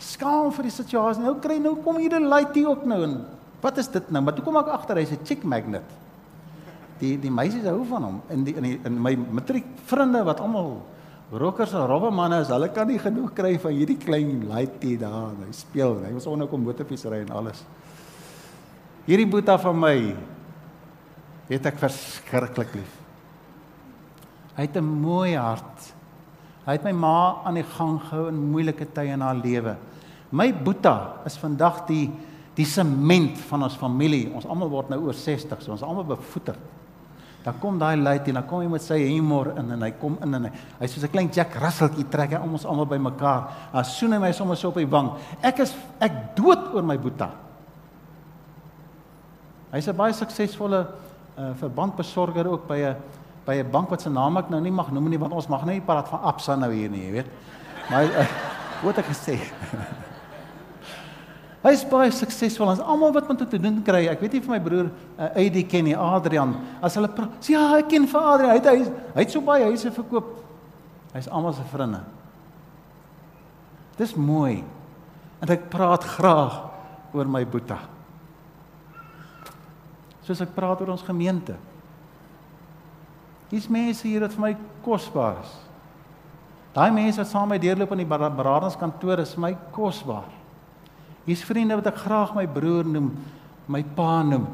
Skaam 0.01 0.53
vir 0.55 0.69
die 0.71 0.77
situasie. 0.77 1.25
Nou 1.25 1.35
kry 1.43 1.59
nou 1.61 1.75
kom 1.85 1.99
hier 1.99 2.15
'n 2.17 2.31
lady 2.31 2.65
ook 2.65 2.87
nou 2.87 3.03
en 3.05 3.27
wat 3.61 3.79
is 3.79 3.89
dit 3.89 4.11
nou? 4.11 4.23
Maar 4.23 4.35
toe 4.35 4.45
kom 4.45 4.57
ek 4.57 4.69
agter 4.69 4.97
hy's 4.97 5.13
'n 5.13 5.27
chick 5.27 5.45
magnet. 5.45 5.85
Die 7.01 7.17
die 7.21 7.33
meisies 7.33 7.65
hou 7.69 7.83
van 7.89 8.07
hom. 8.07 8.23
In 8.33 8.45
die 8.45 8.55
in 8.57 8.67
die 8.67 8.79
in 8.85 8.99
my 9.01 9.15
matriek 9.17 9.67
vriende 9.89 10.23
wat 10.27 10.41
almal 10.45 10.79
rockers 11.31 11.73
en 11.73 11.87
robbe 11.87 12.11
manne 12.11 12.41
is, 12.43 12.51
hulle 12.51 12.69
kan 12.75 12.89
nie 12.91 12.99
genoeg 12.99 13.31
kry 13.35 13.55
van 13.63 13.75
hierdie 13.75 13.99
klein 14.01 14.49
lady 14.51 14.97
daar. 14.99 15.37
Hy 15.45 15.53
speel. 15.55 16.01
Hy 16.05 16.13
was 16.17 16.29
onder 16.31 16.51
kom 16.51 16.65
motorfietsry 16.67 17.23
en 17.25 17.33
alles. 17.41 17.63
Hierdie 19.07 19.29
boeta 19.31 19.57
van 19.59 19.79
my 19.79 19.95
het 21.51 21.67
ek 21.67 21.81
verskriklik 21.83 22.75
lief. 22.79 22.99
Hy 24.57 24.67
het 24.67 24.77
'n 24.77 24.85
mooi 24.85 25.35
hart. 25.37 25.95
Hy 26.67 26.73
het 26.73 26.85
my 26.85 26.93
ma 26.93 27.43
aan 27.45 27.55
die 27.55 27.65
gang 27.65 28.01
gehou 28.01 28.29
in 28.29 28.51
moeilike 28.51 28.87
tye 28.93 29.13
in 29.13 29.21
haar 29.21 29.35
lewe. 29.35 29.77
My 30.31 30.53
boeta 30.53 31.23
is 31.25 31.39
vandag 31.39 31.87
die 31.87 32.11
die 32.55 32.67
sement 32.67 33.39
van 33.49 33.63
ons 33.63 33.77
familie. 33.77 34.31
Ons 34.35 34.47
almal 34.47 34.69
word 34.69 34.91
nou 34.91 35.01
oor 35.07 35.15
60, 35.15 35.63
so 35.63 35.73
ons 35.73 35.83
almal 35.83 36.05
bevoeter. 36.05 36.57
Dan 37.45 37.57
kom 37.61 37.79
daai 37.81 37.97
lady 37.97 38.29
en 38.29 38.41
dan 38.41 38.47
kom 38.47 38.61
hy 38.61 38.69
met 38.69 38.85
sy 38.85 38.99
humor 39.01 39.55
in 39.57 39.71
en 39.73 39.83
hy 39.87 39.91
kom 40.01 40.19
in 40.25 40.37
en 40.37 40.49
hy 40.49 40.51
hy's 40.83 40.93
soos 40.93 41.05
'n 41.05 41.13
klein 41.13 41.31
Jack 41.33 41.55
Russeltjie 41.57 42.05
trek 42.11 42.33
hy 42.37 42.41
ons 42.45 42.67
almal 42.67 42.87
bymekaar. 42.87 43.73
Dan 43.73 43.85
soen 43.85 44.13
hy 44.13 44.19
my 44.19 44.33
sommer 44.33 44.57
so 44.57 44.69
op 44.69 44.75
die 44.75 44.87
wang. 44.87 45.17
Ek 45.43 45.61
is 45.61 45.75
ek 46.01 46.37
dood 46.37 46.75
oor 46.75 46.83
my 46.83 46.99
boeta. 46.99 47.31
Hy's 49.73 49.89
'n 49.89 49.97
baie 49.97 50.13
suksesvolle 50.13 50.87
uh, 51.39 51.55
verbandbesorger 51.55 52.47
ook 52.47 52.69
by 52.69 52.79
'n 52.79 52.97
by 53.47 53.55
'n 53.55 53.71
bank 53.71 53.89
wat 53.91 54.03
se 54.03 54.11
naam 54.11 54.37
ek 54.37 54.51
nou 54.51 54.61
nie 54.61 54.71
mag 54.71 54.91
noem 54.91 55.09
nie 55.09 55.19
want 55.19 55.33
ons 55.33 55.49
mag 55.49 55.65
nou 55.65 55.73
nie 55.73 55.81
praat 55.81 56.09
van 56.09 56.21
Absa 56.21 56.57
nou 56.57 56.71
hier 56.73 56.91
nie, 56.91 57.07
jy 57.07 57.13
weet. 57.13 57.27
Maar 57.91 58.05
uh, 58.05 58.27
wat 58.83 58.99
ek 58.99 59.07
gesê. 59.07 59.39
Hy 61.61 61.75
is 61.77 61.83
baie 61.85 62.09
suksesvol. 62.15 62.71
Ons 62.73 62.81
almal 62.81 63.13
wat 63.13 63.29
met 63.29 63.43
hom 63.43 63.49
te 63.51 63.61
doen 63.61 63.83
kry. 63.85 64.07
Ek 64.09 64.23
weet 64.25 64.39
nie 64.39 64.45
vir 64.45 64.55
my 64.55 64.61
broer 64.65 64.87
uh, 64.89 65.29
Eddie 65.37 65.67
ken 65.69 65.85
nie, 65.91 65.97
Adrian. 65.97 66.55
As 66.81 66.97
hulle 66.97 67.11
sê 67.45 67.53
ja, 67.53 67.67
ek 67.77 67.91
ken 67.93 68.09
vir 68.09 68.29
Adrian. 68.33 68.55
Hy 68.55 68.61
het 68.63 68.69
hy, 68.71 69.05
hy 69.19 69.27
het 69.27 69.35
so 69.35 69.45
baie 69.45 69.69
huise 69.69 69.93
verkoop. 69.93 70.39
Hy's 71.13 71.29
almal 71.29 71.53
se 71.57 71.67
vriende. 71.69 72.01
Dis 74.01 74.17
mooi. 74.17 74.63
En 75.45 75.53
ek 75.53 75.69
praat 75.73 76.07
graag 76.17 76.57
oor 77.13 77.29
my 77.29 77.45
boeta. 77.45 77.77
Soos 80.25 80.41
ek 80.41 80.57
praat 80.57 80.81
oor 80.81 80.95
ons 80.95 81.05
gemeente. 81.05 81.59
Hier's 83.51 83.69
mense 83.69 84.07
hier 84.07 84.25
wat 84.25 84.33
vir 84.37 84.47
my 84.47 84.55
kosbaar 84.85 85.43
is. 85.43 85.55
Daai 86.73 86.93
mense 86.95 87.19
wat 87.19 87.29
saam 87.29 87.51
met 87.51 87.59
my 87.59 87.65
deurloop 87.67 87.97
in 87.97 88.05
die 88.05 88.09
beradingskantoor 88.09 89.27
is 89.27 89.35
my 89.37 89.57
kosbaar. 89.75 90.40
Hier's 91.31 91.47
vriende 91.47 91.77
wat 91.79 91.87
ek 91.93 92.01
graag 92.03 92.33
my 92.35 92.43
broer 92.51 92.89
noem, 92.91 93.13
my 93.71 93.85
pa 93.95 94.19
noem. 94.27 94.49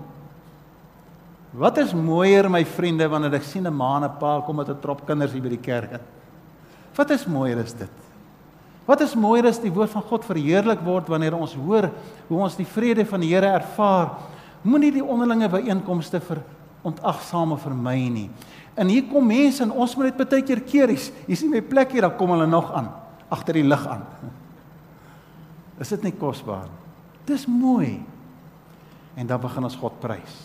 Wat 1.56 1.78
is 1.80 1.94
mooier 1.96 2.50
my 2.52 2.60
vriende 2.68 3.06
wanneer 3.08 3.38
ek 3.38 3.46
sien 3.48 3.64
'n 3.64 3.72
ma 3.72 3.96
en 3.96 4.04
'n 4.04 4.18
pa 4.20 4.42
kom 4.44 4.56
met 4.56 4.68
'n 4.68 4.80
trop 4.80 5.00
kinders 5.06 5.32
hier 5.32 5.40
by 5.40 5.48
die 5.48 5.66
kerk. 5.70 6.00
Wat 6.94 7.10
is 7.10 7.24
mooier 7.26 7.58
is 7.64 7.72
dit? 7.72 7.90
Wat 8.86 9.00
is 9.00 9.14
mooier 9.14 9.46
as 9.46 9.58
die 9.58 9.72
woord 9.72 9.90
van 9.90 10.02
God 10.02 10.24
verheerlik 10.24 10.80
word 10.84 11.08
wanneer 11.08 11.34
ons 11.34 11.54
hoor 11.54 11.90
hoe 12.28 12.42
ons 12.42 12.56
die 12.56 12.66
vrede 12.66 13.06
van 13.06 13.20
die 13.20 13.34
Here 13.34 13.46
ervaar? 13.46 14.18
Moenie 14.62 14.92
die 14.92 15.04
onderlinge 15.04 15.48
byeenkomste 15.48 16.20
vir 16.20 16.42
ontagsame 16.82 17.56
vermy 17.56 18.08
nie. 18.08 18.30
En 18.76 18.88
hier 18.88 19.04
kom 19.10 19.26
mense 19.26 19.62
en 19.62 19.72
ons 19.72 19.96
moet 19.96 20.04
net 20.04 20.28
baie 20.28 20.42
keer 20.42 20.60
keer 20.60 20.88
hier. 20.88 21.10
Hier 21.26 21.36
sien 21.36 21.50
my 21.50 21.62
plek 21.62 21.92
hier, 21.92 22.02
dan 22.02 22.16
kom 22.16 22.30
hulle 22.30 22.46
nog 22.46 22.70
aan 22.72 22.90
agter 23.30 23.54
die 23.54 23.64
lig 23.64 23.86
aan. 23.86 24.02
Is 25.80 25.92
dit 25.92 26.02
nie 26.08 26.14
kosbaar? 26.16 26.68
Dis 27.28 27.46
mooi. 27.46 27.98
En 29.16 29.26
dan 29.26 29.40
begin 29.40 29.64
ons 29.64 29.78
God 29.80 29.98
prys. 30.00 30.36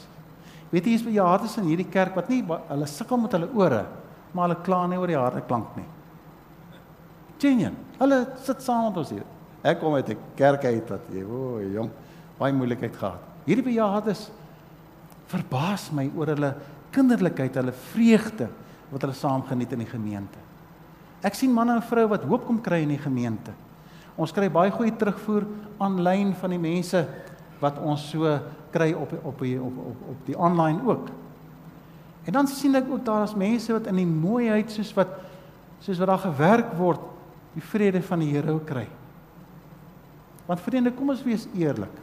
Weet 0.72 0.86
jy, 0.86 0.94
hier's 0.96 1.08
bejaardes 1.08 1.58
in 1.60 1.68
hierdie 1.68 1.90
kerk 1.92 2.16
wat 2.16 2.30
nie 2.32 2.42
hulle 2.48 2.88
sukkel 2.88 3.20
met 3.20 3.34
hulle 3.36 3.50
ore, 3.60 3.84
maar 4.32 4.48
hulle 4.48 4.64
kla 4.64 4.86
nie 4.88 5.00
oor 5.00 5.12
die 5.12 5.20
harde 5.20 5.44
klank 5.48 5.74
nie. 5.76 5.88
Genien. 7.42 7.76
Hulle 8.00 8.22
sit 8.46 8.64
saam 8.64 8.88
met 8.88 9.00
ons 9.02 9.12
hier. 9.12 9.26
Ek 9.62 9.80
kom 9.82 9.94
uit 9.94 10.10
'n 10.10 10.18
kerk 10.36 10.66
uit 10.66 10.90
wat 10.90 11.10
jy, 11.12 11.24
o, 11.24 11.60
jong, 11.60 11.90
baie 12.40 12.54
moeilikheid 12.54 12.96
gehad. 12.96 13.20
Hierdie 13.46 13.66
bejaardes 13.66 14.32
verbaas 15.28 15.92
my 15.92 16.10
oor 16.16 16.28
hulle 16.28 16.56
kinderlikheid, 16.92 17.56
hulle 17.56 17.72
vreugde 17.72 18.50
wat 18.92 19.02
hulle 19.02 19.14
saam 19.14 19.44
geniet 19.44 19.74
in 19.74 19.80
die 19.80 19.92
gemeente. 19.92 20.40
Ek 21.24 21.36
sien 21.38 21.54
manne 21.54 21.76
en 21.76 21.86
vroue 21.86 22.10
wat 22.10 22.24
hoop 22.24 22.46
kom 22.48 22.62
kry 22.62 22.82
in 22.82 22.90
die 22.96 23.02
gemeente. 23.02 23.54
Ons 24.20 24.34
kry 24.36 24.50
baie 24.52 24.72
goeie 24.72 24.94
terugvoer 24.96 25.46
aanlyn 25.82 26.34
van 26.38 26.54
die 26.54 26.62
mense 26.62 27.06
wat 27.62 27.80
ons 27.80 28.04
so 28.12 28.28
kry 28.74 28.92
op 28.94 29.14
op 29.22 29.42
op 29.42 29.42
op 29.42 30.08
op 30.14 30.26
die 30.26 30.38
aanlyn 30.38 30.82
ook. 30.88 31.10
En 32.26 32.34
dan 32.34 32.48
sien 32.48 32.76
ek 32.76 32.90
ook 32.92 33.06
daar 33.06 33.24
is 33.24 33.36
mense 33.36 33.74
wat 33.74 33.88
in 33.90 34.02
die 34.02 34.10
mooiheid 34.10 34.72
soos 34.72 34.94
wat 34.94 35.20
soos 35.82 35.98
wat 35.98 36.12
daar 36.12 36.26
gewerk 36.28 36.74
word, 36.78 37.02
die 37.56 37.64
vrede 37.66 38.02
van 38.06 38.22
die 38.22 38.30
Here 38.30 38.60
kry. 38.66 38.88
Want 40.46 40.62
vriende, 40.62 40.92
kom 40.94 41.10
ons 41.10 41.24
wees 41.26 41.48
eerlik. 41.58 41.94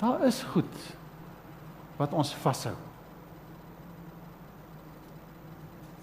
Daar 0.00 0.24
is 0.24 0.42
goed 0.54 0.80
wat 1.98 2.12
ons 2.16 2.32
vashou. 2.42 2.74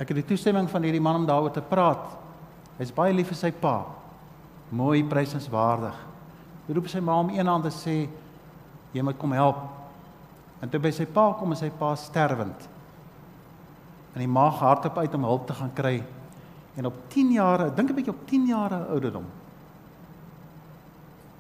Ek 0.02 0.10
het 0.10 0.22
die 0.22 0.30
toestemming 0.32 0.70
van 0.70 0.86
hierdie 0.86 1.04
man 1.04 1.22
om 1.22 1.28
daaroor 1.30 1.54
te 1.54 1.62
praat. 1.62 2.21
Hy's 2.82 2.94
baie 2.96 3.13
lief 3.13 3.30
vir 3.30 3.38
sy 3.38 3.52
pa. 3.54 3.76
Mooi, 4.74 5.04
prysenswaardig. 5.06 5.98
Hy 6.65 6.74
roep 6.74 6.88
sy 6.89 7.02
ma 7.04 7.20
om 7.22 7.30
een 7.30 7.50
hand 7.50 7.67
te 7.67 7.74
sê 7.76 7.96
jy 8.96 9.04
moet 9.06 9.20
kom 9.22 9.36
help. 9.38 9.60
En 10.62 10.70
toe 10.70 10.82
by 10.82 10.89
sy 10.96 11.06
pa 11.06 11.28
kom 11.38 11.54
en 11.54 11.60
sy 11.60 11.70
pa 11.78 11.91
sterwend. 12.00 12.65
En 14.15 14.24
die 14.24 14.30
ma 14.30 14.48
hardop 14.50 14.98
uit 14.98 15.13
om 15.17 15.30
hulp 15.30 15.46
te 15.48 15.58
gaan 15.60 15.74
kry. 15.78 16.00
En 16.80 16.89
op 16.89 16.98
10 17.13 17.32
jaar, 17.36 17.67
dink 17.76 17.91
'n 17.91 17.96
bietjie 17.96 18.13
op 18.13 18.26
10 18.28 18.48
jaar 18.48 18.74
ouderdom, 18.89 19.26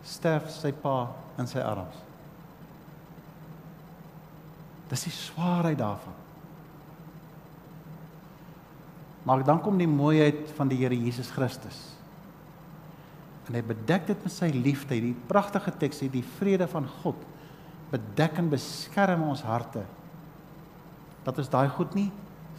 sterf 0.03 0.49
sy 0.49 0.71
pa 0.71 1.07
in 1.37 1.47
sy 1.47 1.59
arms. 1.59 1.95
Dis 4.89 5.03
die 5.03 5.11
swaarheid 5.11 5.77
daarvan. 5.77 6.20
Maar 9.23 9.43
dan 9.45 9.61
kom 9.61 9.77
die 9.77 9.89
mooiheid 9.89 10.49
van 10.57 10.69
die 10.71 10.79
Here 10.81 10.97
Jesus 10.97 11.29
Christus. 11.29 11.79
En 13.47 13.57
hy 13.57 13.61
bedek 13.65 14.07
dit 14.09 14.23
met 14.23 14.33
sy 14.33 14.49
liefde. 14.53 14.97
Die 14.97 15.15
pragtige 15.27 15.73
teks 15.77 16.01
sê 16.01 16.09
die 16.09 16.25
vrede 16.39 16.67
van 16.71 16.87
God 17.01 17.19
bedek 17.91 18.37
en 18.39 18.49
beskerm 18.49 19.25
ons 19.27 19.43
harte. 19.43 19.83
Dat 21.25 21.37
ons 21.37 21.51
daai 21.51 21.67
goed 21.75 21.93
nie 21.97 22.09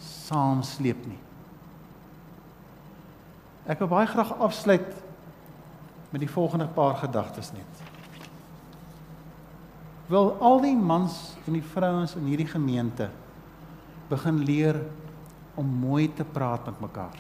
saamsleep 0.03 1.07
nie. 1.07 1.19
Ek 3.71 3.81
wil 3.83 3.91
baie 3.93 4.09
graag 4.11 4.35
afsluit 4.43 4.91
met 6.13 6.21
die 6.21 6.31
volgende 6.31 6.67
paar 6.75 6.99
gedagtes 7.01 7.53
net. 7.55 7.83
Wil 10.11 10.35
al 10.45 10.61
die 10.65 10.77
mans 10.77 11.37
en 11.47 11.57
die 11.57 11.65
vrouens 11.65 12.17
in 12.19 12.27
hierdie 12.29 12.51
gemeente 12.51 13.09
begin 14.11 14.43
leer 14.45 14.83
om 15.55 15.67
mooi 15.67 16.09
te 16.15 16.25
praat 16.25 16.65
met 16.67 16.81
mekaar. 16.81 17.19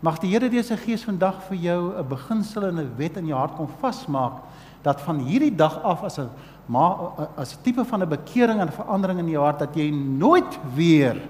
Mag 0.00 0.20
die 0.22 0.30
Here 0.30 0.48
deur 0.50 0.62
sy 0.62 0.76
Gees 0.78 1.02
vandag 1.02 1.40
vir 1.48 1.56
jou 1.56 1.80
'n 1.98 2.08
beginsel 2.08 2.68
en 2.68 2.78
'n 2.78 2.96
wet 2.96 3.16
in 3.16 3.26
jou 3.26 3.38
hart 3.38 3.56
kom 3.56 3.68
vasmaak 3.80 4.42
dat 4.82 5.00
van 5.00 5.18
hierdie 5.18 5.54
dag 5.54 5.82
af 5.82 6.02
as 6.02 6.18
'n 6.18 6.30
as 7.36 7.54
'n 7.54 7.62
tipe 7.62 7.84
van 7.84 8.02
'n 8.02 8.08
bekering 8.08 8.60
en 8.60 8.72
verandering 8.72 9.18
in 9.18 9.28
jou 9.28 9.44
hart 9.44 9.58
dat 9.58 9.74
jy 9.74 9.90
nooit 9.90 10.58
weer 10.74 11.20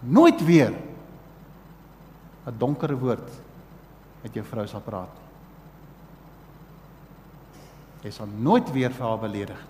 nooit 0.00 0.44
weer 0.44 0.72
'n 2.46 2.58
donker 2.58 2.98
woord 2.98 3.30
met 4.22 4.34
jou 4.34 4.44
vrou 4.44 4.66
sal 4.66 4.80
praat. 4.80 5.20
Jy 8.02 8.10
sal 8.10 8.26
nooit 8.26 8.72
weer 8.72 8.90
vir 8.90 9.06
haar 9.06 9.18
beledig. 9.18 9.66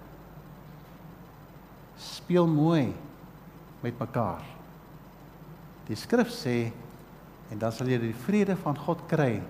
Speel 1.96 2.46
mooi 2.46 2.94
met 3.82 3.98
mekaar. 3.98 4.42
Die 5.88 5.98
skrif 5.98 6.30
sê 6.30 6.72
en 7.50 7.58
dan 7.58 7.72
sal 7.74 7.90
jy 7.90 7.98
die 8.00 8.16
vrede 8.24 8.56
van 8.56 8.78
God 8.78 9.02
kry 9.10 9.42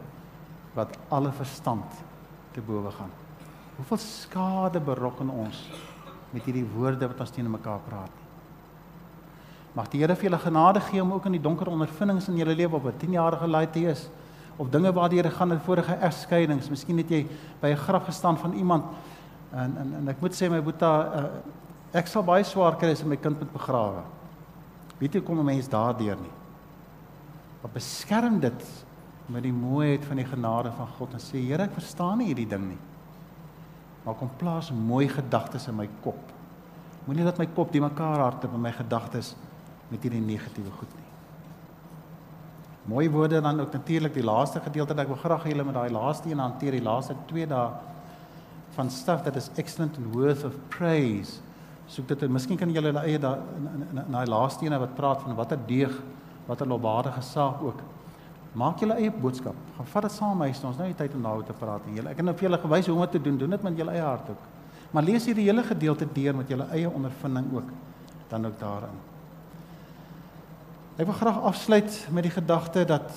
wat 0.74 0.96
alle 1.12 1.32
verstand 1.36 2.00
te 2.52 2.64
bowe 2.64 2.90
gaan. 2.96 3.12
Hoeveel 3.76 4.00
skade 4.02 4.80
berokken 4.80 5.30
ons 5.30 5.60
met 6.32 6.44
hierdie 6.48 6.66
woorde 6.74 7.08
wat 7.08 7.20
ons 7.20 7.32
teenoor 7.34 7.58
mekaar 7.58 7.80
praat. 7.86 8.18
Mag 9.76 9.88
die 9.92 10.02
Here 10.02 10.16
vir 10.16 10.28
julle 10.28 10.40
genade 10.40 10.80
gee 10.88 11.00
om 11.00 11.14
ook 11.14 11.28
in 11.28 11.38
die 11.38 11.44
donker 11.44 11.70
ondervindings 11.72 12.28
in 12.28 12.40
julle 12.40 12.56
lewe 12.56 12.76
op 12.76 12.86
'n 12.86 12.98
10-jarige 13.00 13.46
laaitie 13.48 13.86
is 13.88 14.08
of 14.56 14.68
dinge 14.68 14.92
waardeur 14.92 15.24
jy 15.24 15.30
gaan 15.30 15.52
in 15.52 15.60
vorige 15.60 15.94
egskeidings. 15.94 16.68
Miskien 16.70 16.98
het 16.98 17.10
jy 17.10 17.26
by 17.60 17.68
'n 17.68 17.76
graf 17.76 18.04
gestaan 18.04 18.38
van 18.38 18.52
iemand 18.52 18.84
en 19.52 19.76
en 19.76 19.94
en 19.94 20.08
ek 20.08 20.20
moet 20.20 20.32
sê 20.32 20.50
my 20.50 20.60
boeta 20.60 20.90
uh, 21.14 21.24
ek 21.92 22.06
sal 22.06 22.22
baie 22.22 22.44
swaar 22.44 22.76
kry 22.76 22.90
as 22.90 23.04
my 23.04 23.16
kind 23.16 23.38
moet 23.38 23.52
begrawe. 23.52 24.02
Weet 25.02 25.18
jy 25.18 25.22
kom 25.26 25.40
'n 25.42 25.44
mens 25.44 25.68
daardeur 25.68 26.16
nie. 26.16 26.36
Maar 27.62 27.72
beskerm 27.74 28.38
dit 28.40 28.62
met 29.26 29.42
die 29.42 29.52
mooiheid 29.52 30.04
van 30.04 30.16
die 30.16 30.26
genade 30.26 30.70
van 30.76 30.86
God 30.98 31.12
en 31.12 31.20
sê 31.20 31.42
Here, 31.42 31.62
ek 31.62 31.74
verstaan 31.74 32.18
nie 32.18 32.26
hierdie 32.30 32.48
ding 32.48 32.68
nie. 32.68 32.78
Maar 34.04 34.14
kom 34.14 34.30
plaas 34.36 34.70
mooi 34.70 35.08
gedagtes 35.08 35.68
in 35.68 35.76
my 35.76 35.88
kop. 36.02 36.32
Moenie 37.06 37.24
dat 37.24 37.38
my 37.38 37.46
kop 37.46 37.72
die 37.72 37.80
mekaar 37.80 38.18
hardloop 38.18 38.52
met 38.52 38.60
my 38.60 38.72
gedagtes 38.72 39.34
met 39.90 40.02
hierdie 40.02 40.20
negatiewe 40.20 40.70
goed 40.70 40.94
nie. 40.94 41.08
Mooi 42.84 43.08
woorde 43.10 43.40
dan 43.40 43.60
ook 43.60 43.72
natuurlik 43.72 44.14
die 44.14 44.26
laaste 44.26 44.60
gedeelte 44.60 44.94
dat 44.94 45.04
ek 45.04 45.14
wil 45.14 45.22
graag 45.22 45.46
julle 45.46 45.64
met 45.64 45.74
daai 45.74 45.90
laaste 45.90 46.30
een 46.30 46.38
hanteer, 46.38 46.72
die 46.72 46.82
laaste 46.82 47.14
2 47.26 47.46
dae 47.46 47.70
van 48.74 48.90
stuff 48.90 49.22
that 49.22 49.36
is 49.36 49.50
excellent 49.56 49.96
and 49.96 50.14
worth 50.14 50.44
of 50.44 50.54
praise. 50.68 51.40
Soek 51.90 52.08
dit 52.08 52.22
en 52.22 52.32
miskien 52.32 52.58
kan 52.58 52.70
julle 52.70 52.92
hulle 52.92 53.04
eie 53.06 53.18
daai 53.18 53.38
in 53.90 54.12
daai 54.12 54.26
laaste 54.26 54.66
een 54.66 54.78
wat 54.78 54.94
praat 54.94 55.22
van 55.22 55.34
watter 55.34 55.58
deeg, 55.66 55.92
watter 56.46 56.66
lobbaardige 56.66 57.22
saak 57.22 57.62
ook. 57.62 57.82
Maak 58.54 58.80
julle 58.80 58.94
eie 59.00 59.10
boodskap. 59.10 59.56
Gaan 59.76 59.86
vat 59.86 60.02
dit 60.02 60.12
saam 60.12 60.40
huis 60.44 60.58
toe. 60.60 60.68
Ons 60.68 60.80
nou 60.80 60.86
nie 60.86 60.96
tyd 60.96 61.14
om 61.16 61.22
daaroor 61.22 61.46
te 61.48 61.56
praat 61.56 61.86
nie. 61.86 61.96
Julle 61.96 62.12
ek 62.12 62.20
het 62.20 62.26
nou 62.26 62.34
vir 62.36 62.48
julle 62.48 62.60
gewys 62.64 62.88
hoe 62.90 62.96
om 62.96 63.00
dit 63.06 63.14
te 63.16 63.22
doen. 63.22 63.38
Doen 63.40 63.56
dit 63.56 63.62
met 63.62 63.78
julle 63.80 63.94
eie 63.96 64.04
hart 64.04 64.28
ook. 64.34 64.50
Maar 64.92 65.06
lees 65.08 65.24
hierdie 65.26 65.46
hele 65.48 65.64
gedeelte 65.64 66.08
deur 66.12 66.36
met 66.36 66.52
julle 66.52 66.66
eie 66.76 66.90
ondervinding 66.90 67.48
ook 67.56 67.72
dan 68.28 68.46
ook 68.46 68.58
daarin. 68.60 69.00
Ek 71.00 71.08
wil 71.08 71.16
graag 71.16 71.40
afsluit 71.48 72.08
met 72.12 72.26
die 72.28 72.32
gedagte 72.32 72.84
dat 72.84 73.08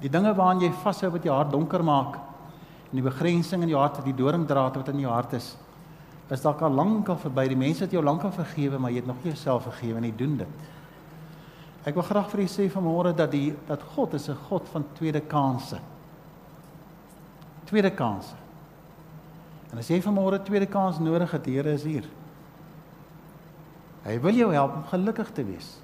die 0.00 0.10
dinge 0.10 0.32
waaraan 0.34 0.64
jy 0.64 0.72
vashou 0.82 1.12
wat 1.12 1.24
jou 1.28 1.36
hart 1.36 1.52
donker 1.52 1.84
maak 1.84 2.16
en 2.92 2.98
die 3.00 3.04
begrensing 3.04 3.62
in 3.64 3.70
jou 3.72 3.80
hart, 3.80 4.02
die 4.04 4.12
doringdraad 4.12 4.76
wat 4.76 4.90
in 4.92 5.00
jou 5.00 5.12
hart 5.12 5.32
is, 5.38 5.54
is 6.32 6.42
dalk 6.44 6.60
al 6.60 6.74
lank 6.76 7.08
al 7.08 7.16
verby. 7.20 7.46
Die 7.48 7.56
mense 7.56 7.86
het 7.86 7.94
jou 7.96 8.02
lank 8.04 8.26
al 8.28 8.34
vergewe, 8.36 8.78
maar 8.78 8.92
jy 8.92 9.00
het 9.00 9.08
nog 9.08 9.22
nie 9.24 9.32
jouself 9.32 9.64
vergewe 9.64 10.00
nie. 10.04 10.12
Doen 10.16 10.36
dit. 10.42 10.68
Ek 11.88 11.96
wil 11.96 12.04
graag 12.06 12.28
vir 12.30 12.44
u 12.44 12.46
sê 12.52 12.68
vanmôre 12.70 13.14
dat 13.16 13.32
die 13.32 13.54
dat 13.66 13.82
God 13.94 14.14
is 14.14 14.28
'n 14.28 14.36
God 14.48 14.68
van 14.68 14.84
tweede 14.94 15.20
kansse. 15.20 15.80
Tweede 17.64 17.90
kansse. 17.90 18.36
En 19.72 19.78
as 19.78 19.88
jy 19.88 20.00
vanmôre 20.02 20.44
tweede 20.44 20.66
kans 20.66 20.98
nodig 20.98 21.30
het, 21.30 21.46
Here 21.46 21.72
is 21.72 21.84
hier. 21.84 22.04
Hy 24.04 24.18
wil 24.20 24.34
jou 24.34 24.52
help 24.52 24.74
om 24.74 24.84
gelukkig 24.84 25.30
te 25.32 25.44
wees. 25.44 25.78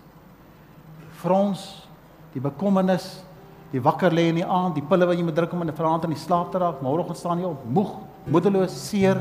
Frons, 1.11 1.89
die 2.33 2.41
bekommernis, 2.41 3.23
die 3.73 3.83
wakker 3.85 4.15
lê 4.15 4.29
in 4.31 4.41
die 4.41 4.47
aand, 4.47 4.79
die 4.79 4.85
pille 4.89 5.07
wat 5.09 5.19
jy 5.19 5.25
moet 5.27 5.37
druk 5.37 5.53
om 5.53 5.65
in 5.65 5.73
die 5.73 5.77
vanaand 5.77 6.07
in 6.09 6.15
die 6.15 6.21
slaap 6.21 6.53
te 6.53 6.61
raak, 6.63 6.81
môreoggend 6.85 7.21
staan 7.21 7.43
jy 7.43 7.51
op, 7.51 7.67
moeg, 7.69 7.91
moedeloos, 8.33 8.73
seer. 8.89 9.21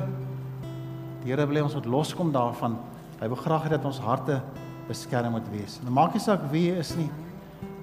Die 1.24 1.34
Here 1.34 1.48
wil 1.50 1.66
ons 1.66 1.76
moet 1.76 1.90
loskom 1.92 2.32
daarvan. 2.32 2.78
Hy 3.20 3.28
wil 3.28 3.40
graag 3.42 3.66
hê 3.66 3.74
dat 3.74 3.86
ons 3.86 4.00
harte 4.00 4.40
beskerm 4.88 5.34
moet 5.36 5.48
wees. 5.52 5.82
En 5.84 5.92
maak 5.92 6.16
nie 6.16 6.24
saak 6.24 6.46
wie 6.54 6.70
jy 6.70 6.78
is 6.80 6.94
nie. 6.96 7.10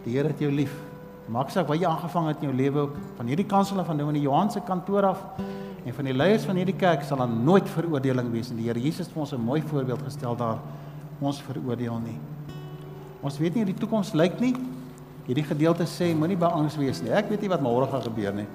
Die 0.06 0.14
Here 0.16 0.30
het 0.32 0.40
jou 0.40 0.50
lief. 0.52 0.72
Maak 1.28 1.52
saak 1.52 1.68
wat 1.68 1.80
jy 1.80 1.88
aangevang 1.88 2.30
het 2.30 2.40
in 2.42 2.50
jou 2.50 2.56
lewe 2.56 2.86
ook 2.86 2.96
van 3.18 3.28
hierdie 3.28 3.48
kansel 3.48 3.80
van 3.84 3.96
nou 4.00 4.08
in 4.12 4.18
die 4.18 4.24
Johan 4.24 4.50
se 4.52 4.60
kantoor 4.64 5.08
af 5.08 5.22
en 5.84 5.92
van 5.92 6.08
die 6.08 6.16
leiers 6.16 6.44
van 6.48 6.56
hierdie 6.56 6.76
kerk 6.76 7.04
sal 7.04 7.20
daar 7.20 7.32
nooit 7.32 7.68
veroordeling 7.68 8.30
wees 8.32 8.50
en 8.52 8.60
die 8.60 8.68
Here 8.68 8.80
Jesus 8.80 9.06
het 9.06 9.14
vir 9.14 9.24
ons 9.24 9.32
'n 9.32 9.40
mooi 9.40 9.62
voorbeeld 9.62 10.02
gestel 10.04 10.36
daar 10.36 10.58
ons 11.20 11.40
veroordeel 11.40 11.98
nie. 12.04 12.18
Ons 13.22 13.38
weet 13.38 13.54
nie 13.54 13.64
hoe 13.64 13.72
die 13.72 13.80
toekoms 13.80 14.12
lyk 14.12 14.40
nie. 14.40 14.54
Hierdie 15.24 15.46
gedeelte 15.48 15.86
sê 15.88 16.10
moenie 16.16 16.36
beangs 16.36 16.76
wees 16.76 17.00
nie. 17.02 17.12
Ek 17.16 17.30
weet 17.30 17.44
nie 17.44 17.52
wat 17.52 17.62
môre 17.64 17.88
gaan 17.88 18.02
gebeur 18.04 18.34
nie. 18.36 18.46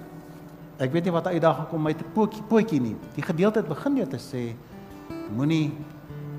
Ek 0.79 0.93
weet 0.93 1.07
nie 1.09 1.13
wat 1.13 1.27
uitdaging 1.27 1.67
kom 1.69 1.81
met 1.83 1.99
'n 1.99 2.11
pootjie 2.13 2.43
pootjie 2.43 2.81
nie. 2.81 2.95
Die 3.15 3.23
gedeelte 3.23 3.59
het 3.59 3.67
begin 3.67 3.93
net 3.95 4.09
te 4.09 4.17
sê 4.17 4.55
moenie 5.35 5.71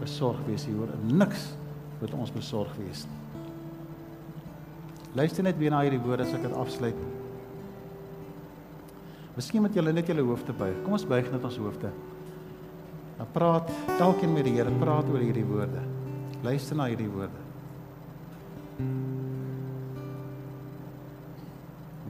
besorg 0.00 0.38
wees 0.46 0.64
hier 0.64 0.78
oor 0.78 0.88
niks 1.04 1.54
wat 2.00 2.14
ons 2.14 2.30
besorg 2.30 2.70
wees 2.76 3.06
nie. 3.06 3.20
Luister 5.14 5.42
net 5.42 5.58
weer 5.58 5.70
na 5.70 5.82
hierdie 5.82 6.00
woorde 6.00 6.22
as 6.22 6.34
ek 6.34 6.42
dit 6.42 6.52
afsluit. 6.52 6.94
Miskien 9.34 9.62
moet 9.62 9.74
julle 9.74 9.92
net 9.92 10.06
julle 10.06 10.22
hoofde 10.22 10.52
buig. 10.52 10.76
Kom 10.84 10.92
ons 10.92 11.06
buig 11.06 11.30
net 11.32 11.44
ons 11.44 11.56
hoofde. 11.56 11.90
Dan 13.18 13.26
praat 13.32 13.70
elkeen 13.98 14.32
met 14.32 14.44
die 14.44 14.54
Here, 14.56 14.70
praat 14.80 15.08
oor 15.10 15.18
hierdie 15.18 15.44
woorde. 15.44 15.82
Luister 16.42 16.76
na 16.76 16.86
hierdie 16.88 17.10
woorde. 17.10 17.48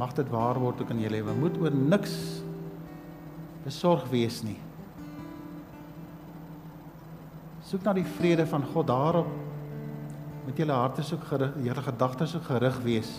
Mag 0.01 0.15
dit 0.17 0.29
waar 0.33 0.59
word 0.61 0.81
ook 0.81 0.93
in 0.95 1.03
jou 1.05 1.13
lewe. 1.13 1.37
Moet 1.37 1.59
oor 1.61 1.75
niks 1.77 2.15
besorg 3.67 4.07
wees 4.09 4.41
nie. 4.47 4.57
Soek 7.69 7.85
na 7.85 7.93
die 7.95 8.07
vrede 8.17 8.47
van 8.49 8.65
God 8.73 8.89
daarop 8.89 9.29
met 10.47 10.59
julle 10.59 10.75
harte 10.75 11.05
soek 11.05 11.27
gerig, 11.29 11.53
julle 11.63 11.83
gedagtes 11.85 12.33
soek 12.35 12.49
gerig 12.49 12.79
wees. 12.87 13.11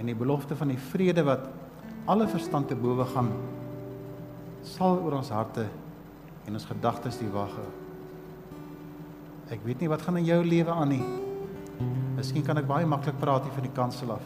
En 0.00 0.08
die 0.08 0.16
belofte 0.16 0.56
van 0.58 0.72
die 0.72 0.80
vrede 0.90 1.22
wat 1.28 1.44
alle 2.10 2.26
verstand 2.28 2.68
te 2.72 2.78
bowe 2.78 3.04
gaan 3.12 3.30
sal 4.64 4.98
oor 5.04 5.18
ons 5.20 5.30
harte 5.32 5.66
en 6.48 6.56
ons 6.56 6.66
gedagtes 6.68 7.20
die 7.20 7.30
wag 7.32 7.52
hou. 7.52 7.70
Ek 9.52 9.60
weet 9.64 9.84
nie 9.84 9.90
wat 9.92 10.02
gaan 10.02 10.18
in 10.20 10.28
jou 10.28 10.40
lewe 10.44 10.72
aan 10.72 10.94
nie. 10.96 11.04
Miskien 12.16 12.44
kan 12.46 12.58
ek 12.60 12.68
baie 12.68 12.88
maklik 12.88 13.20
praat 13.20 13.44
hier 13.44 13.54
van 13.56 13.68
die 13.68 13.76
kansel 13.76 14.16
af. 14.16 14.24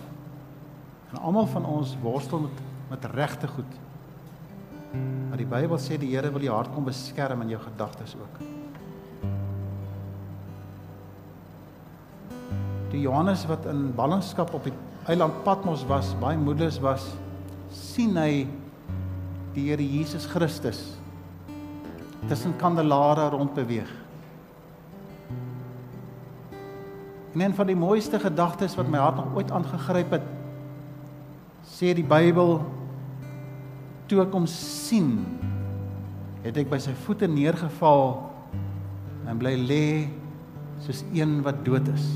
En 1.13 1.21
almal 1.21 1.47
van 1.47 1.65
ons 1.65 1.97
worstel 2.03 2.41
met 2.41 2.65
met 2.89 3.05
regte 3.05 3.49
goed. 3.49 3.75
Maar 5.29 5.41
die 5.41 5.49
Bybel 5.49 5.81
sê 5.81 5.99
die 6.01 6.15
Here 6.15 6.31
wil 6.33 6.47
jou 6.47 6.55
hart 6.57 6.73
kom 6.73 6.87
beskerm 6.89 7.43
en 7.45 7.51
jou 7.53 7.61
gedagtes 7.61 8.15
ook. 8.17 8.39
Die 12.89 13.03
Johannes 13.05 13.45
wat 13.51 13.67
in 13.69 13.91
ballingskap 13.97 14.55
op 14.57 14.65
die 14.65 14.73
eiland 15.09 15.43
Patmos 15.45 15.85
was, 15.89 16.15
baie 16.21 16.41
moedeloos 16.41 16.81
was, 16.81 17.05
sien 17.73 18.17
hy 18.17 18.47
die 19.53 19.69
Here 19.69 19.85
Jesus 19.85 20.27
Christus 20.33 20.81
tussen 22.29 22.57
kandelare 22.61 23.29
rond 23.33 23.53
beweeg. 23.57 23.91
En 27.37 27.45
een 27.45 27.55
van 27.55 27.69
die 27.69 27.77
mooiste 27.77 28.19
gedagtes 28.21 28.75
wat 28.81 28.89
my 28.89 28.99
hart 28.99 29.21
nog 29.21 29.37
ooit 29.37 29.53
aangegryp 29.53 30.17
het, 30.17 30.25
sê 31.79 31.93
die 31.95 32.07
Bybel 32.07 32.59
toe 34.11 34.23
ek 34.25 34.33
hom 34.35 34.47
sien, 34.51 35.13
het 36.43 36.57
ek 36.59 36.71
by 36.71 36.79
sy 36.83 36.95
voete 37.05 37.29
neergeval 37.31 38.03
en 39.29 39.39
bly 39.39 39.53
lê 39.61 39.85
soos 40.83 41.05
een 41.15 41.39
wat 41.47 41.61
dood 41.67 41.87
is. 41.93 42.09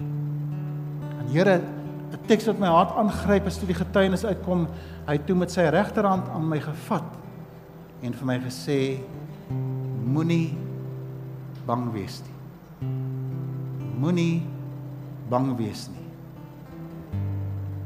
En 0.00 1.26
Here, 1.28 1.60
'n 1.60 2.24
teks 2.26 2.46
wat 2.46 2.58
my 2.58 2.68
hart 2.72 2.96
aangryp 2.96 3.46
is 3.46 3.58
toe 3.58 3.68
die 3.68 3.76
getuienis 3.76 4.24
uitkom, 4.24 4.66
hy 5.06 5.12
het 5.12 5.26
toe 5.26 5.36
met 5.36 5.50
sy 5.50 5.68
regterhand 5.68 6.28
aan 6.28 6.48
my 6.48 6.60
gevat 6.60 7.04
en 8.02 8.12
vir 8.12 8.26
my 8.26 8.38
gesê 8.40 9.00
moenie 10.04 10.56
bang 11.66 11.92
wees 11.92 12.22
nie 12.24 12.38
moenie 13.98 14.42
bang 15.28 15.56
wees 15.58 15.88
nie. 15.90 15.97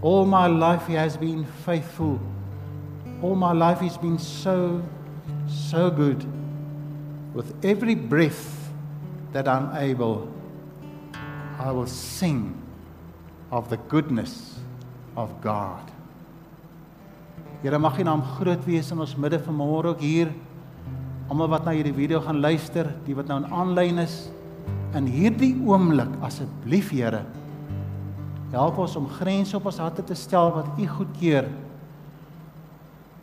All 0.02 0.26
my 0.26 0.48
life 0.48 0.88
he 0.88 0.94
has 0.94 1.16
been 1.16 1.44
faithful. 1.64 2.18
All 3.22 3.36
my 3.36 3.52
life 3.52 3.78
he's 3.78 3.96
been 3.96 4.18
so 4.18 4.82
so 5.46 5.90
good. 5.90 6.26
With 7.34 7.54
every 7.64 7.94
breath 7.94 8.72
that 9.32 9.46
I'm 9.46 9.70
able 9.76 10.28
I 11.58 11.70
will 11.70 11.86
sing 11.86 12.58
of 13.52 13.70
the 13.70 13.76
goodness 13.76 14.58
of 15.16 15.30
God. 15.40 15.86
Here 17.62 17.78
mag 17.78 18.00
U 18.00 18.04
naam 18.04 18.24
groot 18.38 18.66
wees 18.66 18.90
in 18.90 18.98
ons 18.98 19.14
midde 19.14 19.38
vanmôre 19.38 19.94
ook 19.94 20.00
hier. 20.02 20.32
Almal 21.30 21.52
wat 21.52 21.64
na 21.64 21.76
hierdie 21.76 21.94
video 21.94 22.18
gaan 22.20 22.40
luister, 22.42 22.90
die 23.06 23.14
wat 23.14 23.30
nou 23.30 23.38
in 23.38 23.52
aanlyn 23.54 24.02
is, 24.02 24.16
in 24.98 25.06
hierdie 25.06 25.54
oomblik 25.62 26.10
asseblief 26.26 26.90
Here 26.90 27.22
help 28.52 28.80
ons 28.84 28.96
om 29.00 29.08
grense 29.08 29.56
op 29.56 29.68
ons 29.70 29.80
harte 29.80 30.04
te 30.04 30.16
stel 30.18 30.52
wat 30.54 30.78
U 30.78 30.86
goedkeur. 30.98 31.48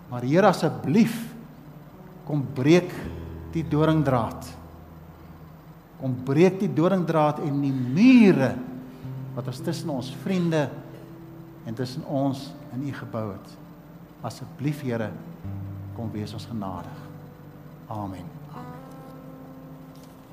Maar 0.10 0.26
Here 0.26 0.50
asseblief 0.50 1.18
kom 2.26 2.42
breek 2.58 2.90
die 3.54 3.64
doringdraad. 3.66 4.50
Kom 6.00 6.16
breek 6.26 6.60
die 6.62 6.72
doringdraad 6.74 7.44
en 7.46 7.62
die 7.62 7.74
mure 7.74 8.54
wat 9.36 9.50
ons 9.52 9.62
tussen 9.66 9.92
ons 9.94 10.12
vriende 10.24 10.66
en 11.70 11.78
tussen 11.78 12.06
ons 12.06 12.50
in 12.74 12.88
U 12.90 12.94
gebou 12.98 13.28
het. 13.34 13.54
Asseblief 14.26 14.82
Here 14.86 15.12
kom 15.96 16.12
wees 16.14 16.34
ons 16.34 16.48
genadig. 16.50 17.06
Amen. 17.90 18.26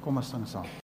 Kom 0.05 0.21
ons 0.21 0.29
sing 0.31 0.45
saam. 0.49 0.69